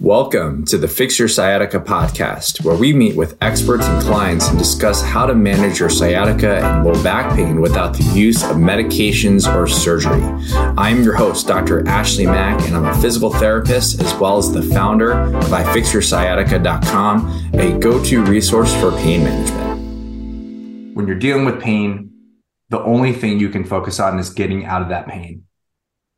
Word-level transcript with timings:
Welcome 0.00 0.64
to 0.66 0.78
the 0.78 0.86
Fix 0.88 1.18
Your 1.18 1.28
Sciatica 1.28 1.78
podcast, 1.78 2.64
where 2.64 2.74
we 2.74 2.94
meet 2.94 3.14
with 3.14 3.36
experts 3.42 3.84
and 3.84 4.02
clients 4.02 4.48
and 4.48 4.58
discuss 4.58 5.02
how 5.02 5.26
to 5.26 5.34
manage 5.34 5.78
your 5.78 5.90
sciatica 5.90 6.60
and 6.60 6.82
low 6.82 7.00
back 7.02 7.36
pain 7.36 7.60
without 7.60 7.92
the 7.92 8.04
use 8.04 8.42
of 8.42 8.56
medications 8.56 9.46
or 9.54 9.66
surgery. 9.68 10.22
I'm 10.78 11.04
your 11.04 11.14
host, 11.14 11.46
Dr. 11.46 11.86
Ashley 11.86 12.24
Mack, 12.24 12.62
and 12.62 12.74
I'm 12.74 12.86
a 12.86 12.94
physical 13.02 13.30
therapist 13.30 14.00
as 14.00 14.14
well 14.14 14.38
as 14.38 14.50
the 14.50 14.62
founder 14.62 15.12
of 15.12 15.44
iFixYourSciatica.com, 15.44 17.50
a 17.54 17.78
go 17.78 18.02
to 18.02 18.24
resource 18.24 18.74
for 18.80 18.92
pain 18.92 19.24
management. 19.24 20.96
When 20.96 21.06
you're 21.06 21.18
dealing 21.18 21.44
with 21.44 21.60
pain, 21.60 22.12
the 22.70 22.80
only 22.80 23.12
thing 23.12 23.38
you 23.38 23.50
can 23.50 23.64
focus 23.64 24.00
on 24.00 24.18
is 24.18 24.30
getting 24.30 24.64
out 24.64 24.80
of 24.80 24.88
that 24.88 25.06
pain. 25.06 25.44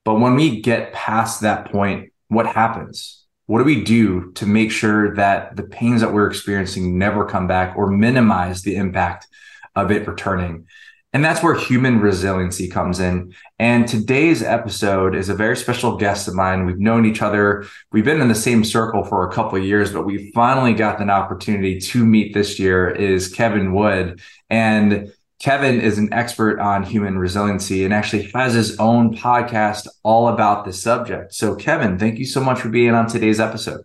But 0.05 0.21
when 0.21 0.37
we 0.37 0.61
get 0.61 0.93
past 0.93 1.41
that 1.41 1.73
point, 1.73 2.13
what 2.29 2.47
happens? 2.47 3.24
What 3.47 3.59
do 3.59 3.65
we 3.65 3.85
do 3.85 4.33
to 4.33 4.47
make 4.47 4.71
sure 4.71 5.15
that 5.17 5.57
the 5.57 5.63
pains 5.63 6.01
that 6.01 6.13
we're 6.13 6.29
experiencing 6.29 6.99
never 6.99 7.27
come 7.27 7.47
back 7.47 7.77
or 7.77 7.91
minimize 7.91 8.63
the 8.63 8.77
impact 8.77 9.27
of 9.75 9.91
it 9.91 10.07
returning? 10.07 10.67
And 11.15 11.25
that's 11.25 11.45
where 11.45 11.55
human 11.55 12.01
resiliency 12.01 12.69
comes 12.69 12.99
in. 12.99 13.35
And 13.61 13.87
today's 13.87 14.43
episode 14.43 15.15
is 15.15 15.29
a 15.29 15.35
very 15.35 15.57
special 15.57 15.97
guest 15.97 16.27
of 16.27 16.35
mine. 16.35 16.67
We've 16.67 16.81
known 16.81 17.07
each 17.07 17.23
other. 17.23 17.67
We've 17.93 18.05
been 18.05 18.21
in 18.21 18.27
the 18.27 18.35
same 18.35 18.65
circle 18.65 19.05
for 19.05 19.29
a 19.29 19.33
couple 19.33 19.57
of 19.57 19.65
years, 19.65 19.93
but 19.93 20.05
we 20.05 20.33
finally 20.33 20.75
got 20.75 21.01
an 21.01 21.11
opportunity 21.11 21.79
to 21.79 22.05
meet 22.05 22.35
this 22.35 22.59
year 22.59 22.89
is 22.89 23.33
Kevin 23.33 23.73
Wood. 23.73 24.21
And 24.51 25.13
Kevin 25.41 25.81
is 25.81 25.99
an 25.99 26.13
expert 26.13 26.59
on 26.59 26.83
human 26.83 27.19
resiliency 27.19 27.85
and 27.85 27.93
actually 27.93 28.31
has 28.35 28.55
his 28.55 28.79
own 28.79 29.15
podcast 29.17 29.87
all 30.03 30.29
about 30.29 30.65
this 30.65 30.83
subject. 30.83 31.35
So, 31.35 31.55
Kevin, 31.55 31.99
thank 31.99 32.19
you 32.19 32.25
so 32.25 32.41
much 32.41 32.61
for 32.61 32.69
being 32.69 32.95
on 32.95 33.09
today's 33.09 33.41
episode. 33.41 33.83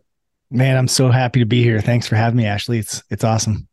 Man, 0.52 0.78
I'm 0.78 0.88
so 0.88 1.10
happy 1.10 1.40
to 1.40 1.46
be 1.46 1.62
here. 1.62 1.80
Thanks 1.82 2.08
for 2.08 2.16
having 2.16 2.38
me, 2.38 2.46
Ashley. 2.46 2.80
It's 2.80 3.04
it's 3.10 3.24
awesome. 3.24 3.68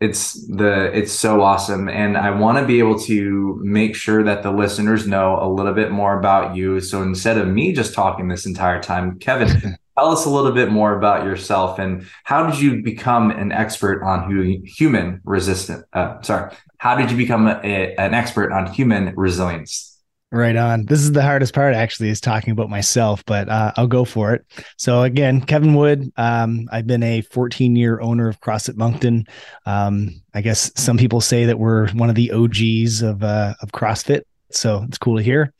It's 0.00 0.46
the 0.48 0.90
it's 0.96 1.12
so 1.12 1.42
awesome 1.42 1.88
and 1.90 2.16
I 2.16 2.30
want 2.30 2.56
to 2.56 2.64
be 2.64 2.78
able 2.78 2.98
to 3.00 3.60
make 3.62 3.94
sure 3.94 4.22
that 4.22 4.42
the 4.42 4.50
listeners 4.50 5.06
know 5.06 5.38
a 5.42 5.48
little 5.48 5.74
bit 5.74 5.90
more 5.90 6.18
about 6.18 6.56
you. 6.56 6.80
So 6.80 7.02
instead 7.02 7.36
of 7.36 7.48
me 7.48 7.74
just 7.74 7.92
talking 7.92 8.28
this 8.28 8.46
entire 8.46 8.80
time, 8.80 9.18
Kevin, 9.18 9.76
tell 10.00 10.10
us 10.10 10.24
a 10.24 10.30
little 10.30 10.52
bit 10.52 10.70
more 10.70 10.96
about 10.96 11.26
yourself 11.26 11.78
and 11.78 12.06
how 12.24 12.48
did 12.48 12.58
you 12.58 12.82
become 12.82 13.30
an 13.30 13.52
expert 13.52 14.02
on 14.02 14.30
who 14.30 14.58
human 14.64 15.20
resistant 15.24 15.84
uh, 15.92 16.20
sorry 16.22 16.50
how 16.80 16.96
did 16.96 17.10
you 17.10 17.16
become 17.16 17.46
a, 17.46 17.94
an 17.96 18.14
expert 18.14 18.52
on 18.52 18.66
human 18.72 19.14
resilience 19.14 19.90
Right 20.32 20.54
on. 20.54 20.86
This 20.86 21.00
is 21.00 21.10
the 21.10 21.22
hardest 21.22 21.52
part, 21.52 21.74
actually, 21.74 22.08
is 22.08 22.20
talking 22.20 22.52
about 22.52 22.70
myself, 22.70 23.24
but 23.24 23.48
uh, 23.48 23.72
I'll 23.76 23.88
go 23.88 24.04
for 24.04 24.32
it. 24.32 24.46
So 24.76 25.02
again, 25.02 25.40
Kevin 25.40 25.74
Wood. 25.74 26.12
Um, 26.16 26.68
I've 26.70 26.86
been 26.86 27.02
a 27.02 27.22
14 27.22 27.74
year 27.74 28.00
owner 28.00 28.28
of 28.28 28.40
CrossFit 28.40 28.76
Moncton. 28.76 29.26
Um, 29.66 30.22
I 30.32 30.40
guess 30.40 30.70
some 30.76 30.96
people 30.96 31.20
say 31.20 31.46
that 31.46 31.58
we're 31.58 31.88
one 31.94 32.10
of 32.10 32.14
the 32.14 32.30
OGs 32.30 33.02
of 33.02 33.24
uh, 33.24 33.54
of 33.60 33.72
CrossFit, 33.72 34.22
so 34.52 34.84
it's 34.86 34.98
cool 34.98 35.16
to 35.16 35.22
hear. 35.22 35.52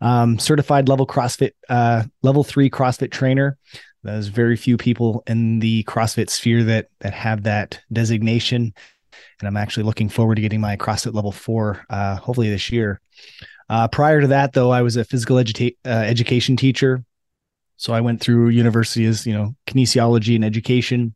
Um, 0.00 0.38
certified 0.38 0.88
level 0.88 1.06
CrossFit, 1.06 1.52
uh, 1.68 2.04
level 2.22 2.44
three 2.44 2.70
CrossFit 2.70 3.10
trainer. 3.10 3.58
There's 4.04 4.28
very 4.28 4.56
few 4.56 4.78
people 4.78 5.22
in 5.26 5.58
the 5.58 5.84
CrossFit 5.84 6.30
sphere 6.30 6.64
that 6.64 6.88
that 7.00 7.12
have 7.12 7.42
that 7.42 7.78
designation 7.92 8.72
and 9.40 9.48
I'm 9.48 9.56
actually 9.56 9.84
looking 9.84 10.08
forward 10.08 10.36
to 10.36 10.42
getting 10.42 10.60
my 10.60 10.76
CrossFit 10.76 11.14
level 11.14 11.32
four, 11.32 11.84
uh, 11.90 12.16
hopefully 12.16 12.50
this 12.50 12.70
year. 12.70 13.00
Uh, 13.68 13.88
prior 13.88 14.20
to 14.20 14.26
that, 14.28 14.52
though, 14.52 14.70
I 14.70 14.82
was 14.82 14.96
a 14.96 15.04
physical 15.04 15.36
educa- 15.36 15.76
uh, 15.84 15.88
education 15.88 16.56
teacher, 16.56 17.04
so 17.76 17.92
I 17.92 18.00
went 18.00 18.20
through 18.20 18.48
university 18.48 19.06
as 19.06 19.26
you 19.26 19.32
know 19.32 19.54
kinesiology 19.66 20.34
and 20.34 20.44
education, 20.44 21.14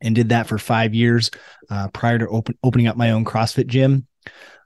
and 0.00 0.14
did 0.14 0.30
that 0.30 0.46
for 0.46 0.58
five 0.58 0.94
years 0.94 1.30
uh, 1.70 1.88
prior 1.88 2.18
to 2.18 2.28
open, 2.28 2.56
opening 2.62 2.86
up 2.86 2.96
my 2.96 3.10
own 3.10 3.24
CrossFit 3.24 3.66
gym. 3.66 4.06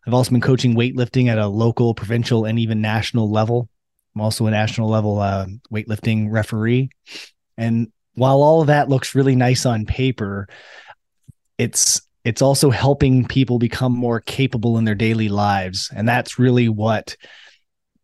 I've 0.07 0.15
also 0.15 0.31
been 0.31 0.41
coaching 0.41 0.75
weightlifting 0.75 1.29
at 1.29 1.39
a 1.39 1.49
local, 1.49 1.93
provincial, 1.95 2.45
and 2.45 2.59
even 2.59 2.81
national 2.81 3.31
level. 3.31 3.69
I'm 4.15 4.23
also 4.23 4.47
a 4.47 4.51
national 4.51 4.89
level 4.89 5.19
uh, 5.19 5.47
weightlifting 5.73 6.31
referee, 6.31 6.91
and 7.57 7.93
while 8.15 8.43
all 8.43 8.61
of 8.61 8.67
that 8.67 8.89
looks 8.89 9.15
really 9.15 9.37
nice 9.37 9.65
on 9.65 9.87
paper, 9.87 10.49
it's 11.57 12.01
it's 12.29 12.43
also 12.43 12.71
helping 12.71 13.27
people 13.27 13.59
become 13.59 13.93
more 13.93 14.21
capable 14.21 14.77
in 14.77 14.85
their 14.85 14.95
daily 14.95 15.31
lives. 15.31 15.91
And 15.95 16.07
that's 16.07 16.39
really 16.39 16.69
what 16.69 17.17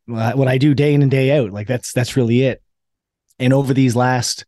what 0.07 0.49
I 0.49 0.59
do 0.59 0.75
day 0.75 0.95
in 0.95 1.03
and 1.03 1.11
day 1.11 1.39
out. 1.39 1.51
Like 1.51 1.67
that's 1.67 1.93
that's 1.93 2.17
really 2.17 2.43
it. 2.43 2.63
And 3.39 3.53
over 3.53 3.75
these 3.75 3.95
last 3.95 4.47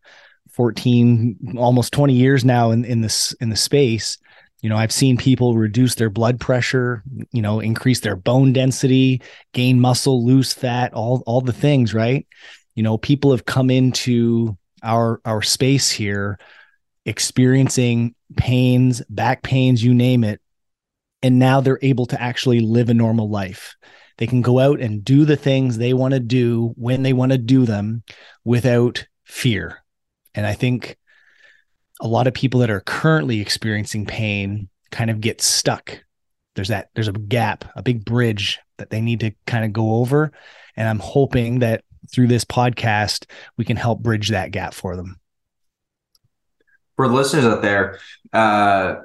14 0.52 1.56
almost 1.58 1.92
20 1.92 2.14
years 2.14 2.42
now 2.44 2.70
in 2.70 2.84
in 2.86 3.02
this 3.02 3.34
in 3.42 3.50
the 3.50 3.56
space 3.56 4.16
you 4.62 4.70
know 4.70 4.76
i've 4.76 4.92
seen 4.92 5.18
people 5.18 5.54
reduce 5.54 5.96
their 5.96 6.08
blood 6.08 6.40
pressure 6.40 7.02
you 7.30 7.42
know 7.42 7.60
increase 7.60 8.00
their 8.00 8.16
bone 8.16 8.54
density 8.54 9.20
gain 9.52 9.78
muscle 9.78 10.24
lose 10.24 10.54
fat 10.54 10.94
all 10.94 11.22
all 11.26 11.42
the 11.42 11.52
things 11.52 11.92
right? 11.92 12.26
You 12.74 12.82
know 12.82 12.96
people 12.96 13.32
have 13.32 13.44
come 13.44 13.70
into 13.70 14.56
our 14.82 15.20
our 15.26 15.42
space 15.42 15.90
here 15.90 16.38
experiencing 17.04 18.15
pains, 18.36 19.02
back 19.08 19.42
pains, 19.42 19.82
you 19.82 19.94
name 19.94 20.24
it. 20.24 20.40
And 21.22 21.38
now 21.38 21.60
they're 21.60 21.78
able 21.82 22.06
to 22.06 22.20
actually 22.20 22.60
live 22.60 22.88
a 22.88 22.94
normal 22.94 23.28
life. 23.28 23.76
They 24.18 24.26
can 24.26 24.42
go 24.42 24.58
out 24.58 24.80
and 24.80 25.04
do 25.04 25.24
the 25.24 25.36
things 25.36 25.76
they 25.76 25.92
want 25.92 26.14
to 26.14 26.20
do 26.20 26.72
when 26.76 27.02
they 27.02 27.12
want 27.12 27.32
to 27.32 27.38
do 27.38 27.66
them 27.66 28.02
without 28.44 29.06
fear. 29.24 29.82
And 30.34 30.46
I 30.46 30.54
think 30.54 30.96
a 32.00 32.08
lot 32.08 32.26
of 32.26 32.34
people 32.34 32.60
that 32.60 32.70
are 32.70 32.80
currently 32.80 33.40
experiencing 33.40 34.06
pain 34.06 34.68
kind 34.90 35.10
of 35.10 35.20
get 35.20 35.40
stuck. 35.40 36.02
There's 36.54 36.68
that, 36.68 36.88
there's 36.94 37.08
a 37.08 37.12
gap, 37.12 37.64
a 37.76 37.82
big 37.82 38.04
bridge 38.04 38.58
that 38.78 38.90
they 38.90 39.00
need 39.00 39.20
to 39.20 39.32
kind 39.46 39.64
of 39.64 39.72
go 39.72 39.96
over. 39.96 40.32
And 40.76 40.88
I'm 40.88 40.98
hoping 40.98 41.58
that 41.60 41.84
through 42.12 42.28
this 42.28 42.44
podcast, 42.44 43.26
we 43.56 43.64
can 43.64 43.76
help 43.76 44.02
bridge 44.02 44.30
that 44.30 44.50
gap 44.50 44.74
for 44.74 44.96
them 44.96 45.18
for 46.96 47.08
the 47.08 47.14
listeners 47.14 47.44
out 47.44 47.62
there, 47.62 47.98
uh, 48.32 48.96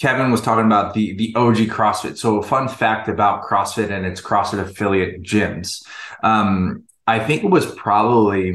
Kevin 0.00 0.30
was 0.30 0.40
talking 0.40 0.64
about 0.64 0.94
the 0.94 1.14
the 1.14 1.34
OG 1.34 1.56
CrossFit. 1.68 2.16
So, 2.16 2.38
a 2.38 2.42
fun 2.42 2.68
fact 2.68 3.08
about 3.08 3.42
CrossFit 3.42 3.90
and 3.90 4.06
its 4.06 4.20
CrossFit 4.20 4.60
affiliate 4.60 5.22
gyms. 5.22 5.84
Um, 6.22 6.84
I 7.06 7.18
think 7.18 7.42
it 7.42 7.50
was 7.50 7.72
probably 7.74 8.54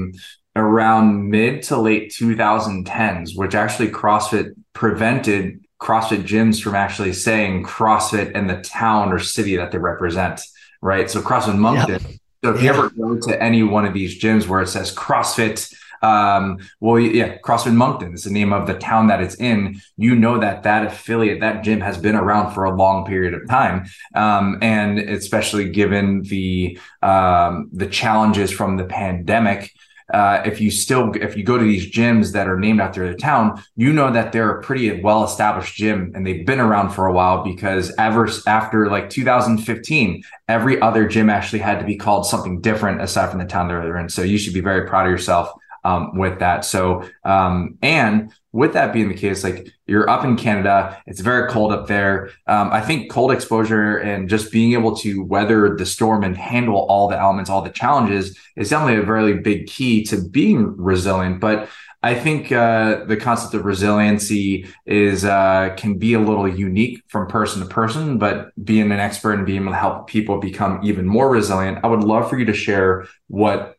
around 0.55 1.29
mid 1.29 1.63
to 1.63 1.77
late 1.77 2.11
2010s, 2.11 3.35
which 3.35 3.55
actually 3.55 3.89
CrossFit 3.89 4.53
prevented 4.73 5.65
CrossFit 5.81 6.23
gyms 6.23 6.61
from 6.61 6.75
actually 6.75 7.11
saying 7.11 7.63
CrossFit 7.65 8.31
and 8.35 8.49
the 8.49 8.61
town 8.61 9.11
or 9.11 9.19
city 9.19 9.57
that 9.57 9.71
they 9.71 9.79
represent. 9.79 10.41
Right. 10.81 11.09
So, 11.09 11.21
CrossFit 11.21 11.57
Moncton. 11.57 12.01
Yep. 12.01 12.11
So, 12.43 12.53
if 12.55 12.63
you 12.63 12.69
ever 12.69 12.89
go 12.89 13.17
to 13.17 13.43
any 13.43 13.63
one 13.63 13.85
of 13.85 13.93
these 13.93 14.21
gyms 14.21 14.47
where 14.47 14.61
it 14.61 14.67
says 14.67 14.95
CrossFit 14.95 15.73
um, 16.03 16.59
well, 16.81 16.99
yeah, 16.99 17.37
CrossFit 17.37 17.73
Moncton 17.73 18.13
is 18.13 18.25
the 18.25 18.29
name 18.29 18.51
of 18.51 18.67
the 18.67 18.73
town 18.73 19.07
that 19.07 19.21
it's 19.21 19.35
in. 19.35 19.81
You 19.95 20.15
know 20.15 20.37
that 20.37 20.63
that 20.63 20.85
affiliate, 20.85 21.39
that 21.39 21.63
gym 21.63 21.79
has 21.79 21.97
been 21.97 22.15
around 22.15 22.53
for 22.53 22.65
a 22.65 22.75
long 22.75 23.05
period 23.05 23.33
of 23.33 23.47
time, 23.47 23.85
um, 24.13 24.59
and 24.61 24.99
especially 24.99 25.69
given 25.69 26.21
the 26.23 26.77
um, 27.01 27.69
the 27.71 27.87
challenges 27.87 28.51
from 28.51 28.77
the 28.77 28.83
pandemic. 28.83 29.71
Uh, 30.13 30.43
if 30.45 30.59
you 30.59 30.69
still 30.69 31.13
if 31.15 31.37
you 31.37 31.43
go 31.43 31.57
to 31.57 31.63
these 31.63 31.89
gyms 31.89 32.33
that 32.33 32.49
are 32.49 32.59
named 32.59 32.81
after 32.81 33.07
the 33.07 33.15
town, 33.15 33.63
you 33.77 33.93
know 33.93 34.11
that 34.11 34.33
they're 34.33 34.59
a 34.59 34.61
pretty 34.61 35.01
well 35.01 35.23
established 35.23 35.75
gym 35.75 36.11
and 36.13 36.27
they've 36.27 36.45
been 36.45 36.59
around 36.59 36.89
for 36.89 37.07
a 37.07 37.13
while 37.13 37.41
because 37.41 37.95
ever 37.97 38.27
after 38.45 38.89
like 38.89 39.09
2015, 39.09 40.21
every 40.49 40.81
other 40.81 41.07
gym 41.07 41.29
actually 41.29 41.59
had 41.59 41.79
to 41.79 41.85
be 41.85 41.95
called 41.95 42.25
something 42.25 42.59
different 42.59 43.01
aside 43.01 43.29
from 43.29 43.39
the 43.39 43.45
town 43.45 43.69
they're 43.69 43.97
in. 43.97 44.09
So 44.09 44.23
you 44.23 44.37
should 44.37 44.53
be 44.53 44.59
very 44.59 44.85
proud 44.85 45.05
of 45.05 45.11
yourself 45.11 45.53
um, 45.83 46.17
with 46.17 46.39
that. 46.39 46.65
So, 46.65 47.07
um, 47.23 47.77
and 47.81 48.31
with 48.51 48.73
that 48.73 48.93
being 48.93 49.09
the 49.09 49.15
case, 49.15 49.43
like 49.43 49.67
you're 49.87 50.09
up 50.09 50.23
in 50.23 50.37
Canada, 50.37 51.01
it's 51.07 51.21
very 51.21 51.49
cold 51.49 51.71
up 51.71 51.87
there. 51.87 52.29
Um, 52.47 52.69
I 52.71 52.81
think 52.81 53.11
cold 53.11 53.31
exposure 53.31 53.97
and 53.97 54.29
just 54.29 54.51
being 54.51 54.73
able 54.73 54.95
to 54.97 55.23
weather 55.23 55.75
the 55.75 55.85
storm 55.85 56.23
and 56.23 56.37
handle 56.37 56.85
all 56.87 57.07
the 57.07 57.19
elements, 57.19 57.49
all 57.49 57.61
the 57.61 57.71
challenges 57.71 58.37
is 58.55 58.69
definitely 58.69 59.01
a 59.01 59.05
very 59.05 59.39
big 59.39 59.67
key 59.67 60.03
to 60.05 60.17
being 60.17 60.77
resilient. 60.77 61.39
But 61.39 61.67
I 62.03 62.15
think 62.15 62.51
uh, 62.51 63.05
the 63.05 63.15
concept 63.15 63.53
of 63.53 63.63
resiliency 63.63 64.67
is 64.85 65.23
uh, 65.23 65.73
can 65.77 65.97
be 65.97 66.13
a 66.13 66.19
little 66.19 66.47
unique 66.47 67.01
from 67.07 67.27
person 67.27 67.61
to 67.61 67.67
person, 67.67 68.17
but 68.17 68.51
being 68.63 68.91
an 68.91 68.99
expert 68.99 69.33
and 69.33 69.45
being 69.45 69.61
able 69.61 69.71
to 69.71 69.77
help 69.77 70.07
people 70.07 70.37
become 70.37 70.81
even 70.83 71.05
more 71.05 71.29
resilient, 71.29 71.79
I 71.81 71.87
would 71.87 72.03
love 72.03 72.29
for 72.29 72.37
you 72.37 72.43
to 72.45 72.53
share 72.53 73.07
what 73.29 73.77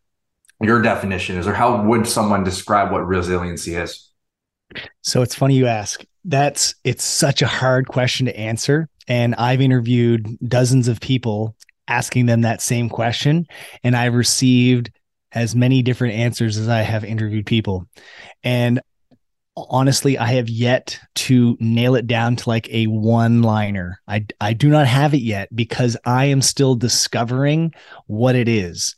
your 0.61 0.81
definition 0.81 1.37
is, 1.37 1.47
or 1.47 1.55
how 1.55 1.83
would 1.83 2.06
someone 2.06 2.45
describe 2.45 2.93
what 2.93 3.06
resiliency 3.06 3.75
is? 3.75 4.11
So 5.03 5.23
it's 5.23 5.35
funny 5.35 5.56
you 5.56 5.67
ask. 5.67 6.05
That's 6.25 6.75
it's 6.85 7.05
such 7.05 7.43
a 7.43 7.47
hard 7.47 7.89
question 7.89 8.27
to 8.27 8.39
answer, 8.39 8.89
and 9.06 9.35
I've 9.35 9.61
interviewed 9.61 10.27
dozens 10.47 10.89
of 10.89 11.01
people 11.01 11.55
asking 11.87 12.27
them 12.27 12.43
that 12.43 12.62
same 12.62 12.89
question, 12.89 13.47
and 13.83 13.95
I've 13.95 14.15
received 14.15 14.91
as 15.33 15.55
many 15.55 15.83
different 15.83 16.15
answers 16.15 16.56
as 16.56 16.69
I 16.69 16.81
have 16.81 17.05
interviewed 17.05 17.47
people. 17.47 17.87
And 18.43 18.81
honestly, 19.56 20.19
I 20.19 20.27
have 20.27 20.49
yet 20.49 20.99
to 21.15 21.56
nail 21.61 21.95
it 21.95 22.06
down 22.06 22.37
to 22.37 22.49
like 22.49 22.69
a 22.71 22.87
one 22.87 23.43
liner. 23.43 24.01
I, 24.09 24.27
I 24.41 24.53
do 24.53 24.69
not 24.69 24.87
have 24.87 25.15
it 25.15 25.23
yet 25.23 25.55
because 25.55 25.97
I 26.05 26.27
am 26.27 26.43
still 26.43 26.75
discovering 26.75 27.75
what 28.06 28.35
it 28.35 28.49
is. 28.49 28.95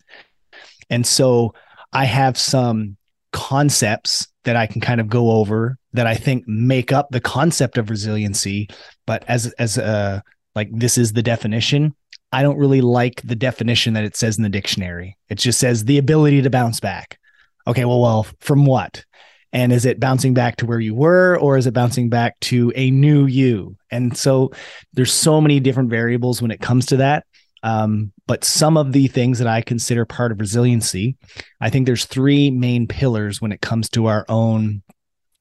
And 0.91 1.07
so 1.07 1.55
I 1.93 2.05
have 2.05 2.39
some 2.39 2.97
concepts 3.33 4.29
that 4.45 4.57
I 4.57 4.67
can 4.67 4.81
kind 4.81 5.01
of 5.01 5.09
go 5.09 5.33
over 5.33 5.77
that 5.93 6.07
I 6.07 6.15
think 6.15 6.47
make 6.47 6.93
up 6.93 7.09
the 7.11 7.21
concept 7.21 7.79
of 7.79 7.91
resiliency. 7.91 8.69
But 9.07 9.25
as, 9.29 9.47
as 9.59 9.79
a, 9.79 10.23
like, 10.55 10.69
this 10.73 10.97
is 10.99 11.13
the 11.13 11.23
definition. 11.23 11.95
I 12.33 12.43
don't 12.43 12.59
really 12.59 12.81
like 12.81 13.23
the 13.23 13.37
definition 13.37 13.95
that 13.95 14.05
it 14.05 14.17
says 14.17 14.37
in 14.37 14.43
the 14.43 14.49
dictionary. 14.49 15.17
It 15.29 15.39
just 15.39 15.59
says 15.59 15.85
the 15.85 15.99
ability 15.99 16.43
to 16.43 16.51
bounce 16.51 16.81
back. 16.81 17.19
Okay, 17.67 17.85
well, 17.85 18.01
well, 18.01 18.27
from 18.41 18.67
what? 18.67 19.05
And 19.53 19.73
is 19.73 19.87
it 19.87 20.01
bouncing 20.01 20.35
back 20.35 20.57
to 20.57 20.67
where 20.67 20.81
you 20.81 20.95
were, 20.95 21.39
or 21.39 21.57
is 21.57 21.67
it 21.67 21.73
bouncing 21.73 22.09
back 22.09 22.39
to 22.41 22.73
a 22.75 22.91
new 22.91 23.27
you? 23.27 23.77
And 23.91 24.17
so 24.17 24.53
there's 24.93 25.13
so 25.13 25.41
many 25.41 25.61
different 25.61 25.89
variables 25.89 26.43
when 26.43 26.51
it 26.51 26.61
comes 26.61 26.87
to 26.87 26.99
that. 26.99 27.25
Um, 27.63 28.13
but 28.27 28.45
some 28.45 28.77
of 28.77 28.93
the 28.93 29.09
things 29.09 29.39
that 29.39 29.49
I 29.49 29.61
consider 29.63 30.05
part 30.05 30.33
of 30.33 30.41
resiliency, 30.41 31.17
I 31.61 31.71
think 31.71 31.87
there's 31.87 32.05
three 32.05 32.51
main 32.51 32.87
pillars 32.87 33.41
when 33.41 33.53
it 33.53 33.61
comes 33.61 33.89
to 33.91 34.07
our 34.07 34.25
own, 34.29 34.83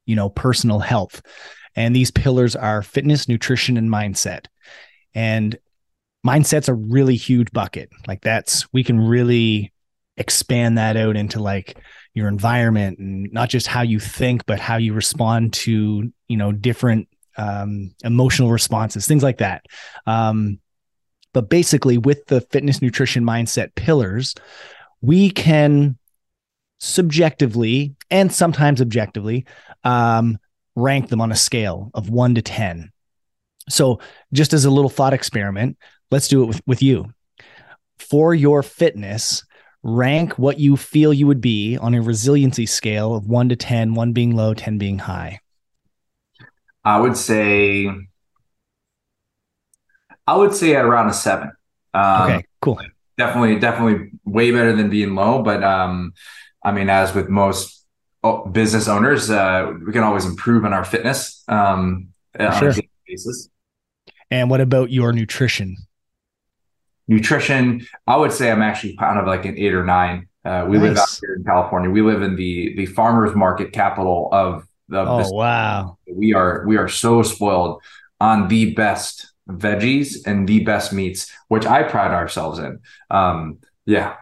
you 0.06 0.16
know, 0.16 0.30
personal 0.30 0.80
health. 0.80 1.22
And 1.76 1.96
these 1.96 2.12
pillars 2.12 2.56
are 2.56 2.82
fitness, 2.82 3.28
nutrition, 3.28 3.78
and 3.78 3.90
mindset. 3.90 4.46
And 5.14 5.58
mindset's 6.26 6.70
a 6.70 6.74
really 6.74 7.16
huge 7.16 7.52
bucket. 7.52 7.90
Like 8.08 8.22
that's 8.22 8.72
we 8.74 8.84
can 8.84 9.00
really 9.00 9.74
expand 10.18 10.78
that 10.78 10.98
out 10.98 11.18
into 11.18 11.40
like 11.40 11.78
your 12.14 12.28
environment 12.28 12.98
and 12.98 13.32
not 13.34 13.50
just 13.50 13.68
how 13.68 13.82
you 13.82 14.00
think, 14.00 14.46
but 14.46 14.60
how 14.60 14.78
you 14.78 14.94
respond 14.94 15.54
to 15.54 16.12
you 16.28 16.38
know 16.38 16.52
different 16.52 17.08
um, 17.38 17.94
emotional 18.04 18.50
responses, 18.50 19.06
things 19.06 19.24
like 19.24 19.40
that. 19.40 19.66
Um, 20.08 20.60
but 21.36 21.50
basically, 21.50 21.98
with 21.98 22.28
the 22.28 22.40
fitness, 22.40 22.82
nutrition, 22.82 23.26
mindset 23.26 23.76
pillars, 23.76 24.36
we 25.02 25.30
can 25.30 25.98
subjectively 26.80 27.94
and 28.10 28.32
sometimes 28.32 28.80
objectively 28.80 29.46
um, 29.84 30.38
rank 30.78 31.10
them 31.10 31.20
on 31.20 31.34
a 31.34 31.36
scale 31.36 31.92
of 31.94 32.10
one 32.10 32.36
to 32.36 32.42
10. 32.42 32.90
So, 33.68 34.00
just 34.32 34.54
as 34.54 34.64
a 34.64 34.72
little 34.72 34.90
thought 34.90 35.14
experiment, 35.14 35.78
let's 36.10 36.30
do 36.30 36.42
it 36.42 36.46
with, 36.46 36.62
with 36.66 36.82
you. 36.82 37.14
For 38.00 38.34
your 38.34 38.64
fitness, 38.64 39.44
rank 39.84 40.40
what 40.40 40.58
you 40.58 40.78
feel 40.78 41.12
you 41.12 41.28
would 41.28 41.42
be 41.42 41.76
on 41.76 41.96
a 41.96 42.02
resiliency 42.02 42.66
scale 42.66 43.14
of 43.14 43.28
one 43.28 43.50
to 43.50 43.58
10, 43.58 43.94
one 43.94 44.14
being 44.14 44.38
low, 44.38 44.54
10 44.54 44.78
being 44.78 45.00
high. 45.00 45.42
I 46.86 46.98
would 47.02 47.18
say, 47.18 47.90
I 50.28 50.36
would 50.36 50.56
say 50.56 50.76
at 50.76 50.86
around 50.86 51.10
a 51.10 51.14
seven. 51.14 51.52
Um, 51.94 52.32
okay, 52.32 52.46
cool. 52.62 52.80
Definitely, 53.18 53.60
definitely 53.60 54.12
way 54.26 54.52
better 54.52 54.76
than 54.76 54.90
being 54.90 55.16
low. 55.16 55.42
But 55.44 55.64
um, 55.64 56.14
I 56.64 56.72
mean, 56.72 56.90
as 56.90 57.14
with 57.14 57.30
most 57.30 57.86
oh, 58.24 58.46
business 58.46 58.88
owners, 58.88 59.30
uh, 59.30 59.74
we 59.86 59.94
can 59.94 60.04
always 60.04 60.26
improve 60.26 60.66
on 60.66 60.74
our 60.74 60.84
fitness 60.84 61.44
um, 61.48 62.10
on 62.40 62.60
sure. 62.60 62.70
a 62.72 62.90
basis. 63.08 63.50
And 64.32 64.50
what 64.50 64.62
about 64.62 64.92
your 64.92 65.14
nutrition? 65.14 65.78
Nutrition, 67.08 67.86
I 68.08 68.18
would 68.18 68.32
say 68.32 68.52
I'm 68.52 68.64
actually 68.64 68.96
kind 68.98 69.20
of 69.20 69.28
like 69.28 69.46
an 69.46 69.58
eight 69.58 69.74
or 69.74 69.86
nine. 69.86 70.28
Uh, 70.44 70.66
we 70.68 70.78
nice. 70.78 70.90
live 70.90 70.98
out 70.98 71.20
here 71.22 71.36
in 71.36 71.44
California. 71.44 71.90
We 71.90 72.02
live 72.02 72.22
in 72.22 72.36
the 72.36 72.76
the 72.76 72.88
farmers 72.88 73.36
market 73.36 73.72
capital 73.72 74.30
of 74.32 74.68
the. 74.90 75.00
Oh 75.00 75.32
wow! 75.32 75.98
We 76.12 76.34
are 76.34 76.66
we 76.68 76.78
are 76.78 76.88
so 76.88 77.22
spoiled 77.22 77.82
on 78.20 78.48
the 78.48 78.74
best 78.74 79.32
veggies 79.50 80.26
and 80.26 80.48
the 80.48 80.64
best 80.64 80.94
meats, 80.94 81.32
which 81.48 81.66
I 81.66 81.84
pride 81.84 82.12
ourselves 82.12 82.60
in. 82.60 82.80
Um, 83.10 83.60
yeah, 83.86 84.16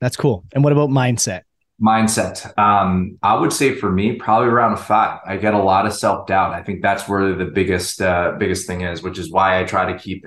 that's 0.00 0.16
cool. 0.16 0.44
And 0.52 0.64
what 0.64 0.72
about 0.72 0.90
mindset? 0.90 1.42
Mindset. 1.80 2.58
Um, 2.58 3.18
I 3.22 3.34
would 3.34 3.52
say 3.52 3.74
for 3.74 3.90
me, 3.90 4.12
probably 4.12 4.48
around 4.48 4.74
a 4.74 4.76
five. 4.76 5.20
I 5.26 5.36
get 5.36 5.54
a 5.54 5.62
lot 5.62 5.86
of 5.86 5.94
self 5.94 6.26
doubt. 6.26 6.52
I 6.52 6.62
think 6.62 6.82
that's 6.82 7.08
where 7.08 7.34
the 7.34 7.46
biggest 7.46 8.02
uh, 8.02 8.34
biggest 8.38 8.66
thing 8.66 8.82
is, 8.82 9.02
which 9.02 9.18
is 9.18 9.30
why 9.30 9.60
I 9.60 9.64
try 9.64 9.90
to 9.90 9.98
keep 9.98 10.26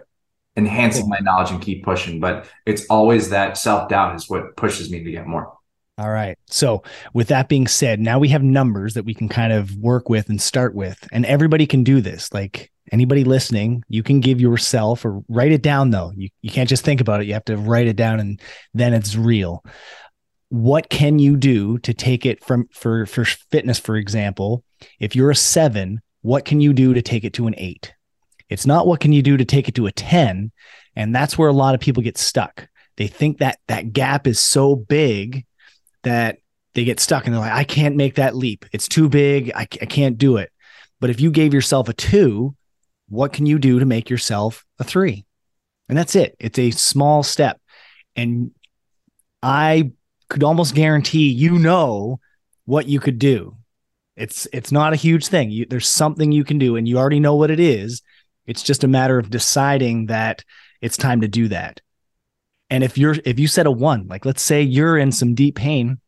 enhancing 0.56 1.10
my 1.10 1.20
knowledge 1.20 1.52
and 1.52 1.62
keep 1.62 1.84
pushing. 1.84 2.20
But 2.20 2.48
it's 2.66 2.86
always 2.88 3.30
that 3.30 3.58
self 3.58 3.90
doubt 3.90 4.16
is 4.16 4.30
what 4.30 4.56
pushes 4.56 4.90
me 4.90 5.04
to 5.04 5.12
get 5.12 5.28
more. 5.28 5.54
All 6.00 6.10
right. 6.10 6.38
So, 6.48 6.82
with 7.14 7.28
that 7.28 7.50
being 7.50 7.68
said, 7.68 8.00
now 8.00 8.18
we 8.18 8.30
have 8.30 8.42
numbers 8.42 8.96
that 8.96 9.06
we 9.06 9.14
can 9.14 9.30
kind 9.30 9.54
of 9.54 9.76
work 9.76 10.10
with 10.10 10.28
and 10.30 10.42
start 10.42 10.74
with. 10.74 11.08
And 11.12 11.24
everybody 11.26 11.68
can 11.68 11.84
do 11.84 12.02
this. 12.02 12.34
Like 12.34 12.72
anybody 12.94 13.24
listening, 13.24 13.84
you 13.90 14.04
can 14.04 14.20
give 14.20 14.40
yourself 14.40 15.04
or 15.04 15.24
write 15.28 15.52
it 15.52 15.64
down, 15.64 15.90
though. 15.90 16.14
You, 16.16 16.30
you 16.42 16.52
can't 16.52 16.70
just 16.70 16.86
think 16.86 17.02
about 17.02 17.22
it. 17.22 17.28
You 17.28 17.34
have 17.34 17.46
to 17.46 17.58
write 17.58 17.88
it 17.88 17.96
down 17.96 18.20
and 18.20 18.40
then 18.74 18.94
it's 18.94 19.16
real. 19.16 19.64
What 20.50 20.90
can 20.90 21.18
you 21.18 21.36
do 21.36 21.80
to 21.80 21.94
take 21.94 22.26
it 22.26 22.44
from 22.44 22.68
for, 22.72 23.08
for 23.08 23.26
fitness, 23.26 23.80
for 23.80 23.98
example? 23.98 24.64
If 25.00 25.16
you're 25.16 25.32
a 25.32 25.36
seven, 25.36 26.02
what 26.22 26.46
can 26.46 26.62
you 26.62 26.72
do 26.72 26.94
to 26.94 27.02
take 27.02 27.24
it 27.24 27.34
to 27.34 27.48
an 27.48 27.56
eight? 27.58 27.94
It's 28.48 28.68
not 28.68 28.86
what 28.86 29.00
can 29.00 29.12
you 29.12 29.24
do 29.24 29.38
to 29.38 29.46
take 29.46 29.68
it 29.68 29.76
to 29.76 29.88
a 29.88 29.92
10. 29.92 30.52
And 30.96 31.16
that's 31.16 31.38
where 31.38 31.50
a 31.50 31.54
lot 31.54 31.74
of 31.74 31.82
people 31.82 32.04
get 32.04 32.20
stuck. 32.20 32.68
They 32.98 33.08
think 33.08 33.40
that 33.40 33.58
that 33.68 33.94
gap 33.94 34.28
is 34.28 34.40
so 34.40 34.76
big 34.76 35.46
that 36.04 36.38
they 36.76 36.84
get 36.84 37.00
stuck 37.00 37.26
and 37.26 37.34
they're 37.34 37.42
like, 37.42 37.52
I 37.52 37.64
can't 37.64 37.96
make 37.96 38.16
that 38.16 38.36
leap. 38.36 38.66
It's 38.72 38.88
too 38.88 39.10
big. 39.10 39.52
I, 39.56 39.62
I 39.62 39.86
can't 39.86 40.20
do 40.20 40.38
it. 40.38 40.52
But 41.00 41.10
if 41.10 41.20
you 41.20 41.32
gave 41.32 41.54
yourself 41.54 41.90
a 41.90 41.94
two, 41.94 42.56
what 43.14 43.32
can 43.32 43.46
you 43.46 43.60
do 43.60 43.80
to 43.80 43.86
make 43.86 44.10
yourself 44.10 44.66
a 44.80 44.84
three? 44.84 45.26
And 45.88 45.98
that's 45.98 46.16
it. 46.16 46.36
It's 46.40 46.58
a 46.58 46.72
small 46.72 47.24
step. 47.24 47.60
And 48.16 48.52
I 49.42 49.92
could 50.30 50.44
almost 50.44 50.74
guarantee 50.74 51.30
you 51.30 51.60
know 51.60 52.20
what 52.66 52.88
you 52.88 53.00
could 53.00 53.20
do. 53.20 53.58
It's 54.16 54.48
it's 54.54 54.72
not 54.72 54.94
a 54.94 54.98
huge 54.98 55.28
thing. 55.28 55.52
You, 55.52 55.66
there's 55.70 55.88
something 55.88 56.32
you 56.32 56.44
can 56.44 56.58
do 56.58 56.76
and 56.76 56.88
you 56.88 56.98
already 56.98 57.20
know 57.20 57.36
what 57.36 57.52
it 57.52 57.60
is. 57.60 58.02
It's 58.46 58.64
just 58.64 58.84
a 58.84 58.88
matter 58.88 59.20
of 59.20 59.30
deciding 59.30 60.08
that 60.08 60.44
it's 60.82 60.98
time 60.98 61.22
to 61.22 61.28
do 61.28 61.48
that. 61.50 61.82
And 62.70 62.84
if 62.84 62.98
you're 62.98 63.16
if 63.26 63.40
you 63.40 63.48
set 63.48 63.68
a 63.68 63.72
one, 63.72 64.08
like 64.08 64.26
let's 64.26 64.42
say 64.42 64.62
you're 64.62 64.98
in 64.98 65.12
some 65.12 65.36
deep 65.36 65.56
pain, 65.56 66.00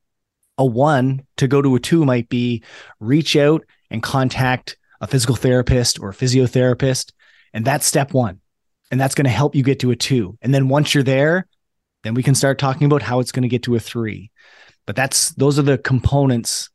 a 0.58 0.66
one 0.66 1.26
to 1.38 1.48
go 1.48 1.62
to 1.62 1.76
a 1.76 1.80
two 1.80 2.06
might 2.06 2.30
be 2.30 2.64
reach 3.00 3.36
out 3.36 3.64
and 3.92 4.02
contact 4.02 4.78
a 5.02 5.08
physical 5.08 5.36
therapist 5.36 6.00
or 6.00 6.10
a 6.10 6.14
physiotherapist. 6.14 7.12
And 7.54 7.66
that's 7.66 7.86
step 7.86 8.14
one. 8.14 8.42
And 8.92 9.00
that's 9.00 9.16
going 9.16 9.26
to 9.26 9.32
help 9.32 9.56
you 9.56 9.64
get 9.64 9.80
to 9.80 9.92
a 9.92 9.96
two. 9.96 10.38
And 10.42 10.54
then 10.54 10.70
once 10.70 10.94
you're 10.94 11.04
there, 11.04 11.48
then 12.04 12.14
we 12.14 12.24
can 12.24 12.36
start 12.36 12.60
talking 12.60 12.86
about 12.86 13.02
how 13.02 13.20
it's 13.20 13.32
going 13.32 13.44
to 13.44 13.50
get 13.50 13.64
to 13.64 13.76
a 13.76 13.80
three. 13.80 14.32
But 14.86 14.96
that's 14.96 15.32
those 15.32 15.58
are 15.58 15.64
the 15.64 15.78
components 15.78 16.70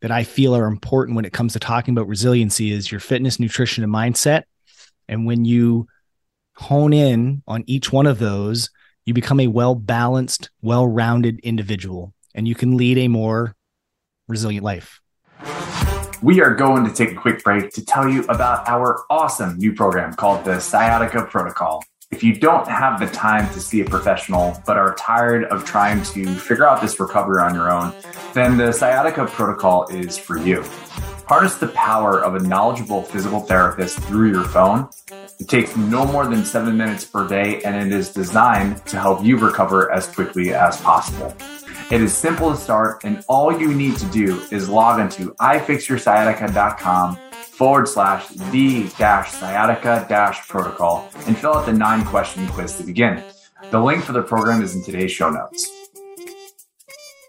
that 0.00 0.10
I 0.10 0.24
feel 0.24 0.56
are 0.56 0.66
important 0.66 1.14
when 1.14 1.24
it 1.24 1.32
comes 1.32 1.52
to 1.52 1.60
talking 1.60 1.94
about 1.94 2.08
resiliency 2.08 2.72
is 2.72 2.90
your 2.90 3.00
fitness, 3.00 3.38
nutrition, 3.38 3.84
and 3.84 3.92
mindset. 3.92 4.42
And 5.08 5.26
when 5.26 5.44
you 5.44 5.86
hone 6.56 6.92
in 6.92 7.42
on 7.46 7.62
each 7.66 7.92
one 7.92 8.06
of 8.06 8.18
those, 8.18 8.70
you 9.04 9.14
become 9.14 9.40
a 9.40 9.46
well 9.46 9.76
balanced, 9.76 10.50
well 10.60 10.86
rounded 10.86 11.38
individual, 11.40 12.12
and 12.34 12.48
you 12.48 12.54
can 12.54 12.76
lead 12.76 12.98
a 12.98 13.08
more 13.08 13.54
resilient 14.28 14.64
life. 14.64 15.00
We 16.22 16.40
are 16.40 16.54
going 16.54 16.84
to 16.84 16.94
take 16.94 17.10
a 17.10 17.14
quick 17.16 17.42
break 17.42 17.72
to 17.72 17.84
tell 17.84 18.08
you 18.08 18.22
about 18.28 18.68
our 18.68 19.04
awesome 19.10 19.58
new 19.58 19.74
program 19.74 20.14
called 20.14 20.44
the 20.44 20.60
Sciatica 20.60 21.24
Protocol. 21.24 21.82
If 22.12 22.22
you 22.22 22.38
don't 22.38 22.68
have 22.68 23.00
the 23.00 23.08
time 23.08 23.52
to 23.54 23.60
see 23.60 23.80
a 23.80 23.84
professional 23.84 24.56
but 24.64 24.76
are 24.76 24.94
tired 24.94 25.46
of 25.46 25.64
trying 25.64 26.04
to 26.04 26.26
figure 26.36 26.68
out 26.68 26.80
this 26.80 27.00
recovery 27.00 27.42
on 27.42 27.56
your 27.56 27.72
own, 27.72 27.92
then 28.34 28.56
the 28.56 28.70
Sciatica 28.70 29.26
Protocol 29.26 29.88
is 29.88 30.16
for 30.16 30.38
you. 30.38 30.62
Harness 31.26 31.56
the 31.56 31.68
power 31.68 32.22
of 32.22 32.36
a 32.36 32.38
knowledgeable 32.38 33.02
physical 33.02 33.40
therapist 33.40 33.98
through 34.02 34.30
your 34.30 34.44
phone. 34.44 34.88
It 35.40 35.48
takes 35.48 35.76
no 35.76 36.04
more 36.04 36.26
than 36.26 36.44
seven 36.44 36.76
minutes 36.76 37.04
per 37.04 37.26
day 37.26 37.60
and 37.62 37.74
it 37.74 37.92
is 37.92 38.12
designed 38.12 38.86
to 38.86 39.00
help 39.00 39.24
you 39.24 39.38
recover 39.38 39.90
as 39.90 40.06
quickly 40.06 40.54
as 40.54 40.80
possible. 40.82 41.34
It 41.90 42.00
is 42.00 42.16
simple 42.16 42.50
to 42.50 42.56
start, 42.56 43.04
and 43.04 43.22
all 43.28 43.52
you 43.58 43.74
need 43.74 43.96
to 43.98 44.06
do 44.06 44.40
is 44.50 44.68
log 44.68 44.98
into 44.98 45.34
ifixyoursciatica.com 45.34 47.16
forward 47.32 47.86
slash 47.86 48.28
the 48.28 48.88
dash 48.96 49.30
sciatica 49.30 50.06
dash 50.08 50.48
protocol 50.48 51.08
and 51.26 51.36
fill 51.36 51.54
out 51.54 51.66
the 51.66 51.72
nine 51.72 52.04
question 52.06 52.46
quiz 52.48 52.76
to 52.78 52.84
begin. 52.84 53.22
The 53.70 53.78
link 53.78 54.04
for 54.04 54.12
the 54.12 54.22
program 54.22 54.62
is 54.62 54.74
in 54.74 54.82
today's 54.82 55.12
show 55.12 55.30
notes. 55.30 55.70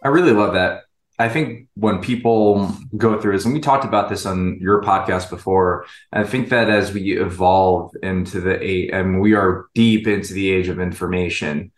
I 0.01 0.07
really 0.07 0.31
love 0.31 0.53
that. 0.53 0.83
I 1.19 1.29
think 1.29 1.67
when 1.75 1.99
people 1.99 2.73
go 2.97 3.19
through 3.19 3.33
this, 3.33 3.45
and 3.45 3.53
we 3.53 3.59
talked 3.59 3.85
about 3.85 4.09
this 4.09 4.25
on 4.25 4.59
your 4.59 4.81
podcast 4.81 5.29
before, 5.29 5.85
I 6.11 6.23
think 6.23 6.49
that 6.49 6.69
as 6.69 6.93
we 6.93 7.19
evolve 7.19 7.95
into 8.01 8.39
the 8.39 8.61
eight, 8.63 8.91
and 8.91 9.21
we 9.21 9.33
are 9.33 9.67
deep 9.75 10.07
into 10.07 10.33
the 10.33 10.51
age 10.51 10.69
of 10.69 10.79
information, 10.79 11.71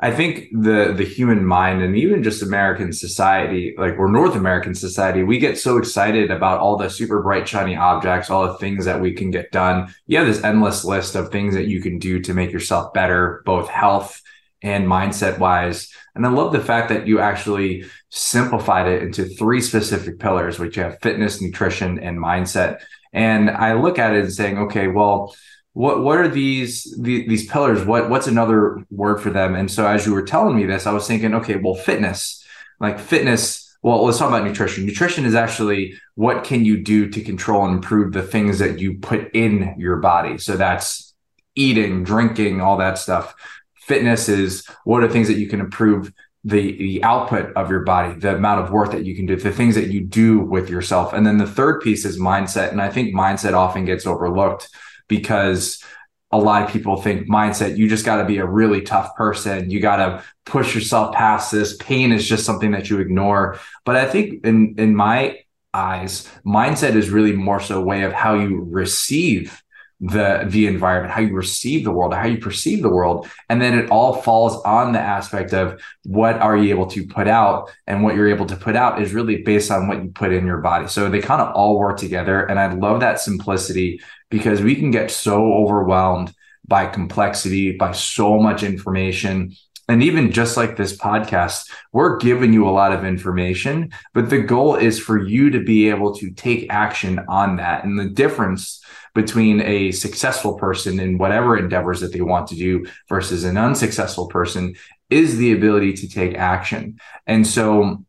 I 0.00 0.12
think 0.12 0.50
the 0.52 0.94
the 0.96 1.04
human 1.04 1.44
mind 1.44 1.82
and 1.82 1.96
even 1.96 2.22
just 2.22 2.42
American 2.42 2.92
society, 2.92 3.74
like 3.76 3.98
we're 3.98 4.10
North 4.10 4.36
American 4.36 4.74
society, 4.74 5.24
we 5.24 5.38
get 5.38 5.58
so 5.58 5.76
excited 5.76 6.30
about 6.30 6.60
all 6.60 6.76
the 6.76 6.88
super 6.88 7.20
bright 7.20 7.48
shiny 7.48 7.74
objects, 7.74 8.30
all 8.30 8.46
the 8.46 8.58
things 8.58 8.84
that 8.84 9.00
we 9.00 9.12
can 9.12 9.32
get 9.32 9.50
done. 9.50 9.92
You 10.06 10.18
have 10.18 10.26
this 10.28 10.44
endless 10.44 10.84
list 10.84 11.16
of 11.16 11.30
things 11.30 11.54
that 11.54 11.66
you 11.66 11.82
can 11.82 11.98
do 11.98 12.20
to 12.20 12.34
make 12.34 12.52
yourself 12.52 12.92
better, 12.92 13.42
both 13.44 13.68
health 13.68 14.22
and 14.62 14.86
mindset 14.86 15.38
wise. 15.38 15.92
And 16.14 16.24
I 16.24 16.30
love 16.30 16.52
the 16.52 16.60
fact 16.60 16.88
that 16.90 17.06
you 17.08 17.18
actually 17.18 17.84
simplified 18.10 18.86
it 18.88 19.02
into 19.02 19.24
three 19.24 19.60
specific 19.60 20.20
pillars, 20.20 20.60
which 20.60 20.76
you 20.76 20.84
have 20.84 21.00
fitness, 21.00 21.42
nutrition, 21.42 21.98
and 21.98 22.18
mindset. 22.18 22.80
And 23.12 23.50
I 23.50 23.74
look 23.74 23.98
at 23.98 24.14
it 24.14 24.24
and 24.24 24.32
saying, 24.32 24.58
okay, 24.58 24.86
well, 24.88 25.34
what 25.78 26.02
what 26.02 26.18
are 26.18 26.26
these 26.26 26.92
these 26.98 27.46
pillars? 27.46 27.84
What 27.84 28.10
what's 28.10 28.26
another 28.26 28.84
word 28.90 29.20
for 29.20 29.30
them? 29.30 29.54
And 29.54 29.70
so 29.70 29.86
as 29.86 30.04
you 30.04 30.12
were 30.12 30.24
telling 30.24 30.56
me 30.56 30.66
this 30.66 30.88
i 30.88 30.92
was 30.92 31.06
thinking 31.06 31.34
okay 31.34 31.54
well 31.54 31.76
fitness 31.76 32.44
like 32.80 32.98
fitness 32.98 33.76
well 33.80 34.04
let's 34.04 34.18
talk 34.18 34.28
about 34.28 34.44
nutrition. 34.44 34.84
Nutrition 34.84 35.24
is 35.24 35.36
actually 35.36 35.94
what 36.16 36.42
can 36.42 36.64
you 36.64 36.82
do 36.82 37.08
to 37.10 37.20
control 37.20 37.64
and 37.64 37.76
improve 37.76 38.12
the 38.12 38.24
things 38.24 38.58
that 38.58 38.80
you 38.80 38.98
put 38.98 39.30
in 39.36 39.76
your 39.78 39.98
body. 39.98 40.36
So 40.38 40.56
that's 40.56 41.14
eating 41.54 42.02
drinking 42.02 42.60
all 42.60 42.78
that 42.78 42.98
stuff. 42.98 43.36
Fitness 43.76 44.28
is 44.28 44.66
what 44.82 45.04
are 45.04 45.08
things 45.08 45.28
that 45.28 45.38
you 45.38 45.46
can 45.46 45.60
improve 45.60 46.12
the 46.42 46.76
the 46.76 47.04
output 47.04 47.52
of 47.54 47.70
your 47.70 47.84
body 47.84 48.18
the 48.18 48.34
amount 48.34 48.64
of 48.64 48.72
work 48.72 48.90
that 48.90 49.04
you 49.04 49.14
can 49.14 49.26
do 49.26 49.36
the 49.36 49.52
things 49.52 49.76
that 49.76 49.92
you 49.92 50.00
do 50.00 50.40
with 50.40 50.68
yourself. 50.70 51.12
And 51.12 51.24
then 51.24 51.38
the 51.38 51.46
third 51.46 51.82
piece 51.82 52.04
is 52.04 52.18
mindset. 52.18 52.72
And 52.72 52.82
i 52.82 52.90
think 52.90 53.14
mindset 53.14 53.54
often 53.54 53.84
gets 53.84 54.08
overlooked 54.08 54.68
because 55.08 55.82
a 56.30 56.38
lot 56.38 56.62
of 56.62 56.70
people 56.70 57.00
think 57.00 57.26
mindset 57.28 57.78
you 57.78 57.88
just 57.88 58.04
got 58.04 58.16
to 58.18 58.24
be 58.24 58.38
a 58.38 58.46
really 58.46 58.82
tough 58.82 59.14
person. 59.16 59.70
You 59.70 59.80
got 59.80 59.96
to 59.96 60.24
push 60.44 60.74
yourself 60.74 61.14
past 61.14 61.50
this. 61.50 61.76
Pain 61.78 62.12
is 62.12 62.28
just 62.28 62.44
something 62.44 62.72
that 62.72 62.90
you 62.90 63.00
ignore. 63.00 63.58
But 63.84 63.96
i 63.96 64.06
think 64.06 64.44
in 64.44 64.74
in 64.78 64.94
my 64.94 65.38
eyes 65.74 66.28
mindset 66.46 66.94
is 66.94 67.10
really 67.10 67.32
more 67.32 67.60
so 67.60 67.78
a 67.78 67.84
way 67.84 68.02
of 68.02 68.12
how 68.12 68.34
you 68.34 68.66
receive 68.70 69.62
the 70.00 70.44
the 70.48 70.68
environment 70.68 71.12
how 71.12 71.20
you 71.20 71.34
receive 71.34 71.82
the 71.82 71.90
world 71.90 72.14
how 72.14 72.26
you 72.26 72.38
perceive 72.38 72.82
the 72.82 72.88
world. 72.88 73.28
And 73.48 73.60
then 73.60 73.76
it 73.76 73.90
all 73.90 74.22
falls 74.22 74.62
on 74.62 74.92
the 74.92 75.00
aspect 75.00 75.52
of 75.52 75.80
what 76.04 76.36
are 76.36 76.56
you 76.56 76.70
able 76.70 76.86
to 76.88 77.06
put 77.06 77.26
out? 77.26 77.70
And 77.86 78.02
what 78.02 78.14
you're 78.14 78.28
able 78.28 78.46
to 78.46 78.56
put 78.56 78.76
out 78.76 79.02
is 79.02 79.12
really 79.12 79.42
based 79.42 79.70
on 79.70 79.88
what 79.88 80.02
you 80.02 80.10
put 80.10 80.32
in 80.32 80.46
your 80.46 80.58
body. 80.58 80.86
So 80.86 81.08
they 81.08 81.20
kind 81.20 81.42
of 81.42 81.54
all 81.54 81.78
work 81.78 81.98
together. 81.98 82.44
And 82.44 82.60
i 82.60 82.72
love 82.72 83.00
that 83.00 83.20
simplicity 83.20 84.00
because 84.30 84.60
we 84.60 84.76
can 84.76 84.90
get 84.90 85.10
so 85.10 85.52
overwhelmed 85.54 86.32
by 86.66 86.86
complexity 86.86 87.72
by 87.72 87.92
so 87.92 88.38
much 88.38 88.62
information 88.62 89.52
and 89.88 90.02
even 90.02 90.30
just 90.30 90.56
like 90.56 90.76
this 90.76 90.96
podcast, 90.96 91.70
we're 91.92 92.18
giving 92.18 92.52
you 92.52 92.68
a 92.68 92.70
lot 92.70 92.92
of 92.92 93.04
information, 93.04 93.90
but 94.12 94.28
the 94.28 94.40
goal 94.40 94.74
is 94.74 95.00
for 95.00 95.18
you 95.18 95.50
to 95.50 95.64
be 95.64 95.88
able 95.88 96.14
to 96.16 96.30
take 96.30 96.66
action 96.68 97.18
on 97.28 97.56
that. 97.56 97.84
And 97.84 97.98
the 97.98 98.08
difference 98.10 98.84
between 99.14 99.62
a 99.62 99.90
successful 99.92 100.54
person 100.58 101.00
in 101.00 101.16
whatever 101.16 101.56
endeavors 101.56 102.00
that 102.00 102.12
they 102.12 102.20
want 102.20 102.48
to 102.48 102.54
do 102.54 102.84
versus 103.08 103.44
an 103.44 103.56
unsuccessful 103.56 104.28
person 104.28 104.74
is 105.08 105.38
the 105.38 105.52
ability 105.52 105.94
to 105.94 106.08
take 106.08 106.36
action. 106.36 106.98
And 107.26 107.46
so, 107.46 108.04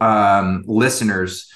um, 0.00 0.64
listeners, 0.66 1.50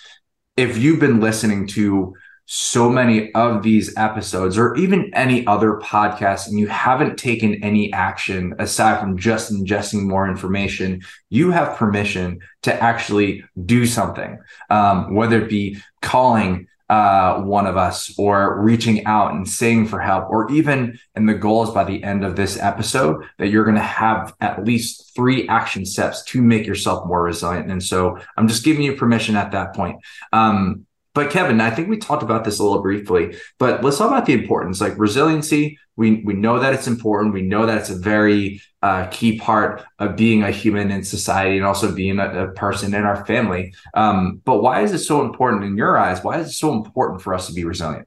if 0.59 0.77
you've 0.77 1.01
been 1.01 1.21
listening 1.21 1.67
to 1.69 2.15
so 2.51 2.89
many 2.89 3.31
of 3.35 3.63
these 3.63 3.95
episodes 3.99 4.57
or 4.57 4.75
even 4.77 5.11
any 5.13 5.47
other 5.47 5.75
podcast 5.85 6.49
and 6.49 6.59
you 6.59 6.67
haven't 6.67 7.19
taken 7.19 7.63
any 7.63 7.93
action 7.93 8.55
aside 8.59 8.99
from 8.99 9.19
just 9.19 9.53
ingesting 9.53 10.05
more 10.05 10.27
information, 10.27 11.03
you 11.29 11.51
have 11.51 11.77
permission 11.77 12.41
to 12.63 12.83
actually 12.83 13.45
do 13.67 13.85
something, 13.85 14.39
um, 14.71 15.15
whether 15.15 15.43
it 15.43 15.51
be 15.51 15.77
calling 16.01 16.67
uh, 16.89 17.43
one 17.43 17.67
of 17.67 17.77
us 17.77 18.15
or 18.19 18.59
reaching 18.63 19.05
out 19.05 19.35
and 19.35 19.47
saying 19.47 19.87
for 19.87 20.01
help, 20.01 20.25
or 20.31 20.51
even, 20.51 20.99
and 21.15 21.29
the 21.29 21.35
goal 21.35 21.63
is 21.65 21.71
by 21.71 21.85
the 21.85 22.03
end 22.03 22.25
of 22.25 22.35
this 22.35 22.59
episode 22.59 23.23
that 23.37 23.49
you're 23.49 23.65
going 23.65 23.77
to 23.77 23.83
have 23.83 24.35
at 24.41 24.65
least 24.65 25.15
three 25.15 25.47
action 25.49 25.85
steps 25.85 26.25
to 26.25 26.41
make 26.41 26.67
yourself 26.67 27.07
more 27.07 27.23
resilient. 27.23 27.71
And 27.71 27.83
so 27.83 28.19
I'm 28.39 28.49
just 28.49 28.65
giving 28.65 28.85
you 28.85 28.97
permission 28.97 29.37
at 29.37 29.53
that 29.53 29.75
point. 29.75 30.01
Um, 30.33 30.87
but 31.19 31.31
Kevin, 31.31 31.61
I 31.61 31.71
think 31.71 31.89
we 31.89 31.97
talked 31.97 32.23
about 32.23 32.45
this 32.45 32.61
a 32.61 32.63
little 32.63 32.81
briefly, 32.81 33.37
but 33.59 33.83
let's 33.83 33.99
talk 33.99 34.07
about 34.07 34.25
the 34.25 34.35
importance. 34.35 34.81
Like 34.81 34.97
resiliency, 34.97 35.77
we 35.97 36.23
we 36.23 36.33
know 36.33 36.61
that 36.61 36.75
it's 36.75 36.87
important. 36.87 37.35
We 37.35 37.43
know 37.43 37.67
that 37.67 37.77
it's 37.77 37.91
a 37.91 37.99
very 37.99 38.63
uh, 38.83 39.07
key 39.07 39.37
part 39.37 39.85
of 39.99 40.15
being 40.15 40.45
a 40.45 40.53
human 40.53 40.93
in 40.93 41.03
society 41.03 41.57
and 41.57 41.67
also 41.67 41.93
being 41.93 42.21
a, 42.21 42.45
a 42.45 42.53
person 42.53 42.95
in 42.95 43.03
our 43.03 43.27
family. 43.27 43.75
Um, 43.95 44.41
but 44.45 44.63
why 44.63 44.83
is 44.83 44.93
it 44.93 45.01
so 45.01 45.23
important 45.23 45.65
in 45.65 45.77
your 45.77 45.99
eyes? 45.99 46.23
Why 46.23 46.39
is 46.39 46.51
it 46.51 46.53
so 46.53 46.73
important 46.73 47.21
for 47.21 47.35
us 47.35 47.49
to 47.49 47.53
be 47.53 47.65
resilient? 47.65 48.07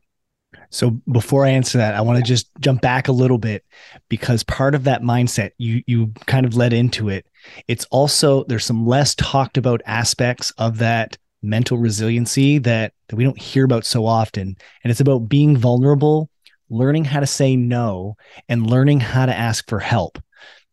So 0.69 0.91
before 1.11 1.45
I 1.45 1.49
answer 1.49 1.79
that, 1.79 1.95
I 1.95 1.99
want 1.99 2.17
to 2.17 2.23
just 2.23 2.47
jump 2.61 2.79
back 2.79 3.09
a 3.09 3.11
little 3.11 3.39
bit 3.39 3.65
because 4.07 4.41
part 4.43 4.73
of 4.73 4.85
that 4.85 5.01
mindset 5.01 5.51
you 5.57 5.83
you 5.85 6.13
kind 6.27 6.45
of 6.45 6.55
led 6.55 6.71
into 6.71 7.09
it. 7.09 7.25
It's 7.67 7.83
also 7.91 8.45
there's 8.45 8.63
some 8.63 8.87
less 8.87 9.15
talked 9.15 9.57
about 9.57 9.81
aspects 9.85 10.51
of 10.51 10.77
that 10.77 11.17
mental 11.41 11.77
resiliency 11.77 12.57
that, 12.59 12.93
that 13.11 13.17
we 13.17 13.25
don't 13.25 13.39
hear 13.39 13.65
about 13.65 13.85
so 13.85 14.05
often. 14.05 14.55
And 14.83 14.89
it's 14.89 15.01
about 15.01 15.27
being 15.29 15.57
vulnerable, 15.57 16.29
learning 16.69 17.05
how 17.05 17.19
to 17.19 17.27
say 17.27 17.57
no, 17.57 18.15
and 18.49 18.69
learning 18.69 19.01
how 19.01 19.25
to 19.25 19.35
ask 19.35 19.69
for 19.69 19.79
help. 19.79 20.17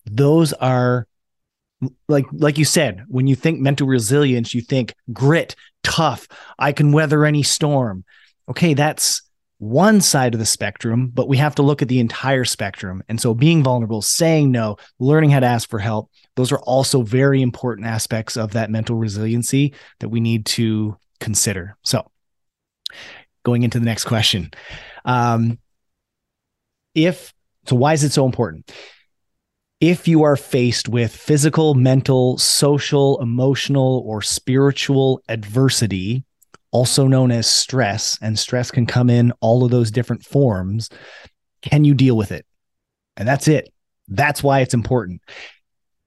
Those 0.07 0.53
are 0.55 1.07
like 2.09 2.27
like 2.33 2.59
you 2.59 2.65
said, 2.65 3.05
when 3.09 3.27
you 3.27 3.35
think 3.35 3.61
mental 3.61 3.87
resilience, 3.87 4.55
you 4.55 4.63
think 4.63 4.95
grit, 5.13 5.55
tough, 5.83 6.29
I 6.59 6.73
can 6.73 6.93
weather 6.93 7.25
any 7.25 7.43
storm. 7.43 8.05
Okay, 8.49 8.75
that's 8.75 9.23
one 9.59 10.01
side 10.01 10.35
of 10.35 10.41
the 10.41 10.47
spectrum, 10.47 11.09
but 11.13 11.29
we 11.29 11.37
have 11.37 11.57
to 11.57 11.63
look 11.63 11.83
at 11.83 11.89
the 11.89 11.99
entire 11.99 12.45
spectrum. 12.45 13.03
And 13.09 13.21
so 13.21 13.35
being 13.35 13.65
vulnerable, 13.65 14.03
saying 14.03 14.53
no, 14.53 14.77
learning 15.01 15.31
how 15.31 15.41
to 15.41 15.47
ask 15.47 15.69
for 15.69 15.81
help, 15.81 16.09
those 16.37 16.53
are 16.53 16.61
also 16.61 17.03
very 17.03 17.43
important 17.43 17.89
aspects 17.89 18.37
of 18.37 18.53
that 18.53 18.71
mental 18.71 18.95
resiliency 18.95 19.75
that 19.99 20.09
we 20.09 20.21
need 20.21 20.47
to 20.47 20.97
consider. 21.19 21.77
So 21.83 22.09
going 23.49 23.63
into 23.63 23.79
the 23.79 23.87
next 23.87 24.05
question. 24.05 24.51
Um, 25.07 25.59
if 26.95 27.33
so, 27.67 27.77
why 27.77 27.95
is 27.95 28.05
it 28.05 28.13
so 28.13 28.27
important? 28.27 28.71
If 29.81 30.07
you 30.07 30.23
are 30.25 30.37
faced 30.37 30.89
with 30.89 31.15
physical, 31.15 31.75
mental, 31.75 32.37
social, 32.37 33.19
emotional, 33.23 34.03
or 34.05 34.21
spiritual 34.21 35.23
adversity, 35.29 36.25
also 36.73 37.07
known 37.07 37.31
as 37.31 37.51
stress, 37.51 38.19
and 38.21 38.39
stress 38.39 38.71
can 38.71 38.85
come 38.85 39.09
in 39.09 39.33
all 39.41 39.65
of 39.65 39.71
those 39.71 39.91
different 39.91 40.25
forms. 40.25 40.91
Can 41.63 41.85
you 41.85 41.95
deal 41.95 42.17
with 42.17 42.33
it? 42.33 42.45
And 43.17 43.27
that's 43.27 43.49
it. 43.49 43.73
That's 44.09 44.43
why 44.43 44.61
it's 44.61 44.75
important. 44.75 45.23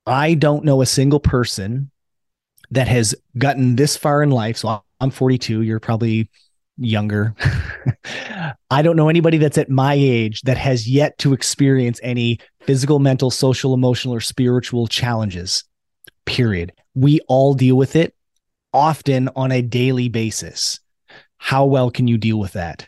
I 0.06 0.36
don't 0.36 0.66
know 0.66 0.82
a 0.82 0.86
single 0.86 1.20
person 1.20 1.90
that 2.70 2.88
has 2.88 3.16
gotten 3.38 3.76
this 3.76 3.98
far 3.98 4.22
in 4.22 4.30
life. 4.30 4.58
So 4.58 4.84
I'm 5.00 5.10
42. 5.12 5.62
You're 5.62 5.80
probably 5.80 6.30
younger. 6.84 7.36
I 8.72 8.82
don't 8.82 8.96
know 8.96 9.10
anybody 9.10 9.38
that's 9.38 9.58
at 9.58 9.70
my 9.70 9.94
age 9.94 10.42
that 10.42 10.58
has 10.58 10.90
yet 10.90 11.18
to 11.20 11.34
experience 11.34 12.00
any 12.04 12.40
physical, 12.62 13.00
mental, 13.00 13.32
social, 13.32 13.74
emotional, 13.74 14.16
or 14.16 14.22
spiritual 14.22 14.88
challenges. 14.88 15.64
Period. 16.26 16.74
We 16.96 17.20
all 17.28 17.54
deal 17.54 17.76
with 17.76 17.96
it 17.96 18.14
often 18.74 19.30
on 19.36 19.52
a 19.52 19.62
daily 19.62 20.10
basis. 20.10 20.80
How 21.38 21.66
well 21.66 21.92
can 21.92 22.08
you 22.08 22.18
deal 22.18 22.40
with 22.40 22.54
that? 22.54 22.88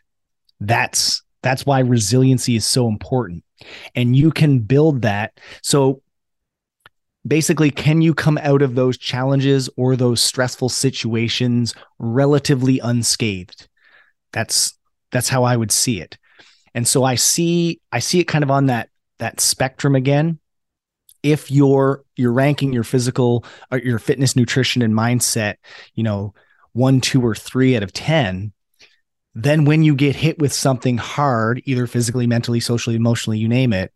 That's 0.59 1.21
that's 1.41 1.65
why 1.65 1.79
resiliency 1.79 2.55
is 2.55 2.65
so 2.65 2.88
important. 2.88 3.43
And 3.95 4.15
you 4.15 4.31
can 4.31 4.59
build 4.59 5.01
that. 5.01 5.39
So 5.62 6.01
basically 7.27 7.69
can 7.69 8.01
you 8.01 8.13
come 8.13 8.38
out 8.41 8.62
of 8.62 8.75
those 8.75 8.97
challenges 8.97 9.69
or 9.75 9.95
those 9.95 10.21
stressful 10.21 10.69
situations 10.69 11.73
relatively 12.00 12.79
unscathed? 12.79 13.67
That's 14.34 14.78
that's 15.12 15.30
how 15.30 15.44
I 15.44 15.56
would 15.56 15.72
see 15.72 16.02
it. 16.02 16.18
And 16.75 16.88
so 16.88 17.04
I 17.06 17.16
see 17.16 17.80
I 17.92 18.00
see 18.00 18.20
it 18.20 18.25
kind 18.25 18.44
of 18.44 18.52
on 18.52 18.66
that 18.66 18.90
that 19.20 19.40
spectrum 19.40 19.96
again. 19.96 20.40
if 21.24 21.50
you're 21.50 22.04
you're 22.18 22.34
ranking 22.34 22.74
your 22.74 22.84
physical 22.84 23.46
or 23.72 23.80
your 23.80 24.00
fitness 24.00 24.36
nutrition 24.36 24.82
and 24.82 24.94
mindset 24.94 25.56
you 25.96 26.04
know 26.04 26.34
one 26.74 27.00
two 27.02 27.22
or 27.22 27.34
three 27.36 27.75
out 27.75 27.84
of 27.84 27.94
ten 27.94 28.52
then 29.36 29.66
when 29.66 29.84
you 29.84 29.96
get 29.96 30.16
hit 30.16 30.38
with 30.40 30.54
something 30.54 30.98
hard 30.98 31.62
either 31.66 31.88
physically 31.88 32.28
mentally 32.28 32.60
socially 32.60 32.96
emotionally 32.96 33.40
you 33.40 33.48
name 33.48 33.72
it 33.74 33.92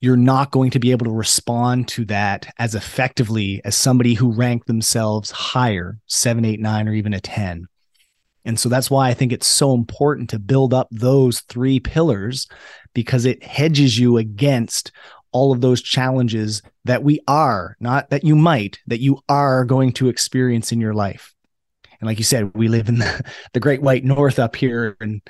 you're 0.00 0.16
not 0.16 0.50
going 0.52 0.70
to 0.70 0.78
be 0.78 0.90
able 0.92 1.04
to 1.04 1.12
respond 1.12 1.86
to 1.88 2.04
that 2.06 2.52
as 2.58 2.74
effectively 2.74 3.60
as 3.64 3.76
somebody 3.76 4.14
who 4.14 4.32
ranked 4.32 4.66
themselves 4.66 5.30
higher 5.30 5.98
seven 6.06 6.44
eight 6.44 6.60
nine 6.60 6.88
or 6.88 6.94
even 6.94 7.12
a 7.12 7.20
10 7.20 7.66
and 8.48 8.58
so 8.58 8.68
that's 8.68 8.90
why 8.90 9.08
i 9.08 9.14
think 9.14 9.32
it's 9.32 9.46
so 9.46 9.74
important 9.74 10.28
to 10.28 10.38
build 10.40 10.74
up 10.74 10.88
those 10.90 11.40
three 11.42 11.78
pillars 11.78 12.48
because 12.94 13.24
it 13.24 13.44
hedges 13.44 13.96
you 13.96 14.16
against 14.16 14.90
all 15.32 15.52
of 15.52 15.60
those 15.60 15.82
challenges 15.82 16.62
that 16.84 17.02
we 17.02 17.20
are, 17.28 17.76
not 17.80 18.10
that 18.10 18.24
you 18.24 18.34
might, 18.34 18.78
that 18.86 19.00
you 19.00 19.20
are 19.28 19.64
going 19.64 19.92
to 19.92 20.08
experience 20.08 20.72
in 20.72 20.80
your 20.80 20.94
life. 20.94 21.34
And 22.00 22.06
like 22.06 22.18
you 22.18 22.24
said, 22.24 22.50
we 22.54 22.68
live 22.68 22.88
in 22.88 22.98
the, 22.98 23.24
the 23.52 23.60
great 23.60 23.82
white 23.82 24.04
north 24.04 24.38
up 24.38 24.56
here 24.56 24.96
and 25.00 25.22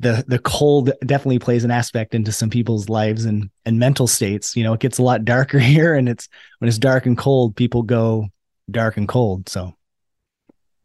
the 0.00 0.24
the 0.26 0.40
cold 0.40 0.90
definitely 1.06 1.38
plays 1.38 1.62
an 1.62 1.70
aspect 1.70 2.16
into 2.16 2.32
some 2.32 2.50
people's 2.50 2.88
lives 2.88 3.24
and 3.24 3.48
and 3.64 3.78
mental 3.78 4.08
states. 4.08 4.56
You 4.56 4.64
know, 4.64 4.72
it 4.72 4.80
gets 4.80 4.98
a 4.98 5.04
lot 5.04 5.24
darker 5.24 5.58
here 5.74 5.94
and 5.94 6.08
it's 6.08 6.28
when 6.58 6.68
it's 6.68 6.78
dark 6.78 7.06
and 7.06 7.16
cold, 7.16 7.54
people 7.54 7.82
go 7.82 8.26
dark 8.70 8.96
and 8.96 9.08
cold. 9.08 9.48
So 9.48 9.72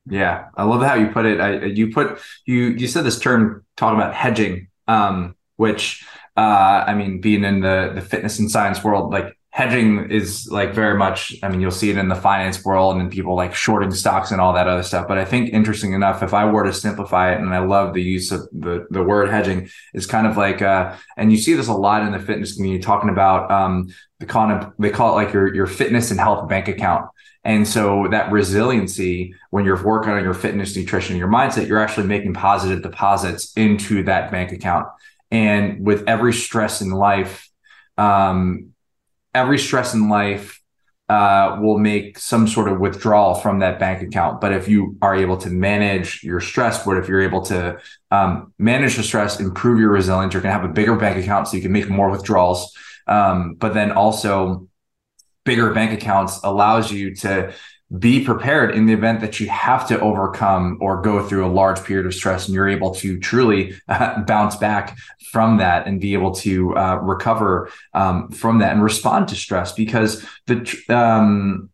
yeah, 0.09 0.49
I 0.55 0.63
love 0.63 0.81
how 0.81 0.95
you 0.95 1.07
put 1.07 1.25
it. 1.25 1.39
I, 1.39 1.65
you 1.65 1.91
put 1.91 2.19
you 2.45 2.69
you 2.69 2.87
said 2.87 3.03
this 3.05 3.19
term 3.19 3.65
talking 3.77 3.99
about 3.99 4.13
hedging, 4.15 4.67
um, 4.87 5.35
which 5.55 6.05
uh, 6.35 6.83
I 6.87 6.93
mean, 6.95 7.21
being 7.21 7.43
in 7.43 7.61
the 7.61 7.91
the 7.95 8.01
fitness 8.01 8.39
and 8.39 8.49
science 8.49 8.83
world, 8.83 9.11
like 9.11 9.37
hedging 9.51 10.11
is 10.11 10.47
like 10.51 10.73
very 10.73 10.97
much. 10.97 11.35
I 11.41 11.49
mean, 11.49 11.59
you'll 11.59 11.71
see 11.71 11.89
it 11.89 11.97
in 11.97 12.07
the 12.07 12.15
finance 12.15 12.63
world 12.63 12.97
and 12.97 13.11
people 13.11 13.35
like 13.35 13.55
shorting 13.55 13.91
stocks 13.91 14.31
and 14.31 14.39
all 14.39 14.53
that 14.53 14.67
other 14.67 14.83
stuff. 14.83 15.07
But 15.07 15.17
I 15.17 15.25
think 15.25 15.53
interesting 15.53 15.93
enough, 15.93 16.21
if 16.21 16.33
I 16.33 16.45
were 16.45 16.63
to 16.63 16.73
simplify 16.73 17.33
it, 17.33 17.39
and 17.39 17.53
I 17.53 17.59
love 17.59 17.93
the 17.93 18.01
use 18.01 18.31
of 18.31 18.47
the 18.51 18.85
the 18.89 19.03
word 19.03 19.29
hedging, 19.29 19.69
is 19.93 20.05
kind 20.05 20.27
of 20.27 20.37
like, 20.37 20.61
uh, 20.61 20.95
and 21.17 21.31
you 21.31 21.37
see 21.37 21.53
this 21.53 21.67
a 21.67 21.73
lot 21.73 22.03
in 22.03 22.11
the 22.11 22.19
fitness 22.19 22.55
community, 22.55 22.83
talking 22.83 23.09
about 23.09 23.49
um, 23.51 23.87
the 24.19 24.25
kind 24.25 24.51
of 24.51 24.71
they 24.77 24.91
call 24.91 25.11
it 25.17 25.23
like 25.23 25.33
your 25.33 25.53
your 25.53 25.67
fitness 25.67 26.11
and 26.11 26.19
health 26.19 26.47
bank 26.47 26.67
account. 26.67 27.09
And 27.43 27.67
so 27.67 28.07
that 28.11 28.31
resiliency, 28.31 29.33
when 29.49 29.63
you're 29.65 29.81
working 29.81 30.11
on 30.11 30.23
your 30.23 30.33
fitness, 30.33 30.75
nutrition, 30.75 31.17
your 31.17 31.29
mindset, 31.29 31.67
you're 31.67 31.79
actually 31.79 32.05
making 32.05 32.33
positive 32.33 32.83
deposits 32.83 33.53
into 33.55 34.03
that 34.03 34.29
bank 34.29 34.51
account. 34.51 34.87
And 35.31 35.85
with 35.85 36.03
every 36.07 36.33
stress 36.33 36.81
in 36.81 36.91
life, 36.91 37.49
um, 37.97 38.73
every 39.33 39.57
stress 39.57 39.93
in 39.93 40.09
life 40.09 40.61
uh, 41.09 41.57
will 41.59 41.79
make 41.79 42.19
some 42.19 42.47
sort 42.47 42.71
of 42.71 42.79
withdrawal 42.79 43.33
from 43.33 43.59
that 43.59 43.79
bank 43.79 44.01
account. 44.03 44.39
But 44.39 44.53
if 44.53 44.67
you 44.67 44.95
are 45.01 45.15
able 45.15 45.37
to 45.37 45.49
manage 45.49 46.23
your 46.23 46.39
stress, 46.39 46.85
but 46.85 46.97
if 46.97 47.07
you're 47.07 47.21
able 47.21 47.41
to 47.45 47.79
um, 48.11 48.53
manage 48.59 48.95
the 48.95 49.03
stress, 49.03 49.39
improve 49.39 49.79
your 49.79 49.91
resilience, 49.91 50.33
you're 50.33 50.43
going 50.43 50.53
to 50.53 50.59
have 50.59 50.69
a 50.69 50.73
bigger 50.73 50.95
bank 50.95 51.17
account 51.17 51.47
so 51.47 51.57
you 51.57 51.63
can 51.63 51.71
make 51.71 51.89
more 51.89 52.11
withdrawals. 52.11 52.77
Um, 53.07 53.55
but 53.55 53.73
then 53.73 53.91
also, 53.91 54.67
bigger 55.45 55.73
bank 55.73 55.99
accounts 55.99 56.41
allows 56.43 56.91
you 56.91 57.15
to 57.15 57.53
be 57.97 58.23
prepared 58.23 58.75
in 58.75 58.85
the 58.85 58.93
event 58.93 59.19
that 59.21 59.39
you 59.39 59.49
have 59.49 59.87
to 59.87 59.99
overcome 59.99 60.77
or 60.79 61.01
go 61.01 61.25
through 61.25 61.45
a 61.45 61.49
large 61.49 61.83
period 61.83 62.05
of 62.05 62.13
stress 62.13 62.45
and 62.45 62.53
you're 62.53 62.69
able 62.69 62.93
to 62.93 63.19
truly 63.19 63.73
uh, 63.87 64.21
bounce 64.21 64.55
back 64.55 64.97
from 65.31 65.57
that 65.57 65.87
and 65.87 65.99
be 65.99 66.13
able 66.13 66.31
to 66.31 66.75
uh, 66.77 66.97
recover 66.97 67.71
um, 67.95 68.29
from 68.29 68.59
that 68.59 68.73
and 68.73 68.83
respond 68.83 69.27
to 69.27 69.35
stress 69.35 69.73
because 69.73 70.23
the 70.45 70.83
um, 70.89 71.69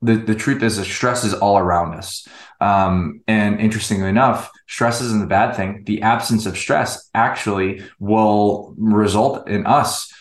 the, 0.00 0.16
the 0.16 0.34
truth 0.34 0.62
is 0.62 0.78
that 0.78 0.84
stress 0.84 1.22
is 1.22 1.32
all 1.32 1.58
around 1.58 1.94
us. 1.94 2.26
Um, 2.60 3.20
and 3.28 3.60
interestingly 3.60 4.08
enough 4.08 4.50
stress 4.66 5.00
isn't 5.00 5.22
a 5.22 5.26
bad 5.26 5.54
thing. 5.54 5.84
The 5.84 6.02
absence 6.02 6.46
of 6.46 6.56
stress 6.56 7.08
actually 7.14 7.82
will 8.00 8.74
result 8.78 9.48
in 9.48 9.66
us 9.66 10.12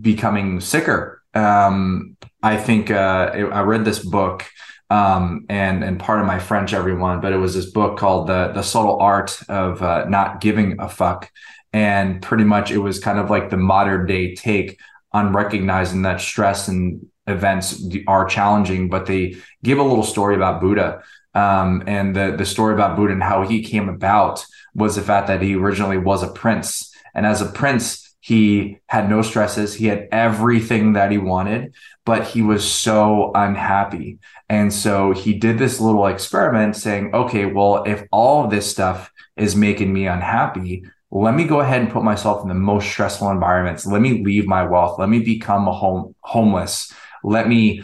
becoming 0.00 0.60
sicker. 0.60 1.22
Um, 1.32 2.16
i 2.42 2.56
think 2.56 2.90
uh, 2.90 3.30
i 3.52 3.60
read 3.60 3.84
this 3.84 4.00
book 4.00 4.44
um, 4.90 5.46
and 5.48 5.84
and 5.84 5.98
part 5.98 6.20
of 6.20 6.26
my 6.26 6.38
French, 6.38 6.72
everyone. 6.72 7.20
But 7.20 7.32
it 7.32 7.36
was 7.36 7.54
this 7.54 7.70
book 7.70 7.98
called 7.98 8.26
the 8.26 8.52
the 8.52 8.62
subtle 8.62 8.98
art 9.00 9.40
of 9.48 9.82
uh, 9.82 10.06
not 10.08 10.40
giving 10.40 10.80
a 10.80 10.88
fuck, 10.88 11.30
and 11.72 12.20
pretty 12.20 12.44
much 12.44 12.70
it 12.70 12.78
was 12.78 12.98
kind 12.98 13.18
of 13.18 13.30
like 13.30 13.50
the 13.50 13.56
modern 13.56 14.06
day 14.06 14.34
take 14.34 14.78
on 15.12 15.32
recognizing 15.32 16.02
that 16.02 16.20
stress 16.20 16.68
and 16.68 17.06
events 17.26 17.84
are 18.06 18.24
challenging, 18.24 18.88
but 18.88 19.06
they 19.06 19.36
give 19.62 19.78
a 19.78 19.82
little 19.82 20.04
story 20.04 20.34
about 20.34 20.60
Buddha. 20.60 21.02
Um, 21.34 21.84
and 21.86 22.14
the 22.14 22.34
the 22.36 22.46
story 22.46 22.74
about 22.74 22.96
Buddha 22.96 23.12
and 23.12 23.22
how 23.22 23.42
he 23.46 23.62
came 23.62 23.88
about 23.88 24.44
was 24.74 24.96
the 24.96 25.02
fact 25.02 25.28
that 25.28 25.42
he 25.42 25.54
originally 25.54 25.98
was 25.98 26.24
a 26.24 26.32
prince, 26.32 26.92
and 27.14 27.24
as 27.24 27.40
a 27.40 27.46
prince, 27.46 27.99
he 28.20 28.78
had 28.86 29.08
no 29.08 29.22
stresses. 29.22 29.74
He 29.74 29.86
had 29.86 30.08
everything 30.12 30.92
that 30.92 31.10
he 31.10 31.18
wanted, 31.18 31.74
but 32.04 32.26
he 32.26 32.42
was 32.42 32.70
so 32.70 33.32
unhappy. 33.34 34.18
And 34.48 34.72
so 34.72 35.12
he 35.12 35.34
did 35.34 35.58
this 35.58 35.80
little 35.80 36.06
experiment 36.06 36.76
saying, 36.76 37.14
okay, 37.14 37.46
well, 37.46 37.82
if 37.84 38.04
all 38.12 38.44
of 38.44 38.50
this 38.50 38.70
stuff 38.70 39.10
is 39.36 39.56
making 39.56 39.92
me 39.92 40.06
unhappy, 40.06 40.84
let 41.10 41.34
me 41.34 41.44
go 41.44 41.60
ahead 41.60 41.80
and 41.80 41.90
put 41.90 42.04
myself 42.04 42.42
in 42.42 42.48
the 42.48 42.54
most 42.54 42.88
stressful 42.88 43.30
environments. 43.30 43.86
Let 43.86 44.02
me 44.02 44.22
leave 44.22 44.46
my 44.46 44.64
wealth. 44.64 44.98
Let 44.98 45.08
me 45.08 45.20
become 45.20 45.66
a 45.66 45.72
home 45.72 46.14
homeless. 46.20 46.92
Let 47.24 47.48
me 47.48 47.82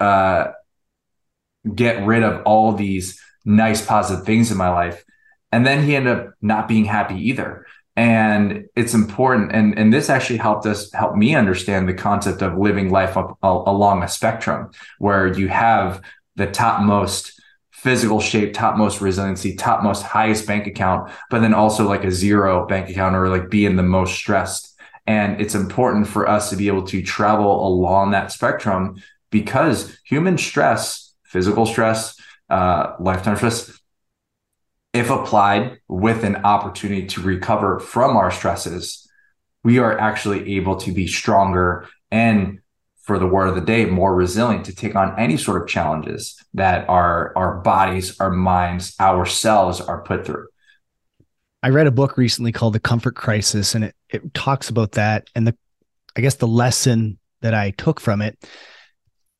uh, 0.00 0.48
get 1.74 2.06
rid 2.06 2.22
of 2.24 2.42
all 2.42 2.72
these 2.72 3.22
nice 3.44 3.84
positive 3.84 4.26
things 4.26 4.50
in 4.50 4.58
my 4.58 4.68
life. 4.68 5.04
And 5.52 5.66
then 5.66 5.84
he 5.84 5.96
ended 5.96 6.18
up 6.18 6.34
not 6.42 6.68
being 6.68 6.84
happy 6.84 7.28
either 7.28 7.66
and 7.98 8.68
it's 8.76 8.94
important 8.94 9.50
and 9.50 9.76
and 9.76 9.92
this 9.92 10.08
actually 10.08 10.38
helped 10.38 10.64
us 10.66 10.92
help 10.92 11.16
me 11.16 11.34
understand 11.34 11.88
the 11.88 11.94
concept 11.94 12.42
of 12.42 12.56
living 12.56 12.90
life 12.90 13.16
up, 13.16 13.36
along 13.42 14.04
a 14.04 14.08
spectrum 14.08 14.70
where 15.00 15.26
you 15.26 15.48
have 15.48 16.00
the 16.36 16.46
topmost 16.46 17.32
physical 17.72 18.20
shape 18.20 18.54
topmost 18.54 19.00
resiliency 19.00 19.56
topmost 19.56 20.04
highest 20.04 20.46
bank 20.46 20.68
account 20.68 21.10
but 21.28 21.40
then 21.40 21.52
also 21.52 21.88
like 21.88 22.04
a 22.04 22.10
zero 22.12 22.64
bank 22.66 22.88
account 22.88 23.16
or 23.16 23.28
like 23.28 23.50
being 23.50 23.74
the 23.74 23.82
most 23.82 24.14
stressed. 24.14 24.76
And 25.08 25.40
it's 25.40 25.56
important 25.56 26.06
for 26.06 26.28
us 26.28 26.50
to 26.50 26.56
be 26.56 26.68
able 26.68 26.86
to 26.88 27.02
travel 27.02 27.66
along 27.66 28.12
that 28.12 28.30
spectrum 28.30 29.02
because 29.30 29.98
human 30.04 30.38
stress 30.38 31.14
physical 31.24 31.66
stress 31.66 32.14
uh, 32.48 32.94
lifetime 33.00 33.36
stress 33.36 33.77
if 34.98 35.10
applied 35.10 35.78
with 35.86 36.24
an 36.24 36.36
opportunity 36.44 37.06
to 37.06 37.22
recover 37.22 37.78
from 37.78 38.16
our 38.16 38.32
stresses, 38.32 39.08
we 39.62 39.78
are 39.78 39.96
actually 39.96 40.56
able 40.56 40.74
to 40.74 40.90
be 40.90 41.06
stronger 41.06 41.86
and 42.10 42.58
for 43.02 43.16
the 43.18 43.26
word 43.26 43.46
of 43.46 43.54
the 43.54 43.60
day, 43.60 43.86
more 43.86 44.12
resilient 44.14 44.66
to 44.66 44.74
take 44.74 44.96
on 44.96 45.16
any 45.16 45.36
sort 45.36 45.62
of 45.62 45.68
challenges 45.68 46.36
that 46.52 46.86
our 46.88 47.32
our 47.36 47.60
bodies, 47.60 48.18
our 48.20 48.30
minds, 48.30 48.96
ourselves 49.00 49.80
are 49.80 50.02
put 50.02 50.26
through. 50.26 50.48
I 51.62 51.68
read 51.68 51.86
a 51.86 51.92
book 51.92 52.18
recently 52.18 52.50
called 52.50 52.72
The 52.72 52.80
Comfort 52.80 53.14
Crisis, 53.14 53.74
and 53.76 53.84
it, 53.84 53.94
it 54.10 54.34
talks 54.34 54.68
about 54.68 54.92
that. 54.92 55.30
And 55.34 55.46
the 55.46 55.56
I 56.16 56.22
guess 56.22 56.34
the 56.34 56.48
lesson 56.48 57.18
that 57.40 57.54
I 57.54 57.70
took 57.70 58.00
from 58.00 58.20
it, 58.20 58.36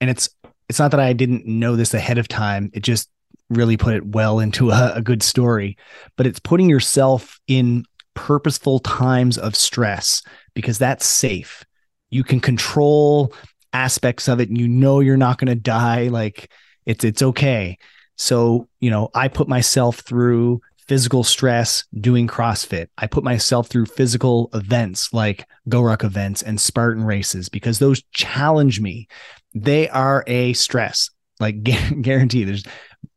and 0.00 0.08
it's 0.08 0.30
it's 0.68 0.78
not 0.78 0.92
that 0.92 1.00
I 1.00 1.12
didn't 1.12 1.46
know 1.46 1.74
this 1.74 1.94
ahead 1.94 2.18
of 2.18 2.28
time. 2.28 2.70
It 2.72 2.84
just 2.84 3.10
really 3.50 3.76
put 3.76 3.94
it 3.94 4.06
well 4.06 4.40
into 4.40 4.70
a, 4.70 4.92
a 4.96 5.02
good 5.02 5.22
story, 5.22 5.76
but 6.16 6.26
it's 6.26 6.40
putting 6.40 6.68
yourself 6.68 7.40
in 7.46 7.84
purposeful 8.14 8.80
times 8.80 9.38
of 9.38 9.54
stress 9.54 10.22
because 10.54 10.78
that's 10.78 11.06
safe. 11.06 11.64
You 12.10 12.24
can 12.24 12.40
control 12.40 13.32
aspects 13.72 14.28
of 14.28 14.40
it 14.40 14.48
and 14.48 14.58
you 14.58 14.66
know 14.66 15.00
you're 15.00 15.16
not 15.16 15.38
going 15.38 15.48
to 15.48 15.54
die 15.54 16.08
like 16.08 16.50
it's 16.86 17.04
it's 17.04 17.22
okay. 17.22 17.78
So, 18.16 18.68
you 18.80 18.90
know, 18.90 19.10
I 19.14 19.28
put 19.28 19.46
myself 19.46 20.00
through 20.00 20.60
physical 20.88 21.22
stress 21.22 21.84
doing 22.00 22.26
CrossFit. 22.26 22.88
I 22.96 23.06
put 23.06 23.22
myself 23.22 23.68
through 23.68 23.86
physical 23.86 24.48
events 24.54 25.12
like 25.12 25.46
GoRuck 25.68 26.02
events 26.02 26.42
and 26.42 26.60
Spartan 26.60 27.04
races 27.04 27.48
because 27.48 27.78
those 27.78 28.02
challenge 28.12 28.80
me. 28.80 29.06
They 29.54 29.88
are 29.90 30.24
a 30.26 30.54
stress. 30.54 31.10
Like 31.38 31.62
guarantee 32.02 32.44
there's 32.44 32.64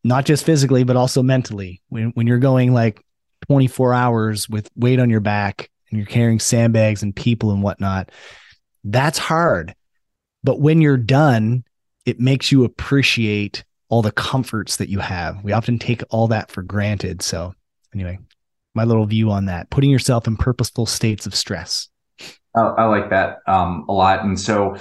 not 0.04 0.26
just 0.26 0.46
physically, 0.46 0.84
but 0.84 0.96
also 0.96 1.22
mentally. 1.24 1.82
When 1.90 2.12
when 2.12 2.28
you're 2.28 2.40
going 2.40 2.74
like 2.74 3.04
24 3.48 3.94
hours 3.94 4.50
with 4.50 4.70
weight 4.76 5.00
on 5.00 5.10
your 5.10 5.20
back 5.20 5.70
and 5.90 5.98
you're 5.98 6.08
carrying 6.08 6.40
sandbags 6.40 7.04
and 7.04 7.16
people 7.16 7.52
and 7.52 7.64
whatnot, 7.64 8.12
that's 8.84 9.18
hard. 9.18 9.76
But 10.44 10.60
when 10.60 10.82
you're 10.82 10.98
done, 10.98 11.64
it 12.06 12.20
makes 12.20 12.52
you 12.52 12.64
appreciate 12.64 13.64
all 13.90 14.02
the 14.02 14.12
comforts 14.12 14.78
that 14.78 14.90
you 14.90 15.00
have. 15.00 15.44
We 15.44 15.52
often 15.52 15.78
take 15.78 16.02
all 16.10 16.28
that 16.30 16.50
for 16.50 16.64
granted. 16.64 17.22
So, 17.22 17.54
anyway, 17.94 18.20
my 18.74 18.86
little 18.86 19.06
view 19.06 19.32
on 19.32 19.46
that 19.46 19.70
putting 19.70 19.90
yourself 19.90 20.28
in 20.28 20.38
purposeful 20.38 20.86
states 20.86 21.26
of 21.26 21.36
stress. 21.36 21.90
I, 22.54 22.86
like 22.86 23.10
that 23.12 23.40
um, 23.48 23.86
a 23.88 23.94
lot. 23.94 24.24
And 24.24 24.40
so, 24.40 24.76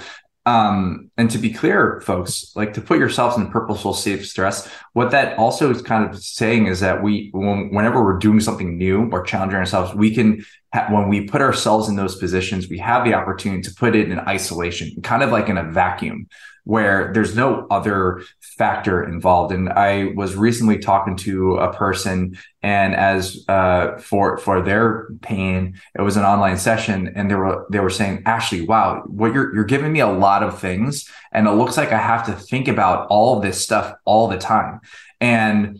Um, 0.45 1.11
and 1.17 1.29
to 1.31 1.37
be 1.37 1.53
clear, 1.53 2.01
folks, 2.01 2.51
like 2.55 2.73
to 2.73 2.81
put 2.81 2.97
yourselves 2.97 3.37
in 3.37 3.51
purposeful 3.51 3.93
safe 3.93 4.27
stress, 4.27 4.67
what 4.93 5.11
that 5.11 5.37
also 5.37 5.69
is 5.69 5.83
kind 5.83 6.09
of 6.09 6.21
saying 6.23 6.65
is 6.65 6.79
that 6.79 7.03
we, 7.03 7.29
when, 7.31 7.69
whenever 7.71 8.03
we're 8.03 8.17
doing 8.17 8.39
something 8.39 8.75
new 8.77 9.07
or 9.11 9.21
challenging 9.23 9.59
ourselves, 9.59 9.93
we 9.93 10.15
can, 10.15 10.43
ha- 10.73 10.87
when 10.89 11.09
we 11.09 11.27
put 11.27 11.41
ourselves 11.41 11.89
in 11.89 11.95
those 11.95 12.15
positions, 12.15 12.69
we 12.69 12.79
have 12.79 13.05
the 13.05 13.13
opportunity 13.13 13.61
to 13.61 13.75
put 13.75 13.95
it 13.95 14.09
in 14.09 14.17
isolation, 14.19 14.99
kind 15.03 15.21
of 15.21 15.31
like 15.31 15.47
in 15.47 15.59
a 15.59 15.71
vacuum 15.71 16.27
where 16.63 17.11
there's 17.13 17.35
no 17.35 17.65
other 17.71 18.21
factor 18.39 19.03
involved. 19.03 19.53
And 19.53 19.69
I 19.69 20.13
was 20.15 20.35
recently 20.35 20.77
talking 20.77 21.15
to 21.17 21.57
a 21.57 21.73
person, 21.73 22.37
and 22.61 22.95
as 22.95 23.43
uh, 23.47 23.97
for 23.97 24.37
for 24.37 24.61
their 24.61 25.07
pain, 25.21 25.79
it 25.97 26.01
was 26.01 26.17
an 26.17 26.23
online 26.23 26.57
session, 26.57 27.11
and 27.15 27.29
they 27.29 27.35
were 27.35 27.65
they 27.71 27.79
were 27.79 27.89
saying, 27.89 28.23
Ashley, 28.25 28.61
wow, 28.61 29.03
what 29.07 29.33
you're 29.33 29.53
you're 29.55 29.63
giving 29.63 29.91
me 29.91 29.99
a 29.99 30.07
lot 30.07 30.43
of 30.43 30.59
things, 30.59 31.09
and 31.31 31.47
it 31.47 31.51
looks 31.51 31.77
like 31.77 31.91
I 31.91 31.97
have 31.97 32.25
to 32.27 32.33
think 32.33 32.67
about 32.67 33.07
all 33.09 33.39
this 33.39 33.61
stuff 33.61 33.95
all 34.05 34.27
the 34.27 34.37
time, 34.37 34.79
and. 35.19 35.79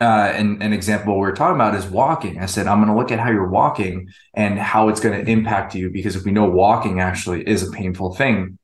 Uh, 0.00 0.32
and 0.34 0.60
an 0.64 0.72
example 0.72 1.16
we 1.16 1.28
are 1.28 1.32
talking 1.32 1.54
about 1.54 1.76
is 1.76 1.86
walking. 1.86 2.40
I 2.40 2.46
said, 2.46 2.66
I'm 2.66 2.78
going 2.78 2.88
to 2.88 2.96
look 2.96 3.12
at 3.12 3.20
how 3.20 3.30
you're 3.30 3.46
walking 3.46 4.08
and 4.34 4.58
how 4.58 4.88
it's 4.88 4.98
going 4.98 5.24
to 5.24 5.30
impact 5.30 5.76
you 5.76 5.90
because 5.90 6.16
if 6.16 6.24
we 6.24 6.32
know 6.32 6.44
walking 6.50 6.98
actually 6.98 7.46
is 7.48 7.62
a 7.62 7.70
painful 7.70 8.16
thing, 8.16 8.58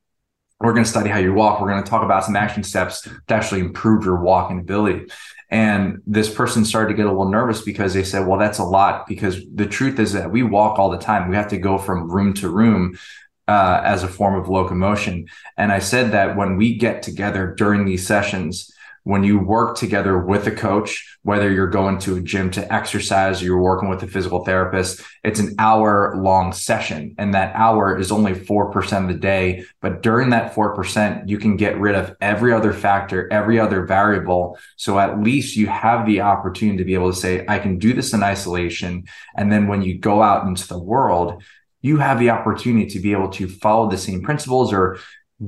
we're 0.60 0.72
going 0.72 0.84
to 0.84 0.90
study 0.90 1.08
how 1.08 1.18
you 1.18 1.32
walk. 1.32 1.60
We're 1.60 1.70
going 1.70 1.82
to 1.82 1.88
talk 1.88 2.02
about 2.02 2.24
some 2.24 2.34
action 2.34 2.64
steps 2.64 3.02
to 3.02 3.34
actually 3.34 3.60
improve 3.60 4.04
your 4.04 4.20
walking 4.20 4.58
ability. 4.58 5.06
And 5.50 6.02
this 6.06 6.32
person 6.32 6.64
started 6.64 6.88
to 6.88 6.94
get 6.94 7.06
a 7.06 7.10
little 7.10 7.30
nervous 7.30 7.62
because 7.62 7.94
they 7.94 8.04
said, 8.04 8.26
well, 8.26 8.38
that's 8.38 8.58
a 8.58 8.64
lot. 8.64 9.06
Because 9.06 9.40
the 9.54 9.66
truth 9.66 9.98
is 9.98 10.12
that 10.12 10.30
we 10.30 10.42
walk 10.42 10.78
all 10.78 10.90
the 10.90 10.98
time. 10.98 11.28
We 11.28 11.36
have 11.36 11.48
to 11.48 11.58
go 11.58 11.78
from 11.78 12.10
room 12.10 12.34
to 12.34 12.48
room 12.50 12.98
uh, 13.46 13.80
as 13.84 14.02
a 14.02 14.08
form 14.08 14.34
of 14.34 14.48
locomotion. 14.48 15.28
And 15.56 15.72
I 15.72 15.78
said 15.78 16.12
that 16.12 16.36
when 16.36 16.56
we 16.56 16.76
get 16.76 17.02
together 17.02 17.54
during 17.56 17.84
these 17.84 18.06
sessions, 18.06 18.72
when 19.08 19.24
you 19.24 19.38
work 19.38 19.74
together 19.74 20.18
with 20.18 20.46
a 20.46 20.50
coach, 20.50 21.18
whether 21.22 21.50
you're 21.50 21.66
going 21.66 21.96
to 21.96 22.16
a 22.16 22.20
gym 22.20 22.50
to 22.50 22.70
exercise 22.70 23.40
or 23.40 23.46
you're 23.46 23.58
working 23.58 23.88
with 23.88 24.02
a 24.02 24.06
physical 24.06 24.44
therapist, 24.44 25.00
it's 25.24 25.40
an 25.40 25.54
hour 25.58 26.14
long 26.18 26.52
session. 26.52 27.14
And 27.16 27.32
that 27.32 27.56
hour 27.56 27.98
is 27.98 28.12
only 28.12 28.34
4% 28.34 29.02
of 29.02 29.08
the 29.08 29.18
day. 29.18 29.64
But 29.80 30.02
during 30.02 30.28
that 30.28 30.54
4%, 30.54 31.26
you 31.26 31.38
can 31.38 31.56
get 31.56 31.80
rid 31.80 31.94
of 31.94 32.14
every 32.20 32.52
other 32.52 32.74
factor, 32.74 33.32
every 33.32 33.58
other 33.58 33.86
variable. 33.86 34.58
So 34.76 34.98
at 34.98 35.22
least 35.22 35.56
you 35.56 35.68
have 35.68 36.04
the 36.04 36.20
opportunity 36.20 36.76
to 36.76 36.84
be 36.84 36.92
able 36.92 37.10
to 37.10 37.18
say, 37.18 37.46
I 37.48 37.60
can 37.60 37.78
do 37.78 37.94
this 37.94 38.12
in 38.12 38.22
isolation. 38.22 39.04
And 39.34 39.50
then 39.50 39.68
when 39.68 39.80
you 39.80 39.98
go 39.98 40.20
out 40.20 40.46
into 40.46 40.68
the 40.68 40.78
world, 40.78 41.42
you 41.80 41.96
have 41.96 42.18
the 42.18 42.28
opportunity 42.28 42.90
to 42.90 43.00
be 43.00 43.12
able 43.12 43.30
to 43.30 43.48
follow 43.48 43.88
the 43.88 43.96
same 43.96 44.20
principles 44.20 44.72
or 44.72 44.98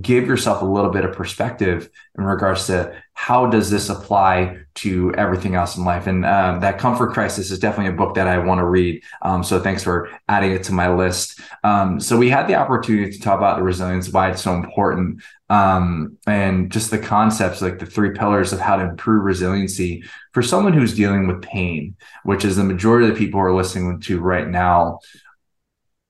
give 0.00 0.26
yourself 0.26 0.62
a 0.62 0.64
little 0.64 0.90
bit 0.90 1.05
of 1.05 1.16
perspective 1.16 1.90
in 2.16 2.22
regards 2.22 2.66
to 2.68 2.94
how 3.14 3.46
does 3.46 3.70
this 3.70 3.88
apply 3.88 4.57
to 4.74 5.12
everything 5.16 5.57
else 5.57 5.76
in 5.76 5.85
life? 5.85 6.07
And 6.07 6.24
um, 6.24 6.61
that 6.61 6.79
comfort 6.79 7.12
crisis 7.12 7.50
is 7.50 7.59
definitely 7.59 7.92
a 7.92 7.96
book 7.96 8.14
that 8.14 8.29
i 8.29 8.38
want 8.38 8.61
to 8.61 8.64
read 8.64 9.03
um, 9.22 9.42
so 9.42 9.59
thanks 9.59 9.83
for 9.83 10.09
adding 10.29 10.53
it 10.53 10.62
to 10.64 10.72
my 10.72 10.92
list. 10.94 11.40
Um, 11.64 11.98
so 11.98 12.16
we 12.16 12.31
had 12.31 12.46
the 12.46 12.55
opportunity 12.55 13.11
to 13.11 13.20
talk 13.20 13.38
about 13.38 13.57
the 13.57 13.64
resilience 13.64 14.09
why 14.09 14.31
it's 14.31 14.42
so 14.42 14.55
important 14.55 15.22
um, 15.48 16.16
and 16.26 16.70
just 16.70 16.92
the 16.92 16.98
concepts 16.98 17.61
like 17.61 17.81
the 17.81 17.87
three 17.87 18.12
pillars 18.12 18.53
of 18.53 18.61
how 18.61 18.76
to 18.76 18.85
improve 18.85 19.24
resiliency 19.24 20.05
for 20.33 20.42
someone 20.42 20.72
who's 20.72 20.94
dealing 20.94 21.26
with 21.26 21.42
pain 21.42 21.96
which 22.24 22.44
is 22.44 22.57
the 22.57 22.64
majority 22.64 23.09
of 23.09 23.14
the 23.14 23.18
people 23.18 23.40
who 23.40 23.46
are 23.46 23.55
listening 23.55 24.00
to 24.00 24.20
right 24.20 24.48
now 24.48 25.00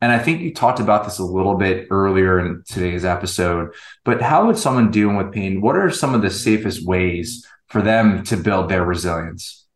and 0.01 0.13
I 0.13 0.19
think 0.19 0.41
you 0.41 0.55
talked 0.55 0.81
about 0.81 1.05
this 1.05 1.19
a 1.19 1.25
little 1.25 1.57
bit 1.57 1.89
earlier 1.91 2.41
in 2.41 2.63
today's 2.67 3.05
episode, 3.05 3.75
but 4.05 4.23
how 4.23 4.47
would 4.47 4.57
someone 4.57 4.91
dealing 4.91 5.17
with 5.17 5.33
pain, 5.33 5.61
what 5.61 5.77
are 5.77 5.91
some 5.91 6.15
of 6.15 6.23
the 6.23 6.31
safest 6.31 6.87
ways 6.87 7.47
for 7.69 7.83
them 7.83 8.25
to 8.25 8.37
build 8.37 8.69
their 8.69 8.85
resilience? 8.85 9.67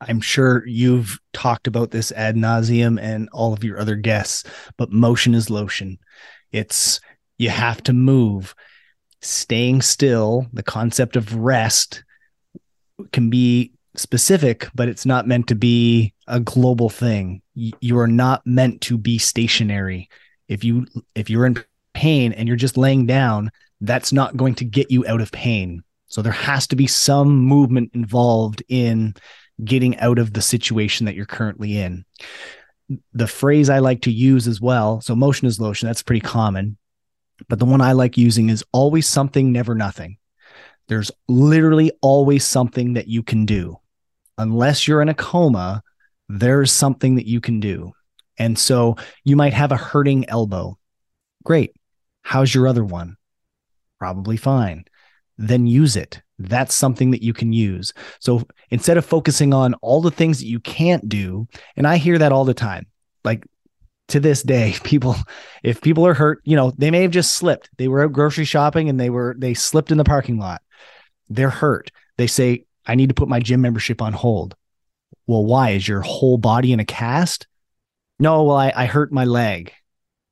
I'm 0.00 0.20
sure 0.20 0.66
you've 0.66 1.20
talked 1.32 1.68
about 1.68 1.92
this 1.92 2.10
ad 2.12 2.34
nauseum 2.34 3.00
and 3.00 3.28
all 3.32 3.52
of 3.52 3.62
your 3.62 3.78
other 3.78 3.94
guests, 3.94 4.44
but 4.76 4.90
motion 4.90 5.32
is 5.34 5.48
lotion. 5.48 5.98
It's 6.50 7.00
you 7.38 7.50
have 7.50 7.82
to 7.84 7.92
move. 7.92 8.54
Staying 9.20 9.82
still, 9.82 10.46
the 10.52 10.64
concept 10.64 11.14
of 11.14 11.36
rest 11.36 12.02
can 13.12 13.30
be 13.30 13.72
specific, 13.96 14.68
but 14.74 14.88
it's 14.88 15.06
not 15.06 15.26
meant 15.26 15.48
to 15.48 15.54
be 15.54 16.14
a 16.26 16.40
global 16.40 16.88
thing. 16.88 17.42
You 17.54 17.98
are 17.98 18.08
not 18.08 18.46
meant 18.46 18.80
to 18.82 18.96
be 18.96 19.18
stationary. 19.18 20.08
If 20.48 20.64
you 20.64 20.86
if 21.14 21.28
you're 21.30 21.46
in 21.46 21.62
pain 21.94 22.32
and 22.32 22.48
you're 22.48 22.56
just 22.56 22.76
laying 22.76 23.06
down, 23.06 23.50
that's 23.80 24.12
not 24.12 24.36
going 24.36 24.54
to 24.56 24.64
get 24.64 24.90
you 24.90 25.06
out 25.06 25.20
of 25.20 25.32
pain. 25.32 25.82
So 26.06 26.22
there 26.22 26.32
has 26.32 26.66
to 26.68 26.76
be 26.76 26.86
some 26.86 27.36
movement 27.36 27.90
involved 27.94 28.62
in 28.68 29.14
getting 29.64 29.98
out 29.98 30.18
of 30.18 30.32
the 30.32 30.42
situation 30.42 31.06
that 31.06 31.14
you're 31.14 31.26
currently 31.26 31.78
in. 31.78 32.04
The 33.14 33.26
phrase 33.26 33.70
I 33.70 33.78
like 33.78 34.02
to 34.02 34.12
use 34.12 34.46
as 34.46 34.60
well, 34.60 35.00
so 35.00 35.14
motion 35.14 35.46
is 35.46 35.60
lotion, 35.60 35.86
that's 35.86 36.02
pretty 36.02 36.20
common. 36.20 36.76
But 37.48 37.58
the 37.58 37.64
one 37.64 37.80
I 37.80 37.92
like 37.92 38.18
using 38.18 38.50
is 38.50 38.64
always 38.72 39.06
something, 39.06 39.52
never 39.52 39.74
nothing. 39.74 40.18
There's 40.88 41.10
literally 41.28 41.92
always 42.02 42.44
something 42.44 42.94
that 42.94 43.08
you 43.08 43.22
can 43.22 43.46
do 43.46 43.78
unless 44.38 44.86
you're 44.86 45.02
in 45.02 45.08
a 45.08 45.14
coma, 45.14 45.82
there's 46.28 46.72
something 46.72 47.16
that 47.16 47.26
you 47.26 47.40
can 47.40 47.60
do. 47.60 47.92
And 48.38 48.58
so 48.58 48.96
you 49.24 49.36
might 49.36 49.52
have 49.52 49.72
a 49.72 49.76
hurting 49.76 50.28
elbow. 50.28 50.78
Great. 51.44 51.74
How's 52.22 52.54
your 52.54 52.66
other 52.66 52.84
one? 52.84 53.16
Probably 53.98 54.36
fine. 54.36 54.84
Then 55.38 55.66
use 55.66 55.96
it. 55.96 56.22
That's 56.38 56.74
something 56.74 57.10
that 57.12 57.22
you 57.22 57.32
can 57.32 57.52
use. 57.52 57.92
So 58.20 58.46
instead 58.70 58.96
of 58.96 59.04
focusing 59.04 59.52
on 59.52 59.74
all 59.74 60.00
the 60.00 60.10
things 60.10 60.38
that 60.38 60.46
you 60.46 60.60
can't 60.60 61.08
do, 61.08 61.46
and 61.76 61.86
I 61.86 61.98
hear 61.98 62.18
that 62.18 62.32
all 62.32 62.44
the 62.44 62.54
time, 62.54 62.86
like 63.24 63.46
to 64.08 64.20
this 64.20 64.42
day, 64.42 64.74
people, 64.84 65.16
if 65.62 65.80
people 65.80 66.06
are 66.06 66.14
hurt, 66.14 66.40
you 66.44 66.56
know, 66.56 66.72
they 66.76 66.90
may 66.90 67.02
have 67.02 67.10
just 67.10 67.34
slipped. 67.34 67.70
They 67.78 67.88
were 67.88 68.04
out 68.04 68.12
grocery 68.12 68.44
shopping 68.44 68.88
and 68.88 68.98
they 68.98 69.10
were, 69.10 69.36
they 69.38 69.54
slipped 69.54 69.92
in 69.92 69.98
the 69.98 70.04
parking 70.04 70.38
lot. 70.38 70.62
They're 71.28 71.50
hurt. 71.50 71.90
They 72.18 72.26
say, 72.26 72.64
I 72.86 72.94
need 72.94 73.08
to 73.08 73.14
put 73.14 73.28
my 73.28 73.40
gym 73.40 73.60
membership 73.60 74.02
on 74.02 74.12
hold. 74.12 74.54
Well, 75.26 75.44
why? 75.44 75.70
Is 75.70 75.86
your 75.86 76.00
whole 76.00 76.38
body 76.38 76.72
in 76.72 76.80
a 76.80 76.84
cast? 76.84 77.46
No, 78.18 78.44
well, 78.44 78.56
I, 78.56 78.72
I 78.74 78.86
hurt 78.86 79.12
my 79.12 79.24
leg. 79.24 79.72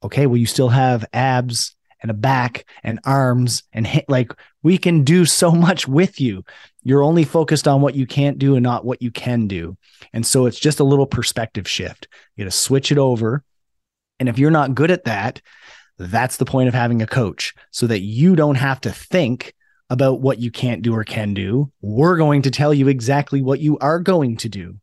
Okay, 0.03 0.27
well, 0.27 0.37
you 0.37 0.47
still 0.47 0.69
have 0.69 1.05
abs 1.13 1.77
and 2.03 2.11
a 2.11 2.15
back 2.15 2.65
and 2.83 2.99
arms 3.05 3.63
and 3.73 4.03
like 4.09 4.33
we 4.63 4.79
can 4.79 5.05
do 5.05 5.25
so 5.25 5.51
much 5.67 5.87
with 5.87 6.21
you. 6.21 6.45
You're 6.83 7.03
only 7.03 7.25
focused 7.25 7.69
on 7.69 7.83
what 7.83 7.95
you 7.95 8.07
can't 8.07 8.39
do 8.39 8.55
and 8.55 8.63
not 8.63 8.85
what 8.85 9.03
you 9.03 9.11
can 9.11 9.47
do. 9.47 9.77
And 10.13 10.27
so 10.27 10.47
it's 10.47 10.59
just 10.59 10.81
a 10.81 10.85
little 10.85 11.07
perspective 11.07 11.69
shift. 11.69 12.09
You 12.37 12.45
got 12.45 12.51
to 12.51 12.57
switch 12.57 12.91
it 12.91 12.99
over. 12.99 13.45
And 14.19 14.29
if 14.29 14.39
you're 14.39 14.51
not 14.51 14.75
good 14.75 14.91
at 14.91 15.05
that, 15.05 15.43
that's 15.99 16.39
the 16.39 16.47
point 16.47 16.69
of 16.69 16.75
having 16.75 17.03
a 17.03 17.07
coach 17.07 17.55
so 17.71 17.87
that 17.87 18.01
you 18.01 18.35
don't 18.35 18.55
have 18.55 18.81
to 18.83 18.91
think 18.91 19.55
about 19.91 20.21
what 20.21 20.39
you 20.39 20.51
can't 20.51 20.83
do 20.83 20.95
or 20.95 21.05
can 21.05 21.35
do. 21.35 21.71
We're 21.83 22.17
going 22.17 22.43
to 22.43 22.51
tell 22.51 22.73
you 22.73 22.89
exactly 22.89 23.43
what 23.43 23.61
you 23.61 23.77
are 23.79 23.99
going 23.99 24.37
to 24.39 24.49
do. 24.49 24.77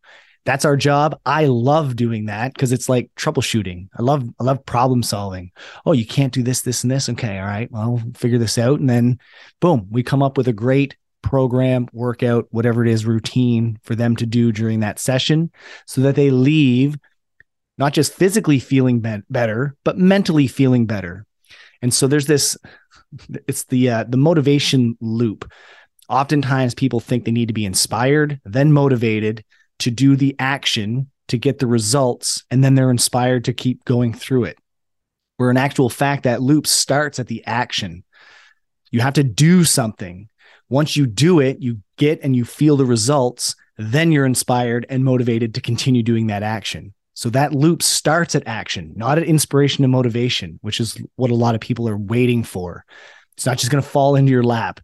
That's 0.45 0.65
our 0.65 0.77
job. 0.77 1.19
I 1.25 1.45
love 1.45 1.95
doing 1.95 2.25
that 2.25 2.53
because 2.53 2.71
it's 2.71 2.87
like 2.87 3.09
troubleshooting. 3.17 3.89
I 3.97 4.01
love 4.01 4.23
I 4.39 4.43
love 4.43 4.65
problem 4.65 5.03
solving. 5.03 5.51
Oh, 5.85 5.91
you 5.91 6.05
can't 6.05 6.31
do 6.33 6.43
this, 6.43 6.61
this, 6.61 6.83
and 6.83 6.91
this. 6.91 7.09
Okay, 7.09 7.39
all 7.39 7.45
right. 7.45 7.69
Well, 7.71 8.01
figure 8.15 8.37
this 8.37 8.57
out, 8.57 8.79
and 8.79 8.89
then 8.89 9.19
boom, 9.59 9.87
we 9.89 10.03
come 10.03 10.23
up 10.23 10.37
with 10.37 10.47
a 10.47 10.53
great 10.53 10.95
program, 11.21 11.87
workout, 11.91 12.47
whatever 12.51 12.85
it 12.85 12.89
is, 12.89 13.05
routine 13.05 13.77
for 13.83 13.95
them 13.95 14.15
to 14.15 14.25
do 14.25 14.53
during 14.53 14.79
that 14.81 14.99
session, 14.99 15.51
so 15.85 15.99
that 16.01 16.15
they 16.15 16.29
leave 16.29 16.97
not 17.77 17.93
just 17.93 18.13
physically 18.13 18.59
feeling 18.59 19.01
be- 19.01 19.23
better, 19.29 19.75
but 19.83 19.97
mentally 19.97 20.47
feeling 20.47 20.85
better. 20.85 21.25
And 21.81 21.93
so 21.93 22.07
there's 22.07 22.25
this 22.25 22.57
it's 23.47 23.65
the 23.65 23.89
uh, 23.89 24.03
the 24.07 24.17
motivation 24.17 24.97
loop. 25.01 25.49
Oftentimes 26.09 26.73
people 26.73 26.99
think 26.99 27.25
they 27.25 27.31
need 27.31 27.47
to 27.47 27.53
be 27.53 27.65
inspired, 27.65 28.39
then 28.45 28.71
motivated 28.71 29.43
to 29.79 29.91
do 29.91 30.15
the 30.15 30.35
action 30.39 31.09
to 31.27 31.37
get 31.37 31.59
the 31.59 31.67
results, 31.67 32.43
and 32.49 32.63
then 32.63 32.75
they're 32.75 32.91
inspired 32.91 33.45
to 33.45 33.53
keep 33.53 33.83
going 33.85 34.13
through 34.13 34.45
it. 34.45 34.57
Where 35.35 35.51
in 35.51 35.57
actual 35.57 35.89
fact, 35.89 36.23
that 36.23 36.41
loop 36.41 36.65
starts 36.65 37.19
at 37.19 37.27
the 37.27 37.45
action. 37.45 38.03
You 38.91 39.01
have 39.01 39.15
to 39.15 39.23
do 39.23 39.63
something. 39.63 40.29
Once 40.69 40.95
you 40.95 41.05
do 41.05 41.39
it, 41.39 41.61
you 41.61 41.81
get 41.97 42.21
and 42.23 42.35
you 42.35 42.45
feel 42.45 42.77
the 42.77 42.85
results, 42.85 43.55
then 43.77 44.11
you're 44.11 44.25
inspired 44.25 44.85
and 44.89 45.03
motivated 45.03 45.53
to 45.55 45.61
continue 45.61 46.03
doing 46.03 46.27
that 46.27 46.43
action. 46.43 46.93
So 47.17 47.31
that 47.31 47.51
loop 47.51 47.81
starts 47.81 48.35
at 48.35 48.45
action, 48.45 48.93
not 48.95 49.17
at 49.17 49.23
inspiration 49.23 49.83
and 49.83 49.91
motivation, 49.91 50.59
which 50.61 50.79
is 50.79 51.01
what 51.15 51.31
a 51.31 51.35
lot 51.35 51.55
of 51.55 51.61
people 51.61 51.89
are 51.89 51.97
waiting 51.97 52.43
for. 52.43 52.85
It's 53.33 53.45
not 53.47 53.57
just 53.57 53.71
going 53.71 53.83
to 53.83 53.89
fall 53.89 54.15
into 54.15 54.31
your 54.31 54.43
lap. 54.43 54.81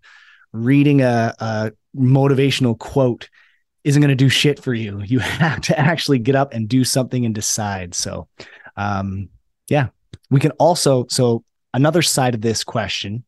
Reading 0.52 1.02
a, 1.02 1.36
a 1.38 1.72
motivational 1.96 2.76
quote 2.76 3.30
isn't 3.84 4.02
going 4.02 4.10
to 4.10 4.16
do 4.16 4.30
shit 4.30 4.60
for 4.60 4.74
you. 4.74 5.00
You 5.04 5.20
have 5.20 5.62
to 5.62 5.80
actually 5.80 6.18
get 6.18 6.34
up 6.34 6.56
and 6.56 6.68
do 6.68 6.84
something 6.84 7.24
and 7.24 7.36
decide. 7.36 7.94
So, 7.94 8.28
um, 8.78 9.30
yeah, 9.70 9.90
we 10.32 10.40
can 10.40 10.54
also, 10.54 11.06
so 11.12 11.44
another 11.72 12.02
side 12.02 12.34
of 12.34 12.42
this 12.42 12.64
question 12.64 13.26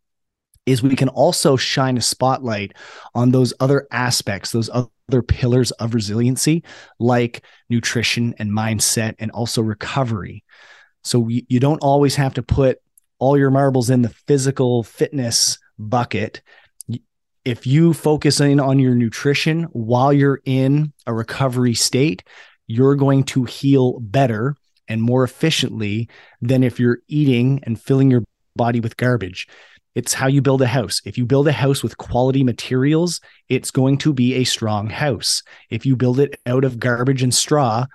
is 0.66 0.82
we 0.82 0.96
can 0.96 1.10
also 1.10 1.58
shine 1.58 1.96
a 1.96 2.02
spotlight 2.02 2.74
on 3.14 3.30
those 3.30 3.54
other 3.60 3.88
aspects, 3.92 4.52
those 4.52 4.72
other 5.10 5.22
pillars 5.22 5.72
of 5.72 5.94
resiliency, 5.94 6.64
like 7.00 7.44
nutrition 7.70 8.34
and 8.40 8.52
mindset, 8.52 9.16
and 9.20 9.32
also 9.32 9.62
recovery. 9.62 10.44
So 11.04 11.28
you, 11.28 11.44
you 11.48 11.60
don't 11.60 11.82
always 11.82 12.16
have 12.16 12.34
to 12.36 12.44
put 12.44 12.80
all 13.20 13.38
your 13.38 13.52
marbles 13.52 13.90
in 13.90 14.02
the 14.02 14.10
physical 14.10 14.84
fitness 14.84 15.58
bucket. 15.78 16.42
If 17.44 17.68
you 17.68 17.94
focus 17.94 18.40
in 18.40 18.60
on 18.60 18.80
your 18.80 18.96
nutrition 18.96 19.64
while 19.66 20.12
you're 20.12 20.42
in 20.46 20.94
a 21.06 21.14
recovery 21.14 21.76
state, 21.76 22.24
you're 22.68 22.96
going 22.96 23.24
to 23.26 23.44
heal 23.44 24.00
better 24.00 24.56
and 24.88 25.02
more 25.02 25.24
efficiently 25.24 26.10
than 26.42 26.64
if 26.64 26.80
you're 26.80 27.00
eating 27.08 27.60
and 27.64 27.80
filling 27.80 28.10
your 28.10 28.24
body 28.56 28.80
with 28.80 28.98
garbage. 28.98 29.48
It's 29.96 30.14
how 30.14 30.28
you 30.28 30.42
build 30.42 30.62
a 30.62 30.68
house. 30.68 31.02
If 31.06 31.18
you 31.18 31.26
build 31.26 31.48
a 31.48 31.54
house 31.54 31.82
with 31.82 31.98
quality 31.98 32.44
materials, 32.44 33.22
it's 33.48 33.72
going 33.72 33.98
to 34.00 34.14
be 34.14 34.36
a 34.36 34.44
strong 34.44 34.90
house. 34.90 35.42
If 35.70 35.86
you 35.86 35.96
build 35.96 36.20
it 36.20 36.40
out 36.46 36.66
of 36.66 36.80
garbage 36.80 37.24
and 37.24 37.34
straw, 37.34 37.86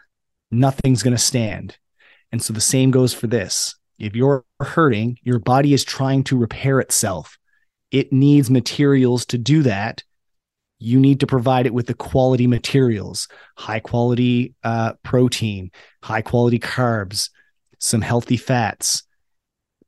nothing's 0.50 1.02
going 1.02 1.16
to 1.16 1.22
stand. 1.22 1.76
And 2.32 2.42
so 2.42 2.54
the 2.54 2.60
same 2.60 2.90
goes 2.90 3.12
for 3.12 3.26
this. 3.26 3.76
If 3.98 4.16
you're 4.16 4.44
hurting, 4.60 5.18
your 5.22 5.38
body 5.38 5.74
is 5.74 5.84
trying 5.84 6.24
to 6.24 6.38
repair 6.38 6.80
itself. 6.80 7.38
It 7.90 8.12
needs 8.12 8.50
materials 8.50 9.26
to 9.26 9.38
do 9.38 9.62
that. 9.64 10.02
You 10.78 10.98
need 10.98 11.20
to 11.20 11.26
provide 11.26 11.66
it 11.66 11.74
with 11.74 11.86
the 11.86 11.94
quality 11.94 12.46
materials, 12.46 13.28
high 13.58 13.80
quality 13.80 14.54
uh, 14.64 14.94
protein, 15.02 15.70
high 16.02 16.22
quality 16.22 16.58
carbs, 16.58 17.28
some 17.78 18.00
healthy 18.00 18.38
fats, 18.38 19.02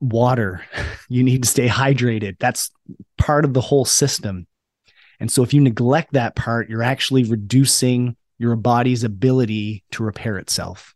water. 0.02 0.64
You 1.08 1.22
need 1.22 1.42
to 1.42 1.48
stay 1.48 1.68
hydrated. 1.68 2.38
That's 2.38 2.70
part 3.18 3.44
of 3.44 3.52
the 3.52 3.60
whole 3.60 3.84
system. 3.84 4.46
And 5.20 5.30
so 5.30 5.42
if 5.42 5.52
you 5.52 5.60
neglect 5.60 6.14
that 6.14 6.34
part, 6.36 6.70
you're 6.70 6.82
actually 6.82 7.24
reducing 7.24 8.16
your 8.38 8.56
body's 8.56 9.04
ability 9.04 9.84
to 9.90 10.02
repair 10.02 10.38
itself. 10.38 10.94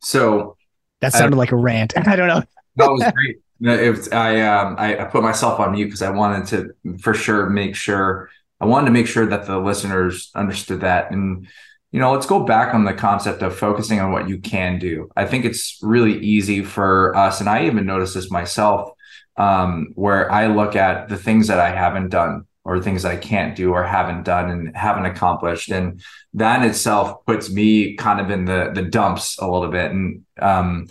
So 0.00 0.56
that 1.00 1.12
sounded 1.12 1.34
I, 1.34 1.38
like 1.38 1.50
a 1.50 1.56
rant. 1.56 1.94
I 2.06 2.14
don't 2.14 2.28
know. 2.28 2.44
that 2.76 2.88
was 2.88 3.02
great. 3.12 3.38
It 3.60 3.90
was, 3.90 4.08
I, 4.10 4.42
um, 4.42 4.76
I, 4.78 4.98
I 4.98 5.04
put 5.06 5.24
myself 5.24 5.58
on 5.58 5.72
mute 5.72 5.86
because 5.86 6.02
I 6.02 6.10
wanted 6.10 6.46
to 6.48 6.98
for 7.00 7.14
sure 7.14 7.50
make 7.50 7.74
sure 7.74 8.30
I 8.60 8.66
wanted 8.66 8.86
to 8.86 8.92
make 8.92 9.06
sure 9.08 9.26
that 9.26 9.46
the 9.46 9.58
listeners 9.58 10.30
understood 10.34 10.82
that. 10.82 11.10
And 11.10 11.48
you 11.96 12.02
know, 12.02 12.12
let's 12.12 12.26
go 12.26 12.40
back 12.40 12.74
on 12.74 12.84
the 12.84 12.92
concept 12.92 13.40
of 13.40 13.56
focusing 13.56 14.00
on 14.00 14.12
what 14.12 14.28
you 14.28 14.38
can 14.38 14.78
do. 14.78 15.08
I 15.16 15.24
think 15.24 15.46
it's 15.46 15.78
really 15.80 16.18
easy 16.18 16.62
for 16.62 17.16
us, 17.16 17.40
and 17.40 17.48
I 17.48 17.64
even 17.64 17.86
notice 17.86 18.12
this 18.12 18.30
myself, 18.30 18.90
um, 19.38 19.92
where 19.94 20.30
I 20.30 20.48
look 20.48 20.76
at 20.76 21.08
the 21.08 21.16
things 21.16 21.46
that 21.46 21.58
I 21.58 21.70
haven't 21.70 22.10
done 22.10 22.44
or 22.64 22.82
things 22.82 23.06
I 23.06 23.16
can't 23.16 23.56
do 23.56 23.72
or 23.72 23.82
haven't 23.82 24.24
done 24.24 24.50
and 24.50 24.76
haven't 24.76 25.06
accomplished. 25.06 25.70
And 25.70 26.02
that 26.34 26.62
in 26.62 26.68
itself 26.68 27.24
puts 27.24 27.50
me 27.50 27.96
kind 27.96 28.20
of 28.20 28.30
in 28.30 28.44
the 28.44 28.72
the 28.74 28.82
dumps 28.82 29.38
a 29.38 29.48
little 29.48 29.70
bit. 29.70 29.90
And 29.90 30.26
um 30.38 30.88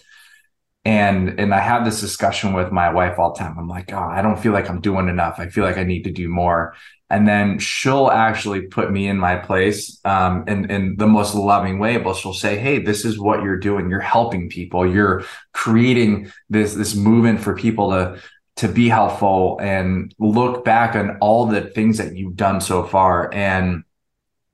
and 0.86 1.40
and 1.40 1.54
I 1.54 1.60
have 1.60 1.86
this 1.86 2.02
discussion 2.02 2.54
with 2.54 2.72
my 2.72 2.92
wife 2.92 3.20
all 3.20 3.34
the 3.34 3.40
time. 3.40 3.60
I'm 3.60 3.68
like, 3.68 3.94
oh, 3.94 4.00
I 4.00 4.24
don't 4.24 4.40
feel 4.40 4.54
like 4.54 4.72
I'm 4.72 4.82
doing 4.82 5.08
enough. 5.08 5.36
I 5.38 5.50
feel 5.50 5.66
like 5.66 5.78
I 5.78 5.84
need 5.84 6.06
to 6.06 6.12
do 6.12 6.30
more 6.30 6.74
and 7.10 7.28
then 7.28 7.60
she'll 7.60 8.10
actually 8.10 8.62
put 8.62 8.92
me 8.92 9.08
in 9.08 9.18
my 9.18 9.36
place 9.36 10.00
um, 10.06 10.44
in, 10.48 10.70
in 10.72 10.96
the 10.98 11.06
most 11.06 11.36
loving 11.36 11.78
way 11.78 11.98
but 11.98 12.16
she'll 12.16 12.34
say 12.34 12.58
hey 12.58 12.80
this 12.80 13.06
is 13.06 13.20
what 13.20 13.44
you're 13.44 13.58
doing. 13.58 13.90
You're 13.90 14.00
helping 14.00 14.50
people. 14.50 14.86
You're 14.86 15.24
creating 15.54 16.32
this 16.50 16.74
this 16.74 16.96
movement 16.96 17.42
for 17.42 17.56
people 17.56 17.90
to 17.92 18.22
to 18.58 18.68
be 18.70 18.88
helpful 18.88 19.58
and 19.62 20.14
look 20.18 20.64
back 20.64 20.96
on 20.96 21.18
all 21.20 21.46
the 21.48 21.62
things 21.62 21.98
that 21.98 22.16
you've 22.16 22.38
done 22.38 22.62
so 22.62 22.86
far. 22.86 23.34
And 23.34 23.84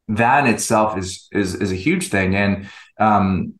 that 0.08 0.46
in 0.46 0.54
itself 0.54 0.98
is 0.98 1.28
is 1.32 1.56
is 1.56 1.72
a 1.72 1.76
huge 1.76 2.08
thing. 2.08 2.36
And 2.36 2.70
um, 3.00 3.54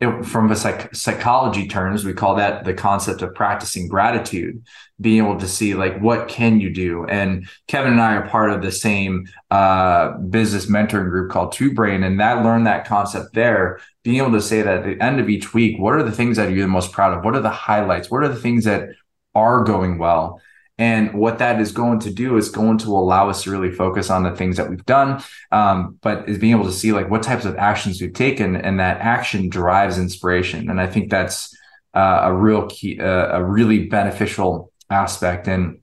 it, 0.00 0.24
from 0.24 0.50
a 0.50 0.56
psych- 0.56 0.94
psychology 0.94 1.66
terms, 1.66 2.04
we 2.04 2.12
call 2.12 2.36
that 2.36 2.64
the 2.64 2.74
concept 2.74 3.20
of 3.22 3.34
practicing 3.34 3.88
gratitude, 3.88 4.64
being 5.00 5.24
able 5.24 5.38
to 5.40 5.48
see 5.48 5.74
like 5.74 5.98
what 6.00 6.28
can 6.28 6.60
you 6.60 6.72
do. 6.72 7.04
And 7.06 7.48
Kevin 7.66 7.92
and 7.92 8.00
I 8.00 8.14
are 8.14 8.28
part 8.28 8.50
of 8.50 8.62
the 8.62 8.70
same 8.70 9.26
uh, 9.50 10.16
business 10.18 10.66
mentoring 10.66 11.10
group 11.10 11.32
called 11.32 11.52
Two 11.52 11.74
Brain, 11.74 12.04
and 12.04 12.20
that 12.20 12.44
learned 12.44 12.66
that 12.68 12.86
concept 12.86 13.34
there. 13.34 13.80
Being 14.04 14.18
able 14.18 14.32
to 14.32 14.40
say 14.40 14.62
that 14.62 14.78
at 14.78 14.84
the 14.84 15.04
end 15.04 15.18
of 15.18 15.28
each 15.28 15.52
week, 15.52 15.78
what 15.78 15.94
are 15.94 16.04
the 16.04 16.12
things 16.12 16.36
that 16.36 16.50
you're 16.50 16.62
the 16.62 16.68
most 16.68 16.92
proud 16.92 17.16
of? 17.16 17.24
What 17.24 17.34
are 17.34 17.42
the 17.42 17.50
highlights? 17.50 18.10
What 18.10 18.22
are 18.22 18.28
the 18.28 18.36
things 18.36 18.64
that 18.64 18.90
are 19.34 19.64
going 19.64 19.98
well? 19.98 20.40
And 20.78 21.12
what 21.14 21.38
that 21.38 21.60
is 21.60 21.72
going 21.72 21.98
to 22.00 22.10
do 22.10 22.36
is 22.36 22.48
going 22.48 22.78
to 22.78 22.90
allow 22.90 23.28
us 23.28 23.42
to 23.42 23.50
really 23.50 23.72
focus 23.72 24.10
on 24.10 24.22
the 24.22 24.34
things 24.34 24.56
that 24.56 24.70
we've 24.70 24.86
done, 24.86 25.22
um, 25.50 25.98
but 26.02 26.28
is 26.28 26.38
being 26.38 26.52
able 26.52 26.66
to 26.66 26.72
see 26.72 26.92
like 26.92 27.10
what 27.10 27.24
types 27.24 27.44
of 27.44 27.56
actions 27.56 28.00
we've 28.00 28.12
taken, 28.12 28.54
and 28.54 28.78
that 28.78 29.00
action 29.00 29.48
drives 29.48 29.98
inspiration. 29.98 30.70
And 30.70 30.80
I 30.80 30.86
think 30.86 31.10
that's 31.10 31.54
uh, 31.94 32.20
a 32.24 32.32
real 32.32 32.66
key, 32.68 33.00
uh, 33.00 33.38
a 33.38 33.44
really 33.44 33.88
beneficial 33.88 34.72
aspect. 34.88 35.48
And 35.48 35.80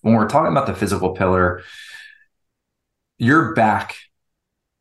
when 0.00 0.14
we're 0.14 0.28
talking 0.28 0.50
about 0.50 0.66
the 0.66 0.74
physical 0.74 1.10
pillar, 1.10 1.62
your 3.18 3.54
back 3.54 3.96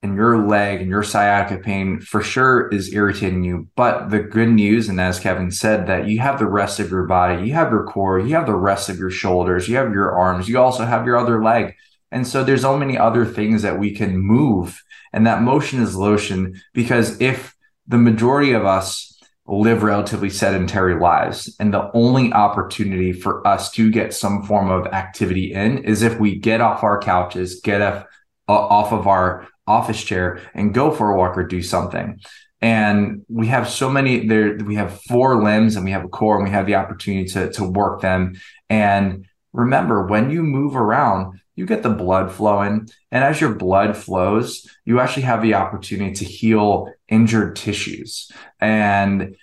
and 0.03 0.15
your 0.15 0.47
leg 0.47 0.81
and 0.81 0.89
your 0.89 1.03
sciatica 1.03 1.61
pain 1.61 1.99
for 1.99 2.21
sure 2.21 2.67
is 2.69 2.93
irritating 2.93 3.43
you. 3.43 3.67
But 3.75 4.09
the 4.09 4.19
good 4.19 4.49
news, 4.49 4.89
and 4.89 4.99
as 4.99 5.19
Kevin 5.19 5.51
said, 5.51 5.87
that 5.87 6.07
you 6.07 6.19
have 6.19 6.39
the 6.39 6.47
rest 6.47 6.79
of 6.79 6.89
your 6.89 7.03
body, 7.03 7.47
you 7.47 7.53
have 7.53 7.71
your 7.71 7.85
core, 7.85 8.19
you 8.19 8.35
have 8.35 8.47
the 8.47 8.55
rest 8.55 8.89
of 8.89 8.97
your 8.97 9.11
shoulders, 9.11 9.67
you 9.67 9.75
have 9.75 9.93
your 9.93 10.11
arms, 10.11 10.49
you 10.49 10.57
also 10.57 10.85
have 10.85 11.05
your 11.05 11.17
other 11.17 11.43
leg. 11.43 11.75
And 12.11 12.27
so 12.27 12.43
there's 12.43 12.61
so 12.61 12.77
many 12.77 12.97
other 12.97 13.25
things 13.25 13.61
that 13.61 13.79
we 13.79 13.95
can 13.95 14.17
move. 14.17 14.83
And 15.13 15.27
that 15.27 15.43
motion 15.43 15.81
is 15.81 15.95
lotion 15.95 16.59
because 16.73 17.21
if 17.21 17.55
the 17.87 17.97
majority 17.97 18.53
of 18.53 18.65
us 18.65 19.11
live 19.47 19.83
relatively 19.83 20.29
sedentary 20.29 20.99
lives. 20.99 21.55
And 21.59 21.73
the 21.73 21.91
only 21.93 22.31
opportunity 22.31 23.11
for 23.11 23.45
us 23.45 23.71
to 23.71 23.91
get 23.91 24.13
some 24.13 24.43
form 24.43 24.69
of 24.69 24.87
activity 24.87 25.53
in 25.53 25.79
is 25.79 26.01
if 26.01 26.19
we 26.19 26.37
get 26.37 26.61
off 26.61 26.83
our 26.83 26.99
couches, 26.99 27.59
get 27.61 27.81
off, 27.81 28.05
uh, 28.47 28.53
off 28.53 28.93
of 28.93 29.07
our 29.07 29.47
office 29.71 30.03
chair 30.03 30.41
and 30.53 30.73
go 30.73 30.91
for 30.91 31.12
a 31.12 31.17
walk 31.17 31.38
or 31.38 31.45
do 31.45 31.62
something. 31.62 32.19
And 32.62 33.25
we 33.27 33.47
have 33.47 33.67
so 33.67 33.89
many 33.89 34.27
there, 34.27 34.57
we 34.57 34.75
have 34.75 35.01
four 35.03 35.43
limbs 35.43 35.75
and 35.75 35.84
we 35.84 35.91
have 35.91 36.05
a 36.05 36.10
core 36.10 36.36
and 36.36 36.43
we 36.43 36.51
have 36.51 36.67
the 36.67 36.75
opportunity 36.75 37.27
to, 37.29 37.51
to 37.53 37.63
work 37.63 38.01
them. 38.01 38.36
And 38.69 39.25
remember, 39.51 40.05
when 40.05 40.29
you 40.29 40.43
move 40.43 40.75
around, 40.75 41.41
you 41.55 41.65
get 41.65 41.84
the 41.84 41.89
blood 41.89 42.31
flowing. 42.31 42.88
And 43.12 43.23
as 43.23 43.41
your 43.41 43.55
blood 43.55 43.97
flows, 43.97 44.67
you 44.86 44.99
actually 44.99 45.23
have 45.23 45.41
the 45.41 45.55
opportunity 45.55 46.13
to 46.15 46.25
heal 46.25 46.91
injured 47.07 47.55
tissues. 47.55 48.31
And 48.60 49.36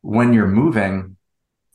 when 0.00 0.32
you're 0.32 0.48
moving, 0.48 1.16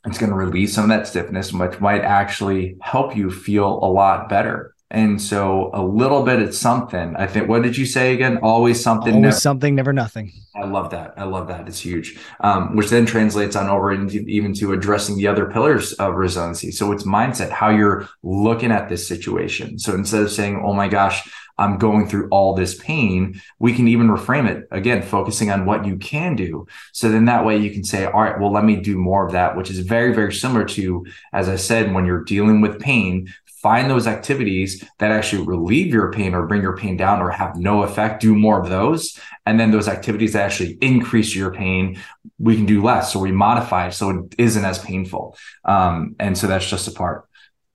it's 0.06 0.18
going 0.18 0.30
to 0.30 0.36
release 0.36 0.74
some 0.74 0.86
of 0.86 0.90
that 0.90 1.08
stiffness, 1.08 1.54
which 1.54 1.80
might 1.80 2.02
actually 2.02 2.78
help 2.82 3.16
you 3.16 3.30
feel 3.30 3.68
a 3.68 3.90
lot 3.90 4.30
better. 4.30 4.74
And 4.90 5.22
so 5.22 5.70
a 5.74 5.84
little 5.84 6.24
bit 6.24 6.42
it's 6.42 6.58
something. 6.58 7.16
I 7.18 7.28
think 7.28 7.50
what 7.50 7.62
did 7.62 7.78
you 7.78 7.86
say 7.86 8.14
again? 8.14 8.38
Always 8.38 8.82
something. 8.82 9.16
Always 9.16 9.22
never, 9.22 9.36
something, 9.36 9.76
never 9.76 9.92
nothing. 9.92 10.32
I 10.56 10.66
love 10.66 10.92
that. 10.92 11.14
I 11.18 11.26
love 11.26 11.50
that. 11.50 11.68
It's 11.68 11.80
huge. 11.80 12.18
Um, 12.40 12.76
which 12.76 12.90
then 12.90 13.06
translates 13.06 13.56
on 13.58 13.68
over 13.68 13.92
into 13.92 14.20
even 14.20 14.54
to 14.56 14.72
addressing 14.72 15.18
the 15.18 15.28
other 15.28 15.46
pillars 15.48 15.92
of 15.94 16.16
resiliency. 16.16 16.72
So 16.72 16.92
it's 16.94 17.04
mindset, 17.04 17.50
how 17.50 17.70
you're 17.70 18.08
looking 18.24 18.72
at 18.72 18.88
this 18.88 19.06
situation. 19.06 19.78
So 19.78 19.94
instead 19.94 20.24
of 20.24 20.32
saying, 20.32 20.64
Oh 20.66 20.74
my 20.74 20.88
gosh, 20.88 21.30
I'm 21.58 21.78
going 21.78 22.08
through 22.08 22.30
all 22.30 22.54
this 22.54 22.76
pain, 22.76 23.42
we 23.60 23.74
can 23.74 23.88
even 23.88 24.08
reframe 24.08 24.48
it 24.50 24.68
again, 24.72 25.02
focusing 25.02 25.50
on 25.50 25.66
what 25.66 25.86
you 25.86 25.98
can 25.98 26.36
do. 26.36 26.68
So 26.94 27.10
then 27.10 27.26
that 27.26 27.46
way 27.46 27.58
you 27.58 27.72
can 27.72 27.84
say, 27.84 28.06
all 28.06 28.22
right, 28.22 28.40
well, 28.40 28.52
let 28.52 28.64
me 28.64 28.76
do 28.76 28.98
more 28.98 29.26
of 29.26 29.34
that, 29.34 29.58
which 29.58 29.72
is 29.72 29.80
very, 29.80 30.14
very 30.14 30.34
similar 30.34 30.66
to, 30.66 31.06
as 31.34 31.50
I 31.50 31.56
said, 31.56 31.94
when 31.94 32.06
you're 32.06 32.24
dealing 32.24 32.62
with 32.62 32.80
pain, 32.80 33.34
find 33.62 33.90
those 33.90 34.06
activities 34.06 34.84
that 35.00 35.12
actually 35.12 35.44
relieve 35.44 35.94
your 35.94 36.12
pain 36.12 36.34
or 36.34 36.46
bring 36.46 36.62
your 36.62 36.78
pain 36.78 36.96
down 36.96 37.22
or 37.22 37.30
have 37.32 37.56
no 37.56 37.84
effect 37.84 38.22
do 38.22 38.36
more 38.36 38.62
of 38.62 38.70
those. 38.70 39.20
And 39.46 39.60
then 39.60 39.72
those 39.72 39.88
activities 39.88 40.34
that 40.34 40.46
actually 40.46 40.78
increase 40.82 41.36
your 41.36 41.52
pain 41.54 42.00
we 42.40 42.56
can 42.56 42.66
do 42.66 42.84
less 42.84 43.12
so 43.12 43.20
we 43.20 43.32
modify 43.32 43.90
so 43.90 44.10
it 44.12 44.36
isn't 44.38 44.64
as 44.64 44.80
painful. 44.80 45.36
Um, 45.66 46.16
and 46.20 46.38
so 46.38 46.48
that's 46.48 46.70
just 46.70 46.88
a 46.88 46.92
part. 46.92 47.28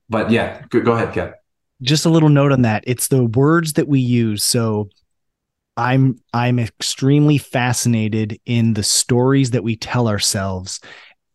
But 0.09 0.31
yeah 0.31 0.63
go, 0.69 0.81
go 0.81 0.93
ahead 0.93 1.13
kev. 1.13 1.33
Just 1.81 2.05
a 2.05 2.09
little 2.09 2.29
note 2.29 2.53
on 2.53 2.61
that. 2.61 2.83
It's 2.87 3.09
the 3.09 3.25
words 3.25 3.73
that 3.73 3.87
we 3.87 3.99
use. 3.99 4.43
So 4.43 4.89
i'm 5.75 6.21
i'm 6.33 6.59
extremely 6.59 7.39
fascinated 7.39 8.39
in 8.45 8.75
the 8.75 8.83
stories 8.83 9.49
that 9.51 9.63
we 9.63 9.75
tell 9.75 10.07
ourselves 10.07 10.79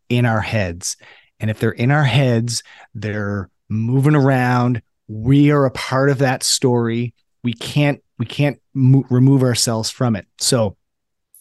in 0.09 0.25
our 0.25 0.41
heads. 0.41 0.97
And 1.41 1.51
if 1.51 1.59
they're 1.61 1.73
in 1.73 1.91
our 1.91 2.05
heads 2.05 2.63
they're 2.95 3.51
moving 3.69 4.15
around. 4.15 4.83
We 5.09 5.51
are 5.51 5.65
a 5.65 5.71
part 5.71 6.11
of 6.11 6.19
that 6.19 6.43
story. 6.43 7.15
We 7.43 7.53
can't 7.53 8.03
we 8.19 8.27
can't 8.27 8.61
mo- 8.75 9.05
remove 9.11 9.43
ourselves 9.43 9.91
from 9.91 10.17
it. 10.17 10.27
So, 10.39 10.77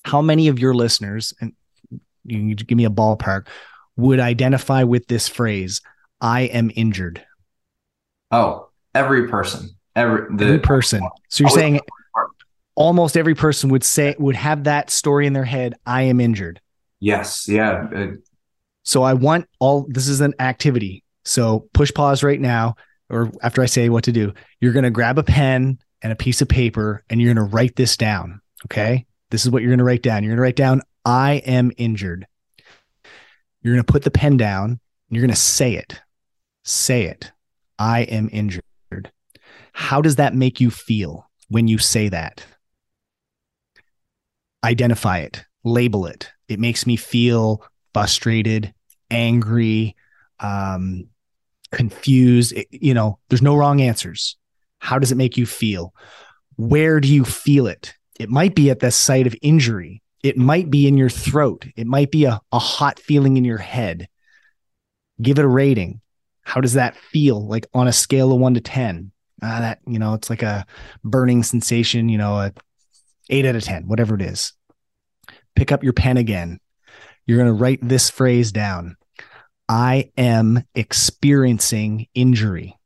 how 0.03 0.21
many 0.21 0.47
of 0.47 0.59
your 0.59 0.73
listeners 0.73 1.33
and 1.41 1.53
you 2.23 2.55
give 2.55 2.77
me 2.77 2.85
a 2.85 2.89
ballpark 2.89 3.47
would 3.95 4.19
identify 4.19 4.83
with 4.83 5.07
this 5.07 5.27
phrase, 5.27 5.81
I 6.21 6.41
am 6.41 6.71
injured? 6.75 7.25
Oh, 8.31 8.69
every 8.93 9.27
person. 9.27 9.69
Every, 9.95 10.35
the, 10.35 10.45
every 10.45 10.59
person. 10.59 11.01
So 11.29 11.43
you're 11.43 11.49
saying 11.49 11.79
almost 12.75 13.17
every 13.17 13.33
person 13.33 13.69
would 13.71 13.83
say 13.83 14.15
would 14.19 14.35
have 14.35 14.65
that 14.65 14.91
story 14.91 15.25
in 15.25 15.33
their 15.33 15.45
head, 15.45 15.75
I 15.85 16.03
am 16.03 16.21
injured. 16.21 16.61
Yes. 16.99 17.47
Yeah. 17.47 17.87
So 18.83 19.03
I 19.03 19.13
want 19.13 19.47
all 19.59 19.87
this 19.89 20.07
is 20.07 20.21
an 20.21 20.35
activity. 20.39 21.03
So 21.27 21.67
push 21.73 21.93
pause 21.93 22.23
right 22.23 22.39
now, 22.39 22.75
or 23.09 23.31
after 23.41 23.61
I 23.61 23.65
say 23.65 23.89
what 23.89 24.05
to 24.05 24.11
do, 24.11 24.33
you're 24.61 24.73
going 24.73 24.83
to 24.83 24.89
grab 24.89 25.19
a 25.19 25.23
pen 25.23 25.77
and 26.01 26.13
a 26.13 26.15
piece 26.15 26.41
of 26.41 26.47
paper 26.47 27.03
and 27.09 27.21
you're 27.21 27.33
going 27.33 27.47
to 27.47 27.53
write 27.53 27.75
this 27.75 27.97
down. 27.97 28.41
Okay. 28.65 29.05
This 29.29 29.45
is 29.45 29.51
what 29.51 29.61
you're 29.61 29.71
going 29.71 29.79
to 29.79 29.83
write 29.85 30.01
down. 30.01 30.23
You're 30.23 30.31
going 30.31 30.37
to 30.37 30.43
write 30.43 30.55
down, 30.55 30.81
I 31.03 31.33
am 31.45 31.71
injured. 31.77 32.27
You're 33.61 33.73
going 33.73 33.83
to 33.83 33.91
put 33.91 34.03
the 34.03 34.11
pen 34.11 34.37
down 34.37 34.69
and 34.69 34.79
you're 35.09 35.21
going 35.21 35.29
to 35.29 35.35
say 35.35 35.73
it. 35.73 35.99
Say 36.63 37.03
it. 37.03 37.31
I 37.77 38.01
am 38.01 38.29
injured. 38.31 38.63
How 39.73 40.01
does 40.01 40.15
that 40.15 40.33
make 40.33 40.61
you 40.61 40.71
feel 40.71 41.29
when 41.49 41.67
you 41.67 41.77
say 41.77 42.09
that? 42.09 42.45
Identify 44.63 45.19
it, 45.19 45.43
label 45.63 46.07
it. 46.07 46.29
It 46.47 46.59
makes 46.59 46.87
me 46.87 46.95
feel 46.95 47.63
frustrated, 47.93 48.73
angry, 49.11 49.95
um, 50.39 51.09
confused. 51.77 52.53
It, 52.53 52.67
you 52.71 52.93
know, 52.93 53.19
there's 53.29 53.41
no 53.41 53.55
wrong 53.55 53.79
answers. 53.79 54.35
How 54.79 54.99
does 54.99 55.11
it 55.11 55.17
make 55.17 55.37
you 55.37 55.45
feel? 55.45 55.93
Where 56.57 56.99
do 56.99 57.07
you 57.07 57.23
feel 57.23 57.67
it? 57.67 57.93
It 58.19 58.29
might 58.29 58.55
be 58.55 58.69
at 58.69 58.79
the 58.79 58.91
site 58.91 59.27
of 59.27 59.35
injury. 59.41 60.01
It 60.23 60.37
might 60.37 60.69
be 60.69 60.87
in 60.87 60.97
your 60.97 61.09
throat. 61.09 61.67
It 61.75 61.87
might 61.87 62.11
be 62.11 62.25
a, 62.25 62.41
a 62.51 62.59
hot 62.59 62.99
feeling 62.99 63.37
in 63.37 63.45
your 63.45 63.59
head. 63.59 64.09
Give 65.21 65.37
it 65.37 65.45
a 65.45 65.47
rating. 65.47 66.01
How 66.41 66.61
does 66.61 66.73
that 66.73 66.97
feel 66.97 67.47
like 67.47 67.67
on 67.73 67.87
a 67.87 67.93
scale 67.93 68.31
of 68.31 68.39
one 68.39 68.55
to 68.55 68.61
10? 68.61 69.11
Uh, 69.41 69.59
that, 69.59 69.79
you 69.85 69.99
know, 69.99 70.15
it's 70.15 70.31
like 70.31 70.41
a 70.41 70.65
burning 71.03 71.43
sensation, 71.43 72.09
you 72.09 72.17
know, 72.17 72.39
a 72.39 72.53
eight 73.29 73.45
out 73.45 73.55
of 73.55 73.63
10, 73.63 73.87
whatever 73.87 74.15
it 74.15 74.21
is. 74.21 74.53
Pick 75.55 75.71
up 75.71 75.83
your 75.83 75.93
pen 75.93 76.17
again. 76.17 76.59
You're 77.27 77.37
going 77.37 77.55
to 77.55 77.61
write 77.61 77.87
this 77.87 78.09
phrase 78.09 78.51
down 78.51 78.95
I 79.69 80.11
am 80.17 80.63
experiencing 80.75 82.07
injury. 82.13 82.77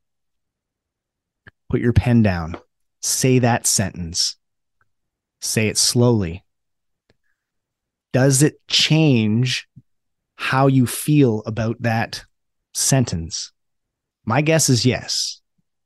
Put 1.69 1.81
your 1.81 1.93
pen 1.93 2.23
down. 2.23 2.57
Say 3.01 3.39
that 3.39 3.65
sentence. 3.67 4.35
Say 5.41 5.67
it 5.67 5.77
slowly. 5.77 6.43
Does 8.13 8.43
it 8.43 8.55
change 8.67 9.67
how 10.35 10.67
you 10.67 10.85
feel 10.85 11.43
about 11.45 11.81
that 11.81 12.25
sentence? 12.73 13.51
My 14.25 14.41
guess 14.41 14.69
is 14.69 14.85
yes. 14.85 15.41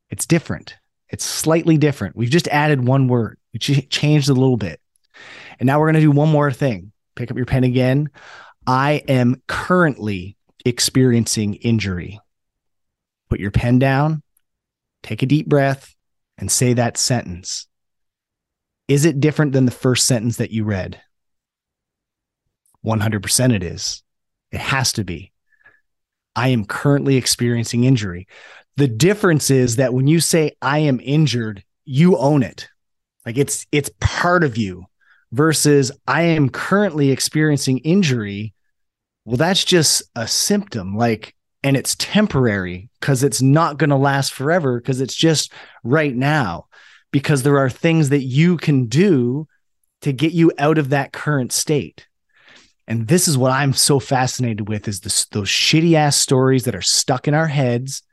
It's 0.10 0.26
different. 0.26 0.78
It's 1.10 1.26
slightly 1.26 1.78
different. 1.78 2.16
We've 2.16 2.30
just 2.30 2.48
added 2.48 2.88
one 2.88 3.08
word. 3.08 3.38
We 3.54 3.60
changed 3.60 4.30
a 4.30 4.34
little 4.34 4.58
bit. 4.58 4.80
And 5.60 5.68
now 5.68 5.80
we're 5.80 5.88
going 5.88 6.02
to 6.02 6.02
do 6.02 6.12
one 6.12 6.30
more 6.30 6.52
thing. 6.52 6.92
Pick 7.16 7.32
up 7.32 7.38
your 7.38 7.46
pen 7.46 7.64
again. 7.64 8.10
I 8.68 9.04
am 9.08 9.42
currently 9.48 10.36
experiencing 10.66 11.54
injury. 11.56 12.20
Put 13.30 13.40
your 13.40 13.52
pen 13.52 13.80
down, 13.80 14.24
take 15.04 15.24
a 15.24 15.28
deep 15.28 15.48
breath, 15.48 15.96
and 16.38 16.52
say 16.52 16.74
that 16.74 16.98
sentence. 16.98 17.68
Is 18.88 19.06
it 19.06 19.20
different 19.20 19.54
than 19.54 19.66
the 19.66 19.72
first 19.72 20.06
sentence 20.06 20.38
that 20.38 20.52
you 20.52 20.64
read? 20.64 21.02
100% 22.86 23.54
it 23.54 23.64
is. 23.64 24.04
It 24.52 24.60
has 24.60 24.92
to 24.94 25.04
be. 25.04 25.32
I 26.36 26.50
am 26.50 26.66
currently 26.66 27.16
experiencing 27.16 27.86
injury. 27.86 28.28
The 28.78 28.88
difference 28.88 29.50
is 29.50 29.78
that 29.78 29.94
when 29.94 30.08
you 30.08 30.20
say 30.20 30.52
I 30.62 30.80
am 30.80 31.00
injured, 31.02 31.64
you 31.86 32.18
own 32.18 32.44
it. 32.44 32.68
Like 33.26 33.38
it's 33.38 33.66
it's 33.72 33.90
part 34.00 34.44
of 34.44 34.58
you 34.58 34.86
versus 35.32 35.92
I 36.08 36.24
am 36.24 36.50
currently 36.50 37.12
experiencing 37.12 37.80
injury 37.80 38.55
well, 39.26 39.38
that's 39.38 39.66
just 39.66 40.04
a 40.16 40.28
symptom, 40.28 40.96
like, 40.96 41.36
and 41.64 41.76
it's 41.76 41.96
temporary 41.96 42.90
because 43.00 43.24
it's 43.24 43.42
not 43.42 43.78
going 43.78 43.90
to 43.90 43.96
last 43.96 44.34
forever 44.34 44.80
because 44.80 45.02
it's 45.02 45.16
just 45.16 45.52
right 45.84 46.16
now. 46.16 46.68
Because 47.12 47.44
there 47.44 47.58
are 47.58 47.70
things 47.70 48.10
that 48.10 48.24
you 48.24 48.58
can 48.58 48.86
do 48.86 49.48
to 50.02 50.12
get 50.12 50.34
you 50.34 50.52
out 50.60 50.78
of 50.78 50.90
that 50.90 51.12
current 51.12 51.52
state. 51.52 52.08
And 52.88 53.08
this 53.08 53.28
is 53.28 53.38
what 53.38 53.52
I'm 53.52 53.74
so 53.74 54.00
fascinated 54.00 54.68
with 54.68 54.88
is 54.88 55.00
this, 55.00 55.26
those 55.26 55.48
shitty 55.48 55.94
ass 55.94 56.18
stories 56.18 56.66
that 56.66 56.76
are 56.76 56.82
stuck 56.82 57.28
in 57.28 57.34
our 57.34 57.48
heads. 57.48 58.04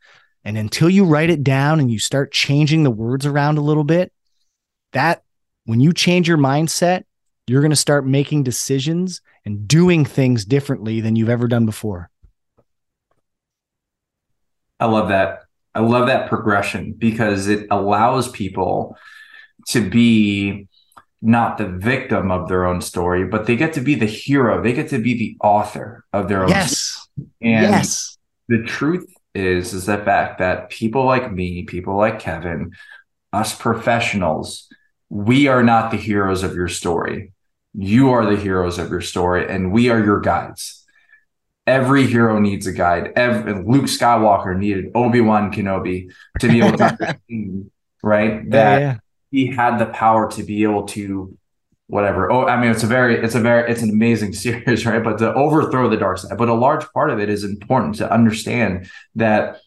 And 0.44 0.56
until 0.56 0.88
you 0.88 1.04
write 1.04 1.30
it 1.30 1.44
down 1.44 1.78
and 1.78 1.90
you 1.90 1.98
start 1.98 2.32
changing 2.32 2.84
the 2.84 2.90
words 2.90 3.26
around 3.26 3.58
a 3.58 3.62
little 3.62 3.84
bit, 3.84 4.12
that 4.92 5.22
when 5.66 5.80
you 5.80 5.92
change 5.92 6.26
your 6.26 6.38
mindset, 6.38 7.04
you're 7.46 7.60
going 7.60 7.70
to 7.70 7.76
start 7.76 8.06
making 8.06 8.42
decisions 8.44 9.20
and 9.44 9.66
doing 9.66 10.04
things 10.04 10.44
differently 10.44 11.00
than 11.00 11.16
you've 11.16 11.28
ever 11.28 11.48
done 11.48 11.66
before. 11.66 12.10
I 14.78 14.86
love 14.86 15.08
that. 15.08 15.40
I 15.74 15.80
love 15.80 16.06
that 16.08 16.28
progression 16.28 16.92
because 16.92 17.48
it 17.48 17.66
allows 17.70 18.28
people 18.30 18.96
to 19.68 19.88
be 19.88 20.68
not 21.22 21.56
the 21.56 21.68
victim 21.68 22.30
of 22.30 22.48
their 22.48 22.66
own 22.66 22.80
story, 22.80 23.24
but 23.24 23.46
they 23.46 23.56
get 23.56 23.72
to 23.74 23.80
be 23.80 23.94
the 23.94 24.06
hero. 24.06 24.62
They 24.62 24.72
get 24.72 24.90
to 24.90 24.98
be 24.98 25.14
the 25.14 25.36
author 25.40 26.04
of 26.12 26.28
their 26.28 26.42
own 26.42 26.50
yes. 26.50 26.78
Story. 26.78 27.28
And 27.40 27.70
yes. 27.70 28.18
the 28.48 28.64
truth 28.64 29.06
is, 29.34 29.72
is 29.72 29.86
the 29.86 29.98
fact 29.98 30.40
that 30.40 30.68
people 30.68 31.04
like 31.04 31.32
me, 31.32 31.62
people 31.62 31.96
like 31.96 32.18
Kevin, 32.18 32.72
us 33.32 33.54
professionals, 33.54 34.68
we 35.08 35.46
are 35.46 35.62
not 35.62 35.90
the 35.90 35.96
heroes 35.96 36.42
of 36.42 36.54
your 36.54 36.68
story. 36.68 37.31
You 37.74 38.10
are 38.10 38.26
the 38.26 38.40
heroes 38.40 38.78
of 38.78 38.90
your 38.90 39.00
story, 39.00 39.48
and 39.48 39.72
we 39.72 39.88
are 39.88 40.02
your 40.02 40.20
guides. 40.20 40.84
Every 41.66 42.06
hero 42.06 42.38
needs 42.38 42.66
a 42.66 42.72
guide. 42.72 43.12
Every, 43.14 43.54
Luke 43.54 43.84
Skywalker 43.84 44.56
needed 44.58 44.90
Obi 44.94 45.20
Wan 45.20 45.52
Kenobi 45.52 46.10
to 46.40 46.48
be 46.48 46.60
able 46.60 46.76
to 46.78 47.20
right? 48.02 48.50
That 48.50 48.80
yeah, 48.80 48.86
yeah. 48.86 48.96
he 49.30 49.46
had 49.46 49.78
the 49.78 49.86
power 49.86 50.30
to 50.32 50.42
be 50.42 50.64
able 50.64 50.86
to 50.88 51.36
whatever. 51.86 52.32
Oh, 52.32 52.46
I 52.46 52.58
mean, 52.58 52.70
it's 52.70 52.82
a 52.82 52.86
very, 52.86 53.22
it's 53.22 53.34
a 53.34 53.40
very, 53.40 53.70
it's 53.70 53.82
an 53.82 53.90
amazing 53.90 54.32
series, 54.44 54.86
right? 54.86 55.04
But 55.04 55.18
to 55.18 55.32
overthrow 55.34 55.88
the 55.88 55.96
dark 55.96 56.18
side. 56.18 56.38
But 56.38 56.48
a 56.48 56.54
large 56.54 56.90
part 56.92 57.10
of 57.10 57.20
it 57.20 57.28
is 57.28 57.44
important 57.44 57.96
to 57.96 58.10
understand 58.10 58.90
that 59.14 59.58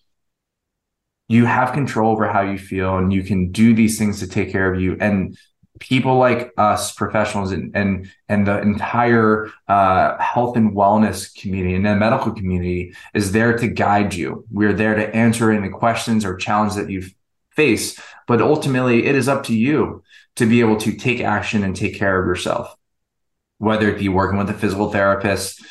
you 1.27 1.45
have 1.45 1.73
control 1.73 2.11
over 2.11 2.27
how 2.27 2.41
you 2.41 2.57
feel 2.57 2.97
and 2.97 3.13
you 3.13 3.23
can 3.23 3.51
do 3.51 3.73
these 3.73 3.97
things 3.97 4.19
to 4.19 4.27
take 4.27 4.51
care 4.51 4.71
of 4.71 4.81
you. 4.81 4.97
And 4.99 5.37
people 5.79 6.17
like 6.17 6.53
us 6.57 6.93
professionals 6.93 7.51
and 7.51 7.75
and, 7.75 8.11
and 8.29 8.47
the 8.47 8.61
entire 8.61 9.51
uh, 9.67 10.17
health 10.17 10.55
and 10.55 10.73
wellness 10.73 11.33
community 11.39 11.75
and 11.75 11.85
the 11.85 11.95
medical 11.95 12.31
community 12.31 12.93
is 13.13 13.31
there 13.31 13.57
to 13.57 13.67
guide 13.67 14.13
you. 14.13 14.45
We're 14.51 14.73
there 14.73 14.95
to 14.95 15.15
answer 15.15 15.51
any 15.51 15.69
questions 15.69 16.23
or 16.25 16.35
challenges 16.35 16.77
that 16.77 16.89
you 16.89 17.03
face 17.55 17.99
but 18.27 18.41
ultimately 18.41 19.05
it 19.05 19.15
is 19.15 19.27
up 19.27 19.43
to 19.45 19.55
you 19.55 20.03
to 20.35 20.45
be 20.45 20.59
able 20.59 20.77
to 20.77 20.91
take 20.91 21.21
action 21.21 21.63
and 21.63 21.75
take 21.75 21.95
care 21.95 22.19
of 22.19 22.27
yourself 22.27 22.75
whether 23.57 23.89
it 23.89 23.99
be 23.99 24.09
working 24.09 24.37
with 24.37 24.49
a 24.49 24.53
physical 24.53 24.91
therapist 24.91 25.65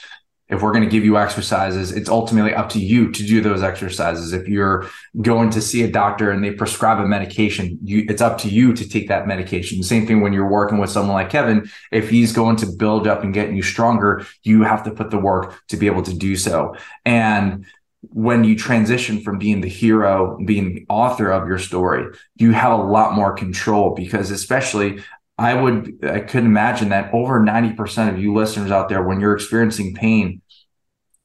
if 0.54 0.62
we're 0.62 0.72
going 0.72 0.84
to 0.84 0.90
give 0.90 1.04
you 1.04 1.18
exercises, 1.18 1.92
it's 1.92 2.08
ultimately 2.08 2.54
up 2.54 2.68
to 2.70 2.78
you 2.78 3.10
to 3.10 3.22
do 3.26 3.40
those 3.40 3.62
exercises. 3.62 4.32
If 4.32 4.48
you're 4.48 4.88
going 5.20 5.50
to 5.50 5.60
see 5.60 5.82
a 5.82 5.90
doctor 5.90 6.30
and 6.30 6.42
they 6.42 6.52
prescribe 6.52 6.98
a 7.00 7.06
medication, 7.06 7.78
you, 7.82 8.06
it's 8.08 8.22
up 8.22 8.38
to 8.38 8.48
you 8.48 8.72
to 8.72 8.88
take 8.88 9.08
that 9.08 9.26
medication. 9.26 9.82
Same 9.82 10.06
thing 10.06 10.20
when 10.20 10.32
you're 10.32 10.48
working 10.48 10.78
with 10.78 10.90
someone 10.90 11.14
like 11.14 11.30
Kevin. 11.30 11.68
If 11.90 12.08
he's 12.08 12.32
going 12.32 12.56
to 12.56 12.66
build 12.66 13.06
up 13.06 13.24
and 13.24 13.34
get 13.34 13.52
you 13.52 13.62
stronger, 13.62 14.24
you 14.44 14.62
have 14.62 14.84
to 14.84 14.90
put 14.90 15.10
the 15.10 15.18
work 15.18 15.60
to 15.68 15.76
be 15.76 15.86
able 15.86 16.02
to 16.02 16.14
do 16.14 16.36
so. 16.36 16.76
And 17.04 17.66
when 18.12 18.44
you 18.44 18.56
transition 18.56 19.20
from 19.22 19.38
being 19.38 19.60
the 19.60 19.68
hero, 19.68 20.38
being 20.44 20.74
the 20.74 20.86
author 20.88 21.30
of 21.30 21.48
your 21.48 21.58
story, 21.58 22.14
you 22.36 22.52
have 22.52 22.78
a 22.78 22.82
lot 22.82 23.14
more 23.14 23.32
control 23.32 23.94
because 23.94 24.30
especially 24.30 25.02
I 25.36 25.54
would, 25.54 25.98
I 26.04 26.20
could 26.20 26.44
imagine 26.44 26.90
that 26.90 27.12
over 27.12 27.40
90% 27.40 28.08
of 28.08 28.20
you 28.20 28.32
listeners 28.32 28.70
out 28.70 28.88
there, 28.88 29.02
when 29.02 29.20
you're 29.20 29.34
experiencing 29.34 29.94
pain, 29.94 30.42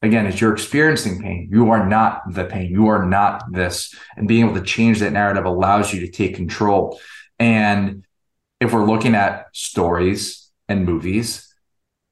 again, 0.02 0.26
as 0.26 0.40
you're 0.40 0.54
experiencing 0.54 1.22
pain, 1.22 1.50
you 1.52 1.72
are 1.72 1.86
not 1.86 2.34
the 2.34 2.46
pain. 2.46 2.72
You 2.72 2.88
are 2.88 3.06
not 3.06 3.52
this. 3.52 3.94
And 4.16 4.28
being 4.28 4.46
able 4.46 4.60
to 4.60 4.66
change 4.66 5.00
that 5.00 5.14
narrative 5.14 5.46
allows 5.46 5.94
you 5.94 6.02
to 6.02 6.12
take 6.12 6.36
control. 6.36 7.00
And 7.38 8.06
if 8.60 8.74
we're 8.74 8.86
looking 8.86 9.16
at 9.16 9.48
stories 9.54 10.50
and 10.68 10.86
movies, 10.86 11.54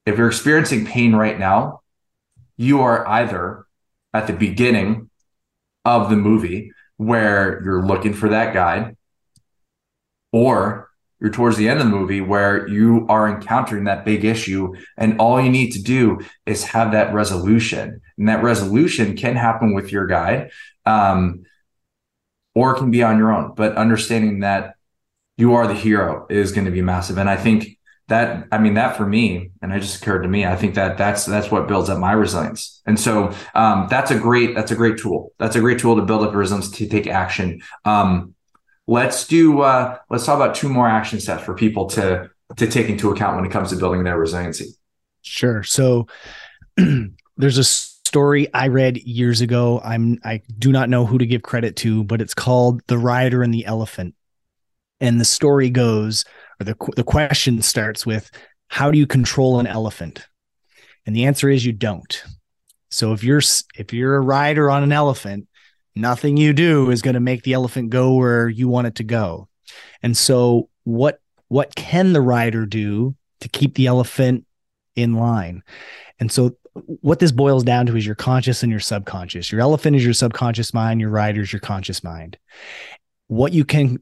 if 0.06 0.18
you're 0.18 0.28
experiencing 0.28 0.86
pain 0.86 1.14
right 1.14 1.38
now, 1.38 1.80
you 2.56 2.80
are 2.80 3.06
either 3.06 3.66
at 4.12 4.26
the 4.26 4.32
beginning 4.32 5.10
of 5.84 6.10
the 6.10 6.16
movie 6.16 6.72
where 6.96 7.62
you're 7.62 7.84
looking 7.84 8.12
for 8.12 8.30
that 8.30 8.52
guide, 8.52 8.96
or 10.32 10.87
you're 11.20 11.30
towards 11.30 11.56
the 11.56 11.68
end 11.68 11.80
of 11.80 11.86
the 11.86 11.90
movie 11.90 12.20
where 12.20 12.68
you 12.68 13.06
are 13.08 13.28
encountering 13.28 13.84
that 13.84 14.04
big 14.04 14.24
issue 14.24 14.74
and 14.96 15.18
all 15.18 15.40
you 15.40 15.50
need 15.50 15.72
to 15.72 15.82
do 15.82 16.20
is 16.46 16.64
have 16.64 16.92
that 16.92 17.12
resolution. 17.12 18.00
And 18.16 18.28
that 18.28 18.42
resolution 18.42 19.16
can 19.16 19.34
happen 19.36 19.74
with 19.74 19.90
your 19.90 20.06
guide 20.06 20.50
um, 20.86 21.44
or 22.54 22.74
it 22.74 22.78
can 22.78 22.90
be 22.90 23.02
on 23.02 23.18
your 23.18 23.32
own. 23.32 23.54
But 23.54 23.76
understanding 23.76 24.40
that 24.40 24.74
you 25.36 25.54
are 25.54 25.66
the 25.66 25.74
hero 25.74 26.26
is 26.28 26.52
going 26.52 26.64
to 26.66 26.70
be 26.70 26.82
massive. 26.82 27.18
And 27.18 27.30
i 27.30 27.36
think 27.36 27.78
that 28.08 28.48
i 28.50 28.58
mean 28.58 28.74
that 28.74 28.96
for 28.96 29.06
me 29.06 29.50
and 29.60 29.72
it 29.72 29.80
just 29.80 30.02
occurred 30.02 30.22
to 30.22 30.28
me 30.28 30.46
i 30.46 30.56
think 30.56 30.74
that 30.74 30.96
that's 30.96 31.26
that's 31.26 31.50
what 31.50 31.68
builds 31.68 31.88
up 31.88 31.98
my 31.98 32.12
resilience. 32.12 32.80
And 32.86 32.98
so 32.98 33.32
um, 33.54 33.86
that's 33.90 34.10
a 34.10 34.18
great 34.18 34.54
that's 34.54 34.70
a 34.70 34.76
great 34.76 34.98
tool. 34.98 35.32
That's 35.38 35.56
a 35.56 35.60
great 35.60 35.78
tool 35.78 35.96
to 35.96 36.02
build 36.02 36.24
up 36.24 36.34
resilience 36.34 36.70
to 36.72 36.88
take 36.88 37.06
action. 37.06 37.60
Um, 37.84 38.34
let's 38.88 39.26
do 39.26 39.60
uh, 39.60 39.98
let's 40.10 40.26
talk 40.26 40.34
about 40.34 40.56
two 40.56 40.68
more 40.68 40.88
action 40.88 41.20
steps 41.20 41.44
for 41.44 41.54
people 41.54 41.86
to 41.86 42.28
to 42.56 42.66
take 42.66 42.88
into 42.88 43.10
account 43.10 43.36
when 43.36 43.44
it 43.44 43.52
comes 43.52 43.70
to 43.70 43.76
building 43.76 44.02
their 44.02 44.18
resiliency. 44.18 44.74
Sure. 45.22 45.62
So 45.62 46.08
there's 47.36 47.58
a 47.58 47.64
story 47.64 48.52
i 48.54 48.68
read 48.68 48.96
years 48.96 49.42
ago. 49.42 49.80
I'm 49.84 50.18
i 50.24 50.40
do 50.58 50.72
not 50.72 50.88
know 50.88 51.04
who 51.04 51.18
to 51.18 51.26
give 51.26 51.42
credit 51.42 51.76
to 51.76 52.02
but 52.04 52.22
it's 52.22 52.34
called 52.34 52.82
the 52.88 52.98
rider 52.98 53.42
and 53.42 53.54
the 53.54 53.66
elephant. 53.66 54.14
And 55.00 55.20
the 55.20 55.26
story 55.26 55.70
goes 55.70 56.24
or 56.58 56.64
the, 56.64 56.76
the 56.96 57.04
question 57.04 57.62
starts 57.62 58.04
with 58.04 58.30
how 58.66 58.90
do 58.90 58.98
you 58.98 59.06
control 59.06 59.60
an 59.60 59.66
elephant? 59.66 60.26
And 61.06 61.14
the 61.14 61.26
answer 61.26 61.48
is 61.48 61.64
you 61.64 61.72
don't. 61.72 62.22
So 62.90 63.12
if 63.12 63.22
you're 63.22 63.42
if 63.76 63.92
you're 63.92 64.16
a 64.16 64.20
rider 64.20 64.70
on 64.70 64.82
an 64.82 64.92
elephant 64.92 65.47
nothing 65.98 66.36
you 66.36 66.52
do 66.52 66.90
is 66.90 67.02
going 67.02 67.14
to 67.14 67.20
make 67.20 67.42
the 67.42 67.52
elephant 67.52 67.90
go 67.90 68.14
where 68.14 68.48
you 68.48 68.68
want 68.68 68.86
it 68.86 68.94
to 68.94 69.04
go 69.04 69.48
and 70.02 70.16
so 70.16 70.68
what 70.84 71.20
what 71.48 71.74
can 71.74 72.12
the 72.12 72.20
rider 72.20 72.66
do 72.66 73.14
to 73.40 73.48
keep 73.48 73.74
the 73.74 73.86
elephant 73.86 74.46
in 74.94 75.14
line 75.14 75.62
and 76.20 76.32
so 76.32 76.56
what 77.00 77.18
this 77.18 77.32
boils 77.32 77.64
down 77.64 77.86
to 77.86 77.96
is 77.96 78.06
your 78.06 78.14
conscious 78.14 78.62
and 78.62 78.70
your 78.70 78.80
subconscious 78.80 79.50
your 79.50 79.60
elephant 79.60 79.96
is 79.96 80.04
your 80.04 80.14
subconscious 80.14 80.72
mind 80.72 81.00
your 81.00 81.10
rider 81.10 81.40
is 81.40 81.52
your 81.52 81.60
conscious 81.60 82.04
mind 82.04 82.38
what 83.26 83.52
you 83.52 83.64
can 83.64 83.98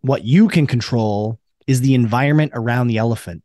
what 0.00 0.24
you 0.24 0.48
can 0.48 0.66
control 0.66 1.38
is 1.66 1.80
the 1.80 1.94
environment 1.94 2.52
around 2.54 2.86
the 2.86 2.98
elephant. 2.98 3.42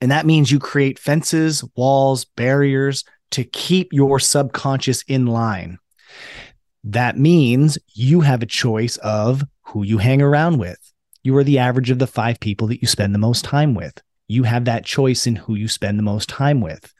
And 0.00 0.10
that 0.10 0.26
means 0.26 0.50
you 0.50 0.58
create 0.58 0.98
fences, 0.98 1.64
walls, 1.74 2.24
barriers 2.24 3.04
to 3.30 3.44
keep 3.44 3.92
your 3.92 4.18
subconscious 4.18 5.02
in 5.08 5.26
line. 5.26 5.78
That 6.86 7.18
means 7.18 7.78
you 7.94 8.20
have 8.20 8.42
a 8.42 8.46
choice 8.46 8.96
of 8.98 9.44
who 9.62 9.82
you 9.82 9.98
hang 9.98 10.22
around 10.22 10.58
with. 10.58 10.78
You 11.22 11.36
are 11.36 11.44
the 11.44 11.58
average 11.58 11.90
of 11.90 11.98
the 11.98 12.06
five 12.06 12.40
people 12.40 12.68
that 12.68 12.80
you 12.80 12.86
spend 12.86 13.14
the 13.14 13.18
most 13.18 13.44
time 13.44 13.74
with. 13.74 14.00
You 14.28 14.44
have 14.44 14.64
that 14.64 14.84
choice 14.84 15.26
in 15.26 15.36
who 15.36 15.54
you 15.54 15.68
spend 15.68 15.98
the 15.98 16.04
most 16.04 16.28
time 16.28 16.60
with. 16.60 16.92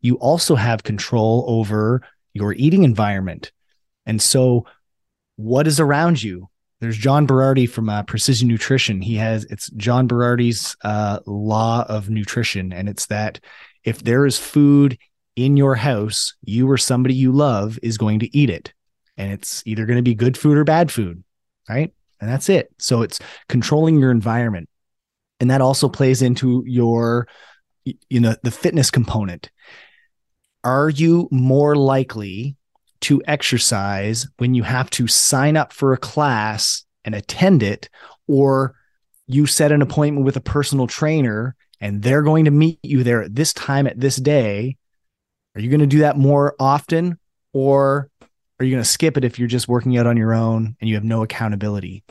You 0.00 0.14
also 0.16 0.54
have 0.54 0.82
control 0.82 1.44
over 1.48 2.02
your 2.32 2.54
eating 2.54 2.84
environment. 2.84 3.52
And 4.06 4.20
so, 4.20 4.66
what 5.36 5.66
is 5.66 5.78
around 5.80 6.22
you? 6.22 6.48
there's 6.82 6.98
John 6.98 7.28
Berardi 7.28 7.70
from 7.70 7.88
uh, 7.88 8.02
Precision 8.02 8.48
Nutrition. 8.48 9.00
He 9.00 9.14
has 9.14 9.44
it's 9.44 9.70
John 9.70 10.08
Berardi's 10.08 10.76
uh, 10.82 11.20
law 11.26 11.86
of 11.88 12.10
nutrition, 12.10 12.72
and 12.72 12.88
it's 12.88 13.06
that 13.06 13.38
if 13.84 14.02
there 14.02 14.26
is 14.26 14.36
food 14.36 14.98
in 15.36 15.56
your 15.56 15.76
house, 15.76 16.34
you 16.42 16.68
or 16.68 16.76
somebody 16.76 17.14
you 17.14 17.30
love 17.30 17.78
is 17.84 17.96
going 17.96 18.18
to 18.18 18.36
eat 18.36 18.50
it, 18.50 18.74
and 19.16 19.32
it's 19.32 19.62
either 19.66 19.86
going 19.86 19.98
to 19.98 20.02
be 20.02 20.14
good 20.14 20.36
food 20.36 20.56
or 20.56 20.64
bad 20.64 20.90
food, 20.90 21.22
right? 21.68 21.92
And 22.20 22.30
that's 22.30 22.48
it. 22.48 22.72
So 22.78 23.02
it's 23.02 23.18
controlling 23.48 23.98
your 23.98 24.10
environment, 24.10 24.68
and 25.40 25.50
that 25.50 25.60
also 25.60 25.88
plays 25.88 26.22
into 26.22 26.62
your, 26.66 27.26
you 27.84 28.20
know, 28.20 28.34
the 28.42 28.50
fitness 28.50 28.90
component. 28.90 29.50
Are 30.64 30.88
you 30.88 31.28
more 31.32 31.74
likely 31.74 32.56
to 33.00 33.20
exercise 33.26 34.28
when 34.36 34.54
you 34.54 34.62
have 34.62 34.88
to 34.90 35.08
sign 35.08 35.56
up 35.56 35.72
for 35.72 35.92
a 35.92 35.98
class 35.98 36.84
and 37.04 37.16
attend 37.16 37.64
it, 37.64 37.88
or 38.28 38.76
you 39.26 39.46
set 39.46 39.72
an 39.72 39.82
appointment 39.82 40.24
with 40.24 40.36
a 40.36 40.40
personal 40.40 40.86
trainer 40.86 41.56
and 41.80 42.02
they're 42.02 42.22
going 42.22 42.44
to 42.44 42.52
meet 42.52 42.78
you 42.84 43.02
there 43.02 43.22
at 43.22 43.34
this 43.34 43.52
time 43.52 43.88
at 43.88 43.98
this 43.98 44.14
day. 44.14 44.76
Are 45.56 45.60
you 45.60 45.68
going 45.68 45.80
to 45.80 45.86
do 45.86 45.98
that 45.98 46.16
more 46.16 46.54
often, 46.60 47.18
or 47.52 48.08
are 48.62 48.64
you 48.64 48.70
going 48.70 48.84
to 48.84 48.88
skip 48.88 49.16
it 49.16 49.24
if 49.24 49.40
you're 49.40 49.48
just 49.48 49.66
working 49.66 49.98
out 49.98 50.06
on 50.06 50.16
your 50.16 50.32
own 50.32 50.76
and 50.80 50.88
you 50.88 50.94
have 50.94 51.02
no 51.02 51.24
accountability? 51.24 52.04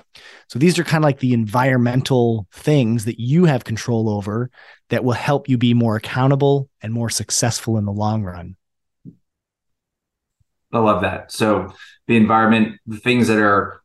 So 0.49 0.59
these 0.59 0.77
are 0.77 0.83
kind 0.83 1.01
of 1.01 1.07
like 1.07 1.19
the 1.19 1.33
environmental 1.33 2.45
things 2.51 3.05
that 3.05 3.21
you 3.21 3.45
have 3.45 3.63
control 3.63 4.09
over 4.09 4.51
that 4.89 5.05
will 5.05 5.13
help 5.13 5.47
you 5.47 5.57
be 5.57 5.73
more 5.73 5.95
accountable 5.95 6.69
and 6.81 6.91
more 6.91 7.09
successful 7.09 7.77
in 7.77 7.85
the 7.85 7.93
long 7.93 8.23
run. 8.23 8.57
I 10.73 10.79
love 10.79 11.03
that. 11.03 11.31
So 11.31 11.73
the 12.07 12.17
environment, 12.17 12.79
the 12.85 12.97
things 12.97 13.29
that 13.29 13.39
are 13.39 13.81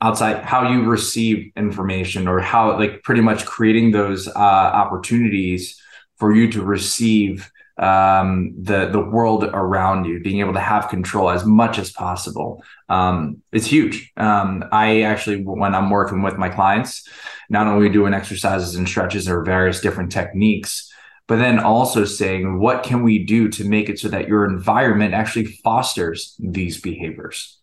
outside, 0.00 0.44
how 0.44 0.70
you 0.70 0.84
receive 0.84 1.50
information, 1.56 2.28
or 2.28 2.38
how 2.38 2.78
like 2.78 3.02
pretty 3.02 3.22
much 3.22 3.44
creating 3.44 3.90
those 3.90 4.28
uh, 4.28 4.30
opportunities 4.38 5.80
for 6.18 6.32
you 6.32 6.50
to 6.52 6.62
receive 6.62 7.50
um, 7.76 8.54
the 8.60 8.88
the 8.90 9.00
world 9.00 9.44
around 9.44 10.04
you, 10.04 10.20
being 10.20 10.40
able 10.40 10.52
to 10.52 10.60
have 10.60 10.88
control 10.88 11.30
as 11.30 11.44
much 11.44 11.78
as 11.78 11.90
possible. 11.90 12.62
Um, 12.88 13.42
it's 13.52 13.66
huge. 13.66 14.12
Um, 14.16 14.64
I 14.70 15.02
actually, 15.02 15.42
when 15.42 15.74
I'm 15.74 15.90
working 15.90 16.22
with 16.22 16.38
my 16.38 16.48
clients, 16.48 17.08
not 17.50 17.66
only 17.66 17.88
doing 17.88 18.14
exercises 18.14 18.76
and 18.76 18.88
stretches 18.88 19.28
or 19.28 19.42
various 19.42 19.80
different 19.80 20.12
techniques, 20.12 20.92
but 21.26 21.36
then 21.36 21.58
also 21.58 22.04
saying 22.04 22.58
what 22.58 22.82
can 22.82 23.02
we 23.02 23.24
do 23.24 23.48
to 23.48 23.64
make 23.64 23.88
it 23.88 23.98
so 23.98 24.08
that 24.08 24.28
your 24.28 24.44
environment 24.44 25.14
actually 25.14 25.46
fosters 25.46 26.36
these 26.38 26.80
behaviors 26.80 27.58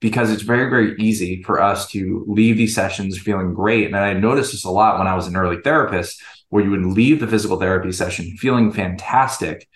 because 0.00 0.30
it's 0.30 0.42
very 0.42 0.68
very 0.68 0.94
easy 0.98 1.42
for 1.42 1.60
us 1.62 1.88
to 1.88 2.24
leave 2.28 2.56
these 2.56 2.74
sessions 2.74 3.18
feeling 3.18 3.54
great 3.54 3.86
and 3.86 3.96
i 3.96 4.12
noticed 4.12 4.52
this 4.52 4.64
a 4.64 4.70
lot 4.70 4.98
when 4.98 5.06
i 5.06 5.14
was 5.14 5.26
an 5.26 5.36
early 5.36 5.60
therapist 5.62 6.22
where 6.54 6.62
you 6.62 6.70
would 6.70 6.86
leave 6.86 7.18
the 7.18 7.26
physical 7.26 7.58
therapy 7.58 7.90
session 7.90 8.36
feeling 8.36 8.70
fantastic 8.70 9.68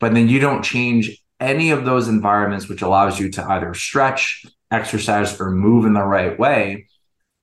but 0.00 0.14
then 0.14 0.28
you 0.28 0.40
don't 0.40 0.62
change 0.62 1.22
any 1.38 1.70
of 1.70 1.84
those 1.84 2.08
environments 2.08 2.68
which 2.68 2.80
allows 2.80 3.20
you 3.20 3.30
to 3.30 3.44
either 3.44 3.74
stretch 3.74 4.44
exercise 4.70 5.38
or 5.38 5.50
move 5.50 5.84
in 5.84 5.92
the 5.92 6.02
right 6.02 6.38
way 6.38 6.86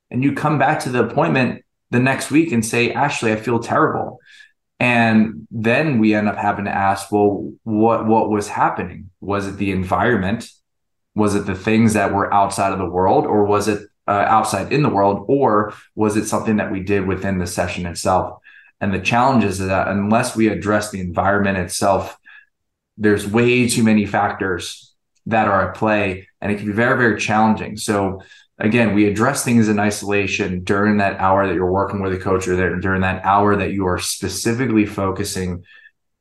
and 0.09 0.23
you 0.23 0.33
come 0.33 0.57
back 0.57 0.79
to 0.79 0.89
the 0.89 1.03
appointment 1.03 1.63
the 1.91 1.99
next 1.99 2.31
week 2.31 2.51
and 2.51 2.65
say 2.65 2.91
ashley 2.91 3.31
i 3.31 3.35
feel 3.35 3.59
terrible 3.59 4.19
and 4.79 5.45
then 5.51 5.99
we 5.99 6.13
end 6.13 6.29
up 6.29 6.37
having 6.37 6.65
to 6.65 6.71
ask, 6.71 7.11
well, 7.11 7.51
what 7.63 8.07
what 8.07 8.29
was 8.29 8.47
happening? 8.47 9.09
Was 9.19 9.45
it 9.45 9.57
the 9.57 9.71
environment? 9.71 10.49
Was 11.15 11.35
it 11.35 11.45
the 11.45 11.55
things 11.55 11.93
that 11.93 12.13
were 12.13 12.33
outside 12.33 12.71
of 12.71 12.79
the 12.79 12.89
world, 12.89 13.25
or 13.25 13.43
was 13.43 13.67
it 13.67 13.89
uh, 14.07 14.25
outside 14.27 14.71
in 14.71 14.81
the 14.81 14.89
world, 14.89 15.25
or 15.27 15.73
was 15.95 16.15
it 16.15 16.27
something 16.27 16.57
that 16.57 16.71
we 16.71 16.79
did 16.79 17.05
within 17.05 17.39
the 17.39 17.47
session 17.47 17.85
itself? 17.85 18.39
And 18.81 18.93
the 18.93 18.99
challenge 18.99 19.43
is 19.43 19.59
that 19.59 19.87
unless 19.87 20.35
we 20.35 20.47
address 20.47 20.91
the 20.91 21.01
environment 21.01 21.57
itself, 21.57 22.17
there's 22.97 23.27
way 23.27 23.67
too 23.67 23.83
many 23.83 24.05
factors 24.05 24.93
that 25.25 25.47
are 25.47 25.69
at 25.69 25.75
play, 25.75 26.27
and 26.41 26.51
it 26.51 26.57
can 26.57 26.67
be 26.67 26.73
very 26.73 26.97
very 26.97 27.19
challenging. 27.19 27.77
So 27.77 28.21
again, 28.59 28.93
we 28.93 29.05
address 29.05 29.43
things 29.43 29.69
in 29.69 29.79
isolation 29.79 30.63
during 30.63 30.97
that 30.97 31.19
hour 31.19 31.47
that 31.47 31.55
you're 31.55 31.71
working 31.71 32.01
with 32.01 32.13
a 32.13 32.17
coach 32.17 32.47
or 32.47 32.55
that 32.55 32.81
during 32.81 33.01
that 33.01 33.23
hour 33.25 33.55
that 33.55 33.71
you 33.71 33.87
are 33.87 33.99
specifically 33.99 34.85
focusing 34.85 35.63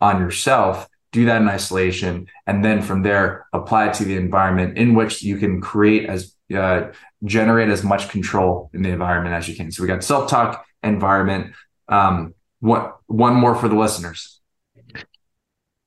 on 0.00 0.20
yourself. 0.20 0.88
Do 1.10 1.24
that 1.24 1.40
in 1.40 1.48
isolation. 1.48 2.26
And 2.46 2.64
then 2.64 2.82
from 2.82 3.02
there, 3.02 3.46
apply 3.52 3.88
it 3.88 3.94
to 3.94 4.04
the 4.04 4.16
environment 4.16 4.76
in 4.76 4.94
which 4.94 5.22
you 5.22 5.38
can 5.38 5.60
create 5.60 6.08
as, 6.08 6.34
uh, 6.54 6.92
generate 7.24 7.70
as 7.70 7.82
much 7.82 8.10
control 8.10 8.70
in 8.74 8.82
the 8.82 8.90
environment 8.90 9.34
as 9.34 9.48
you 9.48 9.56
can. 9.56 9.72
So 9.72 9.82
we 9.82 9.88
got 9.88 10.04
self 10.04 10.30
talk, 10.30 10.66
environment. 10.82 11.54
Um, 11.88 12.34
what, 12.60 12.98
one 13.06 13.34
more 13.34 13.54
for 13.54 13.68
the 13.68 13.76
listeners. 13.76 14.40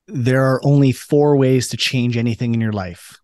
There 0.06 0.44
are 0.44 0.60
only 0.64 0.92
four 0.92 1.36
ways 1.36 1.68
to 1.68 1.76
change 1.76 2.16
anything 2.16 2.54
in 2.54 2.60
your 2.60 2.72
life, 2.72 3.18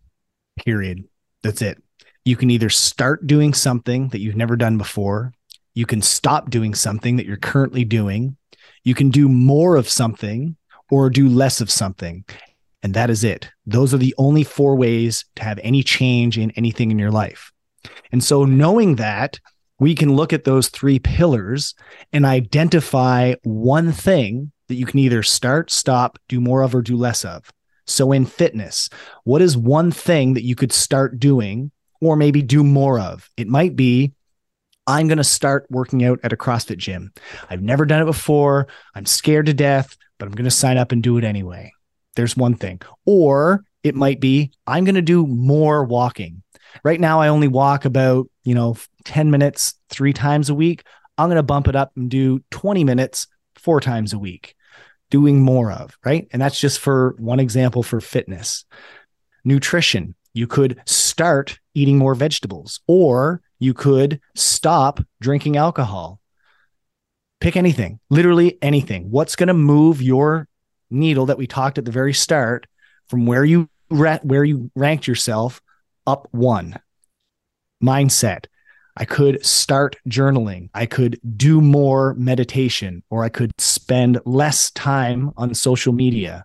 period. 0.57 1.03
That's 1.43 1.61
it 1.61 1.81
you 2.29 2.35
can 2.35 2.51
either 2.51 2.69
start 2.69 3.25
doing 3.25 3.53
something 3.55 4.09
that 4.09 4.19
you've 4.19 4.35
never 4.35 4.55
done 4.55 4.77
before, 4.77 5.33
you 5.73 5.85
can 5.85 6.01
stop 6.01 6.51
doing 6.51 6.75
something 6.75 7.15
that 7.15 7.25
you're 7.25 7.37
currently 7.37 7.83
doing, 7.83 8.37
you 8.83 8.93
can 8.93 9.09
do 9.09 9.27
more 9.27 9.75
of 9.75 9.89
something 9.89 10.55
or 10.91 11.09
do 11.09 11.27
less 11.27 11.59
of 11.59 11.71
something. 11.71 12.23
And 12.83 12.93
that 12.93 13.09
is 13.09 13.23
it. 13.23 13.49
Those 13.65 13.93
are 13.93 13.97
the 13.97 14.15
only 14.17 14.43
four 14.43 14.75
ways 14.75 15.25
to 15.35 15.43
have 15.43 15.59
any 15.63 15.83
change 15.83 16.37
in 16.37 16.51
anything 16.51 16.91
in 16.91 16.99
your 16.99 17.11
life. 17.11 17.51
And 18.11 18.23
so, 18.23 18.45
knowing 18.45 18.95
that, 18.95 19.39
we 19.79 19.95
can 19.95 20.15
look 20.15 20.33
at 20.33 20.43
those 20.43 20.69
three 20.69 20.99
pillars 20.99 21.75
and 22.13 22.25
identify 22.25 23.35
one 23.43 23.91
thing 23.91 24.51
that 24.67 24.75
you 24.75 24.85
can 24.85 24.99
either 24.99 25.23
start, 25.23 25.71
stop, 25.71 26.19
do 26.27 26.39
more 26.39 26.61
of, 26.61 26.75
or 26.75 26.81
do 26.81 26.95
less 26.95 27.25
of. 27.25 27.51
So, 27.87 28.11
in 28.11 28.25
fitness, 28.25 28.89
what 29.23 29.41
is 29.41 29.57
one 29.57 29.91
thing 29.91 30.35
that 30.35 30.43
you 30.43 30.55
could 30.55 30.71
start 30.71 31.19
doing 31.19 31.71
or 32.01 32.15
maybe 32.15 32.41
do 32.41 32.63
more 32.63 32.99
of. 32.99 33.29
It 33.37 33.47
might 33.47 33.75
be 33.75 34.13
I'm 34.87 35.07
going 35.07 35.17
to 35.17 35.23
start 35.23 35.67
working 35.69 36.03
out 36.03 36.19
at 36.23 36.33
a 36.33 36.37
CrossFit 36.37 36.77
gym. 36.77 37.13
I've 37.49 37.61
never 37.61 37.85
done 37.85 38.01
it 38.01 38.05
before. 38.05 38.67
I'm 38.95 39.05
scared 39.05 39.45
to 39.45 39.53
death, 39.53 39.95
but 40.17 40.25
I'm 40.25 40.33
going 40.33 40.45
to 40.45 40.51
sign 40.51 40.77
up 40.77 40.91
and 40.91 41.03
do 41.03 41.17
it 41.17 41.23
anyway. 41.23 41.71
There's 42.15 42.35
one 42.35 42.55
thing. 42.55 42.81
Or 43.05 43.63
it 43.83 43.95
might 43.95 44.19
be 44.19 44.51
I'm 44.65 44.85
going 44.85 44.95
to 44.95 45.01
do 45.01 45.27
more 45.27 45.85
walking. 45.85 46.41
Right 46.83 46.99
now, 46.99 47.19
I 47.19 47.27
only 47.27 47.47
walk 47.47 47.85
about, 47.85 48.29
you 48.43 48.55
know, 48.55 48.77
10 49.05 49.31
minutes 49.31 49.75
three 49.89 50.13
times 50.13 50.49
a 50.49 50.55
week. 50.55 50.83
I'm 51.17 51.27
going 51.27 51.37
to 51.37 51.43
bump 51.43 51.67
it 51.67 51.75
up 51.75 51.91
and 51.95 52.09
do 52.09 52.43
20 52.51 52.83
minutes 52.83 53.27
four 53.55 53.81
times 53.81 54.13
a 54.13 54.19
week, 54.19 54.55
doing 55.09 55.41
more 55.41 55.71
of, 55.71 55.97
right? 56.05 56.27
And 56.31 56.41
that's 56.41 56.59
just 56.59 56.79
for 56.79 57.15
one 57.17 57.39
example 57.39 57.83
for 57.83 57.99
fitness. 57.99 58.65
Nutrition, 59.43 60.15
you 60.33 60.47
could 60.47 60.81
start 60.85 61.59
eating 61.73 61.97
more 61.97 62.15
vegetables 62.15 62.81
or 62.87 63.41
you 63.59 63.73
could 63.73 64.21
stop 64.35 65.01
drinking 65.19 65.57
alcohol. 65.57 66.19
Pick 67.41 67.55
anything, 67.55 67.99
literally 68.09 68.57
anything. 68.61 69.11
What's 69.11 69.35
going 69.35 69.47
to 69.47 69.53
move 69.53 70.01
your 70.01 70.47
needle 70.89 71.27
that 71.27 71.37
we 71.37 71.47
talked 71.47 71.77
at 71.77 71.85
the 71.85 71.91
very 71.91 72.13
start 72.13 72.67
from 73.07 73.25
where 73.25 73.45
you 73.45 73.69
ra- 73.89 74.19
where 74.23 74.43
you 74.43 74.71
ranked 74.75 75.07
yourself 75.07 75.61
up 76.05 76.27
one? 76.31 76.79
Mindset. 77.83 78.45
I 78.99 79.05
could 79.05 79.43
start 79.45 79.95
journaling. 80.09 80.69
I 80.73 80.85
could 80.85 81.19
do 81.37 81.61
more 81.61 82.13
meditation, 82.15 83.01
or 83.09 83.23
I 83.23 83.29
could 83.29 83.53
spend 83.59 84.19
less 84.25 84.71
time 84.71 85.31
on 85.37 85.53
social 85.53 85.93
media. 85.93 86.43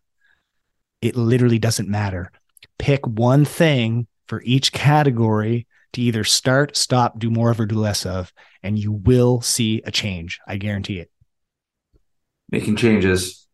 It 1.03 1.17
literally 1.17 1.59
doesn't 1.59 1.89
matter. 1.89 2.31
Pick 2.79 3.05
one 3.07 3.45
thing 3.45 4.07
for 4.29 4.41
each 4.45 4.73
category 4.73 5.67
to 5.95 6.01
either 6.01 6.23
start, 6.23 6.77
stop, 6.77 7.19
do 7.19 7.29
more 7.29 7.51
of, 7.51 7.59
or 7.59 7.67
do 7.67 7.75
less 7.75 8.07
of, 8.07 8.33
and 8.63 8.79
you 8.79 8.93
will 8.93 9.41
see 9.41 9.83
a 9.85 9.91
change. 9.91 10.39
I 10.47 10.57
guarantee 10.57 11.01
it. 11.01 11.11
Making 12.51 12.77
changes. 12.77 13.49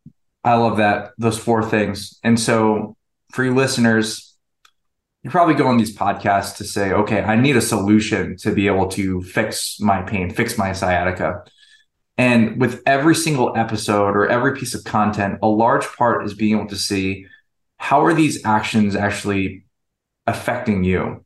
I 0.45 0.55
love 0.55 0.77
that. 0.77 1.13
Those 1.17 1.39
four 1.39 1.65
things. 1.65 2.19
And 2.23 2.39
so 2.39 2.97
for 3.33 3.45
you 3.45 3.55
listeners, 3.55 4.30
you 5.23 5.31
probably 5.31 5.55
go 5.55 5.67
on 5.67 5.77
these 5.77 5.97
podcasts 5.97 6.57
to 6.57 6.65
say, 6.65 6.93
okay, 6.93 7.23
I 7.23 7.37
need 7.37 7.57
a 7.57 7.61
solution 7.61 8.37
to 8.39 8.53
be 8.53 8.67
able 8.67 8.89
to 8.89 9.23
fix 9.23 9.79
my 9.81 10.03
pain, 10.03 10.31
fix 10.31 10.57
my 10.57 10.73
sciatica. 10.73 11.45
And 12.17 12.61
with 12.61 12.83
every 12.87 13.15
single 13.15 13.57
episode 13.57 14.17
or 14.17 14.29
every 14.29 14.57
piece 14.57 14.75
of 14.75 14.85
content, 14.85 15.39
a 15.43 15.49
large 15.49 15.87
part 15.87 16.25
is 16.25 16.35
being 16.35 16.57
able 16.57 16.69
to 16.69 16.77
see 16.77 17.27
how 17.77 18.05
are 18.05 18.15
these 18.15 18.45
actions 18.45 18.95
actually 18.95 19.65
affecting 20.27 20.85
you? 20.85 21.25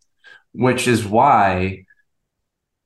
which 0.54 0.86
is 0.86 1.04
why 1.04 1.84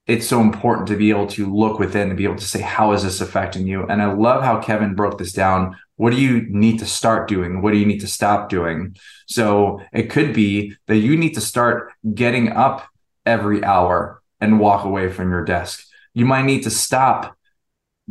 it's 0.06 0.26
so 0.26 0.40
important 0.40 0.88
to 0.88 0.96
be 0.96 1.10
able 1.10 1.26
to 1.26 1.54
look 1.54 1.78
within 1.78 2.08
and 2.08 2.16
be 2.16 2.24
able 2.24 2.36
to 2.36 2.44
say, 2.44 2.62
how 2.62 2.92
is 2.92 3.02
this 3.02 3.20
affecting 3.20 3.66
you? 3.66 3.84
And 3.86 4.00
I 4.00 4.10
love 4.12 4.42
how 4.42 4.60
Kevin 4.60 4.94
broke 4.94 5.18
this 5.18 5.34
down. 5.34 5.76
What 5.98 6.10
do 6.10 6.20
you 6.20 6.46
need 6.48 6.78
to 6.78 6.86
start 6.86 7.28
doing? 7.28 7.60
What 7.60 7.72
do 7.72 7.78
you 7.78 7.84
need 7.84 8.00
to 8.00 8.06
stop 8.06 8.48
doing? 8.48 8.96
So 9.26 9.80
it 9.92 10.10
could 10.10 10.32
be 10.32 10.76
that 10.86 10.98
you 10.98 11.16
need 11.16 11.34
to 11.34 11.40
start 11.40 11.92
getting 12.14 12.50
up 12.50 12.86
every 13.26 13.64
hour 13.64 14.22
and 14.40 14.60
walk 14.60 14.84
away 14.84 15.10
from 15.10 15.30
your 15.30 15.44
desk. 15.44 15.84
You 16.14 16.24
might 16.24 16.44
need 16.44 16.62
to 16.62 16.70
stop 16.70 17.36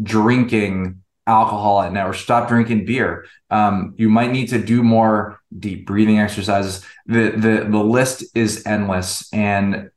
drinking 0.04 1.02
alcohol 1.26 1.82
at 1.82 1.94
night 1.94 2.08
or 2.08 2.14
stop 2.14 2.50
drinking 2.50 2.86
beer. 2.86 3.26
Um, 3.50 3.94
you 3.98 4.10
might 4.10 4.32
need 4.32 4.50
to 4.50 4.60
do 4.60 4.84
more 4.84 5.40
deep 5.58 5.88
breathing 5.88 6.20
exercises. 6.20 6.86
The, 7.06 7.32
the, 7.32 7.68
the 7.70 7.84
list 7.84 8.26
is 8.36 8.66
endless. 8.66 9.32
And 9.34 9.92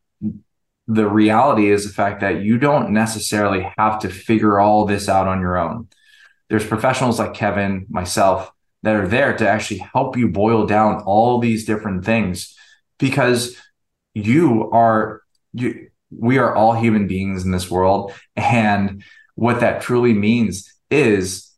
the 0.87 1.09
reality 1.09 1.71
is 1.71 1.87
the 1.87 1.93
fact 1.93 2.21
that 2.21 2.43
you 2.43 2.57
don't 2.57 2.91
necessarily 2.91 3.69
have 3.79 3.99
to 4.01 4.09
figure 4.09 4.61
all 4.61 4.85
this 4.85 5.09
out 5.09 5.27
on 5.27 5.41
your 5.41 5.59
own. 5.59 5.89
There's 6.51 6.67
professionals 6.67 7.19
like 7.21 7.33
Kevin, 7.33 7.87
myself, 7.89 8.53
that 8.83 8.97
are 8.97 9.07
there 9.07 9.37
to 9.37 9.49
actually 9.49 9.79
help 9.79 10.17
you 10.17 10.29
boil 10.29 10.67
down 10.67 11.03
all 11.03 11.39
these 11.39 11.65
different 11.65 12.05
things 12.05 12.57
because 12.99 13.57
you 14.15 14.69
are 14.73 15.23
you 15.53 15.91
we 16.11 16.39
are 16.39 16.55
all 16.55 16.75
human 16.75 17.07
beings 17.07 17.45
in 17.45 17.53
this 17.53 17.71
world 17.71 18.13
and 18.35 19.05
what 19.37 19.61
that 19.61 19.81
truly 19.81 20.13
means 20.13 20.75
is 20.91 21.51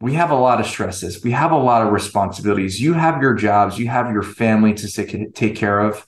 we 0.00 0.14
have 0.14 0.30
a 0.30 0.36
lot 0.36 0.60
of 0.60 0.66
stresses. 0.66 1.22
We 1.22 1.32
have 1.32 1.52
a 1.52 1.58
lot 1.58 1.86
of 1.86 1.92
responsibilities. 1.92 2.80
You 2.80 2.94
have 2.94 3.20
your 3.20 3.34
jobs, 3.34 3.78
you 3.78 3.88
have 3.88 4.10
your 4.10 4.22
family 4.22 4.72
to 4.74 5.30
take 5.32 5.56
care 5.56 5.80
of. 5.80 6.06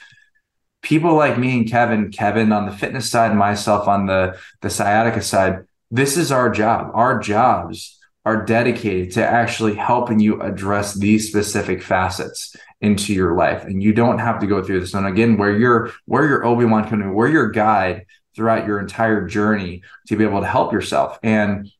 People 0.80 1.14
like 1.14 1.38
me 1.38 1.58
and 1.58 1.70
Kevin, 1.70 2.10
Kevin 2.10 2.50
on 2.52 2.64
the 2.64 2.72
fitness 2.72 3.10
side, 3.10 3.36
myself 3.36 3.86
on 3.86 4.06
the, 4.06 4.38
the 4.62 4.70
sciatica 4.70 5.20
side, 5.20 5.66
this 5.90 6.16
is 6.16 6.32
our 6.32 6.48
job. 6.48 6.90
Our 6.94 7.18
jobs 7.18 7.98
are 8.24 8.44
dedicated 8.44 9.12
to 9.12 9.26
actually 9.26 9.74
helping 9.74 10.20
you 10.20 10.40
address 10.40 10.94
these 10.94 11.28
specific 11.28 11.82
facets 11.82 12.54
into 12.80 13.12
your 13.12 13.36
life. 13.36 13.64
And 13.64 13.82
you 13.82 13.92
don't 13.92 14.18
have 14.18 14.38
to 14.40 14.46
go 14.46 14.62
through 14.62 14.80
this. 14.80 14.94
And 14.94 15.06
again, 15.06 15.36
where 15.36 15.56
you're 15.56 15.92
where 16.06 16.26
your 16.26 16.44
Obi-Wan 16.44 16.88
Kenobi, 16.88 17.12
where 17.12 17.28
your 17.28 17.50
guide 17.50 18.06
throughout 18.34 18.66
your 18.66 18.78
entire 18.78 19.26
journey 19.26 19.82
to 20.06 20.16
be 20.16 20.24
able 20.24 20.40
to 20.40 20.46
help 20.46 20.72
yourself. 20.72 21.18
And 21.22 21.70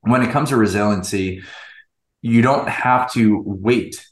when 0.00 0.22
it 0.22 0.30
comes 0.30 0.50
to 0.50 0.56
resiliency, 0.56 1.42
you 2.22 2.42
don't 2.42 2.68
have 2.68 3.12
to 3.12 3.42
wait 3.44 4.04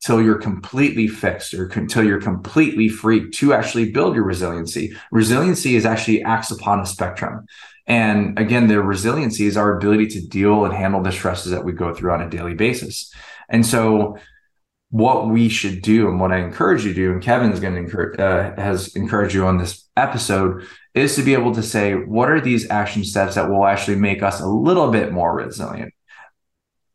till 0.00 0.22
you're 0.22 0.38
completely 0.38 1.06
fixed 1.06 1.52
or 1.54 1.66
until 1.66 2.02
you're 2.02 2.20
completely 2.20 2.88
free 2.88 3.30
to 3.30 3.52
actually 3.52 3.90
build 3.92 4.14
your 4.14 4.24
resiliency. 4.24 4.96
Resiliency 5.12 5.76
is 5.76 5.84
actually 5.84 6.22
acts 6.22 6.50
upon 6.50 6.80
a 6.80 6.86
spectrum. 6.86 7.46
And 7.86 8.38
again, 8.38 8.66
the 8.66 8.82
resiliency 8.82 9.46
is 9.46 9.56
our 9.56 9.76
ability 9.76 10.06
to 10.08 10.26
deal 10.26 10.64
and 10.64 10.72
handle 10.72 11.02
the 11.02 11.12
stresses 11.12 11.52
that 11.52 11.64
we 11.64 11.72
go 11.72 11.92
through 11.94 12.12
on 12.12 12.22
a 12.22 12.30
daily 12.30 12.54
basis. 12.54 13.12
And 13.48 13.66
so 13.66 14.16
what 14.90 15.28
we 15.28 15.48
should 15.48 15.82
do 15.82 16.08
and 16.08 16.18
what 16.18 16.32
I 16.32 16.38
encourage 16.38 16.84
you 16.84 16.94
to 16.94 16.94
do, 16.94 17.12
and 17.12 17.22
Kevin's 17.22 17.60
going 17.60 17.74
to 17.74 17.80
encourage, 17.80 18.18
uh, 18.18 18.54
has 18.56 18.94
encouraged 18.96 19.34
you 19.34 19.44
on 19.46 19.58
this 19.58 19.88
episode, 19.96 20.66
is 20.94 21.14
to 21.16 21.22
be 21.22 21.34
able 21.34 21.54
to 21.54 21.62
say, 21.62 21.94
what 21.94 22.30
are 22.30 22.40
these 22.40 22.68
action 22.70 23.04
steps 23.04 23.34
that 23.34 23.50
will 23.50 23.66
actually 23.66 23.96
make 23.96 24.22
us 24.22 24.40
a 24.40 24.46
little 24.46 24.90
bit 24.90 25.12
more 25.12 25.34
resilient? 25.34 25.92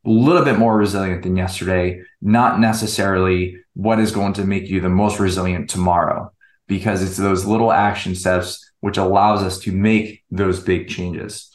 A 0.05 0.09
little 0.09 0.43
bit 0.43 0.59
more 0.59 0.77
resilient 0.77 1.23
than 1.23 1.35
yesterday, 1.35 2.01
not 2.21 2.59
necessarily 2.59 3.57
what 3.73 3.99
is 3.99 4.11
going 4.11 4.33
to 4.33 4.45
make 4.45 4.69
you 4.69 4.79
the 4.79 4.89
most 4.89 5.19
resilient 5.19 5.69
tomorrow, 5.69 6.31
because 6.67 7.03
it's 7.03 7.17
those 7.17 7.45
little 7.45 7.71
action 7.71 8.15
steps 8.15 8.71
which 8.81 8.97
allows 8.97 9.41
us 9.41 9.59
to 9.59 9.71
make 9.71 10.23
those 10.29 10.59
big 10.59 10.87
changes. 10.87 11.49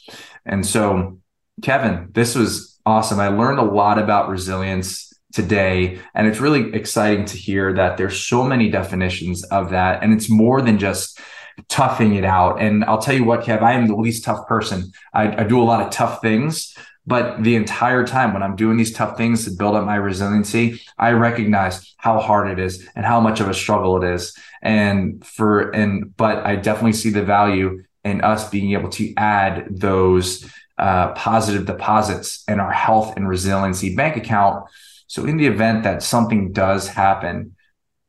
And 0.44 0.66
so, 0.66 1.20
Kevin, 1.62 2.08
this 2.12 2.34
was 2.34 2.80
awesome. 2.84 3.20
I 3.20 3.28
learned 3.28 3.60
a 3.60 3.64
lot 3.64 3.98
about 3.98 4.28
resilience 4.28 5.12
today. 5.32 6.00
And 6.14 6.26
it's 6.26 6.40
really 6.40 6.74
exciting 6.74 7.24
to 7.26 7.36
hear 7.36 7.72
that 7.74 7.96
there's 7.96 8.20
so 8.20 8.42
many 8.42 8.68
definitions 8.68 9.44
of 9.44 9.70
that. 9.70 10.02
And 10.02 10.12
it's 10.12 10.28
more 10.28 10.60
than 10.60 10.78
just 10.78 11.20
toughing 11.68 12.14
it 12.14 12.24
out. 12.24 12.60
And 12.60 12.84
I'll 12.84 12.98
tell 12.98 13.14
you 13.14 13.24
what, 13.24 13.42
Kev, 13.42 13.62
I 13.62 13.74
am 13.74 13.86
the 13.86 13.94
least 13.94 14.24
tough 14.24 14.46
person. 14.48 14.90
I, 15.12 15.42
I 15.42 15.44
do 15.44 15.60
a 15.60 15.64
lot 15.64 15.82
of 15.82 15.90
tough 15.90 16.20
things, 16.20 16.74
but 17.06 17.42
the 17.42 17.56
entire 17.56 18.06
time 18.06 18.32
when 18.32 18.42
I'm 18.42 18.56
doing 18.56 18.76
these 18.76 18.92
tough 18.92 19.16
things 19.16 19.44
to 19.44 19.50
build 19.50 19.74
up 19.74 19.84
my 19.84 19.96
resiliency, 19.96 20.80
I 20.98 21.12
recognize 21.12 21.94
how 21.96 22.20
hard 22.20 22.50
it 22.50 22.58
is 22.58 22.86
and 22.94 23.04
how 23.04 23.20
much 23.20 23.40
of 23.40 23.48
a 23.48 23.54
struggle 23.54 24.02
it 24.02 24.14
is. 24.14 24.36
And 24.62 25.24
for, 25.26 25.70
and, 25.70 26.16
but 26.16 26.46
I 26.46 26.56
definitely 26.56 26.92
see 26.92 27.10
the 27.10 27.24
value 27.24 27.82
in 28.04 28.20
us 28.20 28.48
being 28.48 28.72
able 28.72 28.90
to 28.90 29.12
add 29.16 29.66
those 29.70 30.50
uh, 30.78 31.12
positive 31.12 31.66
deposits 31.66 32.44
in 32.48 32.60
our 32.60 32.72
health 32.72 33.16
and 33.16 33.28
resiliency 33.28 33.94
bank 33.94 34.16
account 34.16 34.66
so 35.10 35.26
in 35.26 35.38
the 35.38 35.46
event 35.48 35.82
that 35.82 36.04
something 36.04 36.52
does 36.52 36.86
happen, 36.86 37.56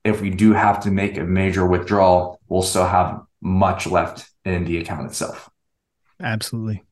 if 0.03 0.21
we 0.21 0.29
do 0.29 0.53
have 0.53 0.81
to 0.81 0.91
make 0.91 1.17
a 1.17 1.23
major 1.23 1.65
withdrawal, 1.65 2.39
we'll 2.47 2.61
still 2.61 2.85
have 2.85 3.21
much 3.41 3.87
left 3.87 4.29
in 4.45 4.65
the 4.65 4.77
account 4.77 5.07
itself. 5.07 5.49
Absolutely. 6.21 6.83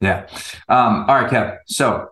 Yeah. 0.00 0.26
Um, 0.68 1.04
all 1.08 1.20
right, 1.20 1.30
Kev. 1.30 1.58
So 1.66 2.08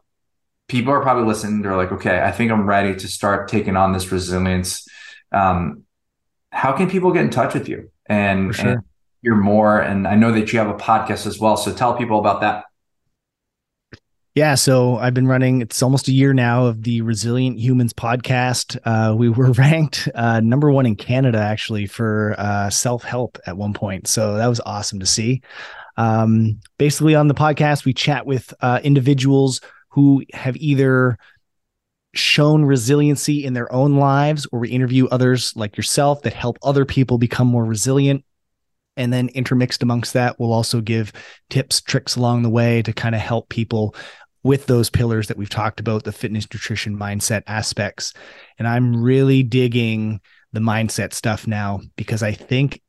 people 0.68 0.92
are 0.92 1.00
probably 1.00 1.24
listening. 1.24 1.62
They're 1.62 1.76
like, 1.76 1.92
okay, 1.92 2.20
I 2.20 2.30
think 2.30 2.52
I'm 2.52 2.66
ready 2.66 2.94
to 2.94 3.08
start 3.08 3.48
taking 3.48 3.76
on 3.76 3.92
this 3.92 4.12
resilience. 4.12 4.86
Um, 5.32 5.84
how 6.50 6.72
can 6.72 6.88
people 6.88 7.12
get 7.12 7.24
in 7.24 7.30
touch 7.30 7.54
with 7.54 7.68
you 7.68 7.90
and, 8.06 8.54
sure. 8.54 8.68
and 8.70 8.80
hear 9.22 9.34
more? 9.34 9.80
And 9.80 10.06
I 10.06 10.14
know 10.14 10.32
that 10.32 10.52
you 10.52 10.58
have 10.58 10.68
a 10.68 10.74
podcast 10.74 11.26
as 11.26 11.38
well. 11.38 11.56
So 11.56 11.72
tell 11.72 11.94
people 11.94 12.18
about 12.18 12.40
that. 12.42 12.64
Yeah, 14.34 14.54
so 14.54 14.98
I've 14.98 15.14
been 15.14 15.26
running. 15.26 15.62
It's 15.62 15.82
almost 15.82 16.06
a 16.06 16.12
year 16.12 16.32
now 16.32 16.66
of 16.66 16.84
the 16.84 17.00
Resilient 17.00 17.58
Humans 17.58 17.92
podcast. 17.92 18.78
Uh, 18.84 19.16
we 19.16 19.28
were 19.28 19.50
ranked 19.52 20.08
uh, 20.14 20.38
number 20.38 20.70
one 20.70 20.86
in 20.86 20.94
Canada 20.94 21.38
actually 21.38 21.86
for 21.86 22.36
uh, 22.38 22.70
self 22.70 23.02
help 23.02 23.38
at 23.46 23.56
one 23.56 23.74
point, 23.74 24.06
so 24.06 24.36
that 24.36 24.46
was 24.46 24.60
awesome 24.64 25.00
to 25.00 25.06
see. 25.06 25.42
Um, 25.98 26.60
basically, 26.78 27.14
on 27.14 27.28
the 27.28 27.34
podcast, 27.34 27.84
we 27.84 27.92
chat 27.92 28.24
with 28.24 28.54
uh, 28.62 28.80
individuals 28.82 29.60
who 29.90 30.22
have 30.32 30.56
either 30.56 31.18
shown 32.14 32.64
resiliency 32.64 33.44
in 33.44 33.52
their 33.52 33.70
own 33.70 33.96
lives, 33.96 34.46
or 34.50 34.60
we 34.60 34.70
interview 34.70 35.06
others 35.08 35.52
like 35.56 35.76
yourself 35.76 36.22
that 36.22 36.32
help 36.32 36.56
other 36.62 36.86
people 36.86 37.18
become 37.18 37.46
more 37.46 37.66
resilient 37.66 38.24
And 38.98 39.12
then 39.12 39.28
intermixed 39.28 39.82
amongst 39.84 40.12
that, 40.14 40.38
we'll 40.38 40.52
also 40.52 40.80
give 40.80 41.12
tips, 41.48 41.80
tricks 41.80 42.16
along 42.16 42.42
the 42.42 42.50
way 42.50 42.82
to 42.82 42.92
kind 42.92 43.14
of 43.14 43.20
help 43.20 43.48
people 43.48 43.94
with 44.42 44.66
those 44.66 44.90
pillars 44.90 45.28
that 45.28 45.36
we've 45.36 45.48
talked 45.48 45.78
about 45.78 46.02
the 46.02 46.12
fitness, 46.12 46.46
nutrition, 46.52 46.98
mindset 46.98 47.44
aspects. 47.46 48.12
And 48.58 48.66
I'm 48.66 49.00
really 49.00 49.44
digging 49.44 50.20
the 50.52 50.60
mindset 50.60 51.12
stuff 51.12 51.46
now 51.46 51.80
because 51.96 52.24
I 52.24 52.32
think, 52.32 52.82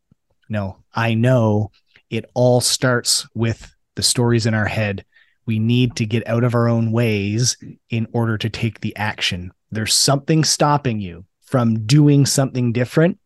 no, 0.50 0.78
I 0.96 1.14
know 1.14 1.70
it 2.10 2.26
all 2.34 2.62
starts 2.62 3.28
with 3.34 3.74
the 3.96 4.04
stories 4.04 4.46
in 4.46 4.54
our 4.54 4.66
head. 4.66 5.06
We 5.46 5.60
need 5.60 5.96
to 5.98 6.06
get 6.06 6.28
out 6.28 6.44
of 6.44 6.56
our 6.56 6.68
own 6.68 6.92
ways 6.92 7.58
in 7.90 8.08
order 8.14 8.38
to 8.38 8.50
take 8.50 8.82
the 8.82 8.96
action. 8.96 9.52
There's 9.72 9.94
something 9.94 10.44
stopping 10.44 11.00
you 11.00 11.26
from 11.42 11.86
doing 11.86 12.26
something 12.26 12.72
different. 12.72 13.20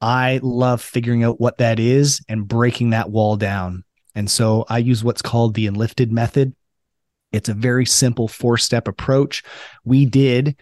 I 0.00 0.40
love 0.42 0.80
figuring 0.80 1.24
out 1.24 1.40
what 1.40 1.58
that 1.58 1.78
is 1.78 2.22
and 2.28 2.48
breaking 2.48 2.90
that 2.90 3.10
wall 3.10 3.36
down. 3.36 3.84
And 4.14 4.30
so 4.30 4.64
I 4.68 4.78
use 4.78 5.04
what's 5.04 5.22
called 5.22 5.54
the 5.54 5.66
enlifted 5.66 6.10
method. 6.10 6.54
It's 7.32 7.48
a 7.48 7.54
very 7.54 7.86
simple 7.86 8.28
four 8.28 8.58
step 8.58 8.88
approach. 8.88 9.42
We 9.84 10.04
did 10.04 10.56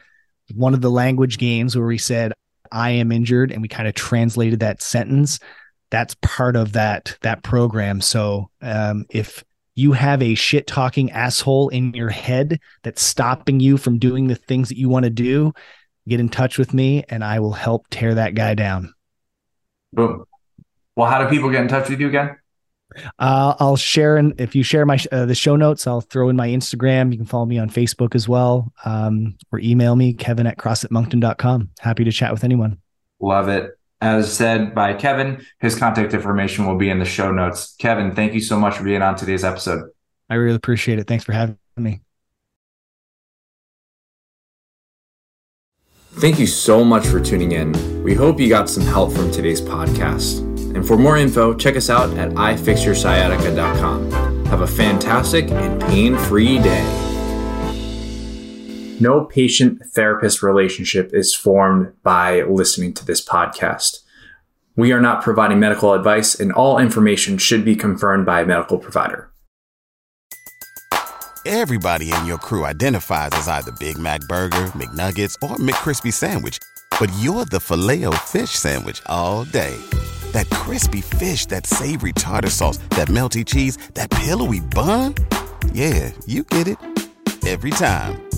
one 0.55 0.75
of 0.75 0.81
the 0.81 0.91
language 0.91 1.39
games 1.39 1.77
where 1.77 1.87
we 1.87 1.99
said, 1.99 2.33
I 2.71 2.91
am 2.91 3.13
injured, 3.13 3.51
and 3.51 3.63
we 3.63 3.69
kind 3.69 3.89
of 3.89 3.95
translated 3.95 4.61
that 4.61 4.83
sentence. 4.83 5.39
That's 5.91 6.15
part 6.23 6.57
of 6.57 6.73
that 6.73 7.17
that 7.23 7.43
program. 7.43 8.01
So 8.01 8.51
um, 8.61 9.07
if 9.11 9.45
you 9.75 9.93
have 9.93 10.23
a 10.23 10.35
shit 10.35 10.67
talking 10.67 11.11
asshole 11.13 11.69
in 11.69 11.95
your 11.95 12.11
head 12.11 12.61
that's 12.83 13.01
stopping 13.01 13.61
you 13.61 13.77
from 13.77 13.99
doing 13.99 14.27
the 14.27 14.35
things 14.35 14.69
that 14.69 14.77
you 14.77 14.89
want 14.89 15.05
to 15.05 15.11
do, 15.11 15.53
get 16.09 16.21
in 16.21 16.29
touch 16.29 16.59
with 16.59 16.75
me 16.75 17.05
and 17.09 17.23
I 17.23 17.41
will 17.41 17.53
help 17.53 17.87
tear 17.91 18.15
that 18.17 18.35
guy 18.35 18.55
down. 18.55 18.93
Boom. 19.93 20.25
Well, 20.97 21.09
how 21.09 21.23
do 21.23 21.29
people 21.29 21.51
get 21.51 21.63
in 21.63 21.69
touch 21.69 21.89
with 21.89 22.01
you 22.01 22.09
again? 22.09 22.37
Uh, 23.19 23.55
I'll 23.61 23.77
share 23.77 24.17
and 24.17 24.39
if 24.41 24.57
you 24.57 24.63
share 24.63 24.85
my 24.85 24.99
uh, 25.13 25.27
the 25.27 25.35
show 25.35 25.57
notes. 25.57 25.87
I'll 25.87 26.01
throw 26.01 26.29
in 26.29 26.37
my 26.37 26.49
Instagram. 26.49 27.13
You 27.13 27.19
can 27.19 27.27
follow 27.27 27.47
me 27.47 27.59
on 27.59 27.71
Facebook 27.71 28.15
as 28.15 28.29
well, 28.29 28.73
um, 28.85 29.37
or 29.53 29.61
email 29.61 29.95
me 29.95 30.15
Kevin 30.15 30.47
at 30.47 30.59
crossfitmoncton.com. 30.59 31.71
Happy 31.79 32.05
to 32.05 32.11
chat 32.11 32.33
with 32.33 32.45
anyone. 32.45 32.79
Love 33.21 33.49
it. 33.49 33.78
As 34.01 34.33
said 34.33 34.75
by 34.75 34.95
Kevin, 34.95 35.45
his 35.59 35.77
contact 35.77 36.15
information 36.15 36.67
will 36.67 36.77
be 36.77 36.89
in 36.89 37.01
the 37.01 37.05
show 37.05 37.33
notes. 37.33 37.75
Kevin, 37.79 38.15
thank 38.15 38.33
you 38.33 38.41
so 38.41 38.59
much 38.59 38.77
for 38.77 38.85
being 38.85 39.03
on 39.03 39.17
today's 39.17 39.45
episode. 39.45 39.91
I 40.31 40.37
really 40.37 40.57
appreciate 40.57 40.99
it. 40.99 41.07
Thanks 41.07 41.25
for 41.25 41.33
having 41.33 41.59
me. 41.77 42.01
Thank 46.13 46.39
you 46.39 46.47
so 46.47 46.85
much 46.85 47.07
for 47.07 47.21
tuning 47.21 47.53
in. 47.53 48.03
We 48.03 48.15
hope 48.15 48.41
you 48.41 48.49
got 48.49 48.69
some 48.69 48.85
help 48.85 49.13
from 49.13 49.31
today's 49.31 49.61
podcast. 49.61 50.41
And 50.75 50.87
for 50.87 50.97
more 50.97 51.17
info, 51.17 51.55
check 51.55 51.77
us 51.77 51.91
out 51.91 52.11
at 52.19 52.31
ifixyoursciatica.com. 52.31 54.47
Have 54.47 54.63
a 54.63 54.67
fantastic 54.67 55.51
and 55.51 55.81
pain 55.83 56.17
free 56.17 56.59
day. 56.59 57.18
No 59.01 59.25
patient 59.25 59.81
therapist 59.87 60.43
relationship 60.43 61.11
is 61.13 61.33
formed 61.33 61.93
by 62.03 62.43
listening 62.43 62.95
to 62.95 63.07
this 63.07 63.25
podcast. 63.25 63.99
We 64.75 64.93
are 64.93 65.01
not 65.01 65.23
providing 65.23 65.61
medical 65.61 65.93
advice, 65.93 66.39
and 66.39 66.53
all 66.53 66.79
information 66.79 67.39
should 67.39 67.65
be 67.65 67.77
confirmed 67.77 68.27
by 68.27 68.41
a 68.41 68.47
medical 68.47 68.79
provider. 68.79 69.31
Everybody 71.47 72.13
in 72.13 72.27
your 72.27 72.39
crew 72.39 72.65
identifies 72.65 73.31
as 73.33 73.47
either 73.49 73.73
Big 73.79 73.99
Mac 73.99 74.21
Burger, 74.23 74.67
McNuggets, 74.75 75.35
or 75.49 75.57
McCrispy 75.57 76.13
Sandwich, 76.13 76.59
but 76.99 77.11
you're 77.21 77.45
the 77.45 77.61
filet 77.61 78.05
fish 78.27 78.51
Sandwich 78.51 79.01
all 79.07 79.45
day. 79.45 79.77
That 80.33 80.51
crispy 80.51 81.01
fish, 81.01 81.47
that 81.47 81.67
savory 81.67 82.13
tartar 82.13 82.51
sauce, 82.51 82.79
that 82.91 83.09
melty 83.09 83.47
cheese, 83.47 83.79
that 83.95 84.11
pillowy 84.11 84.61
bun. 84.61 85.15
Yeah, 85.73 86.13
you 86.27 86.43
get 86.43 86.69
it 86.69 86.79
every 87.47 87.71
time. 87.71 88.28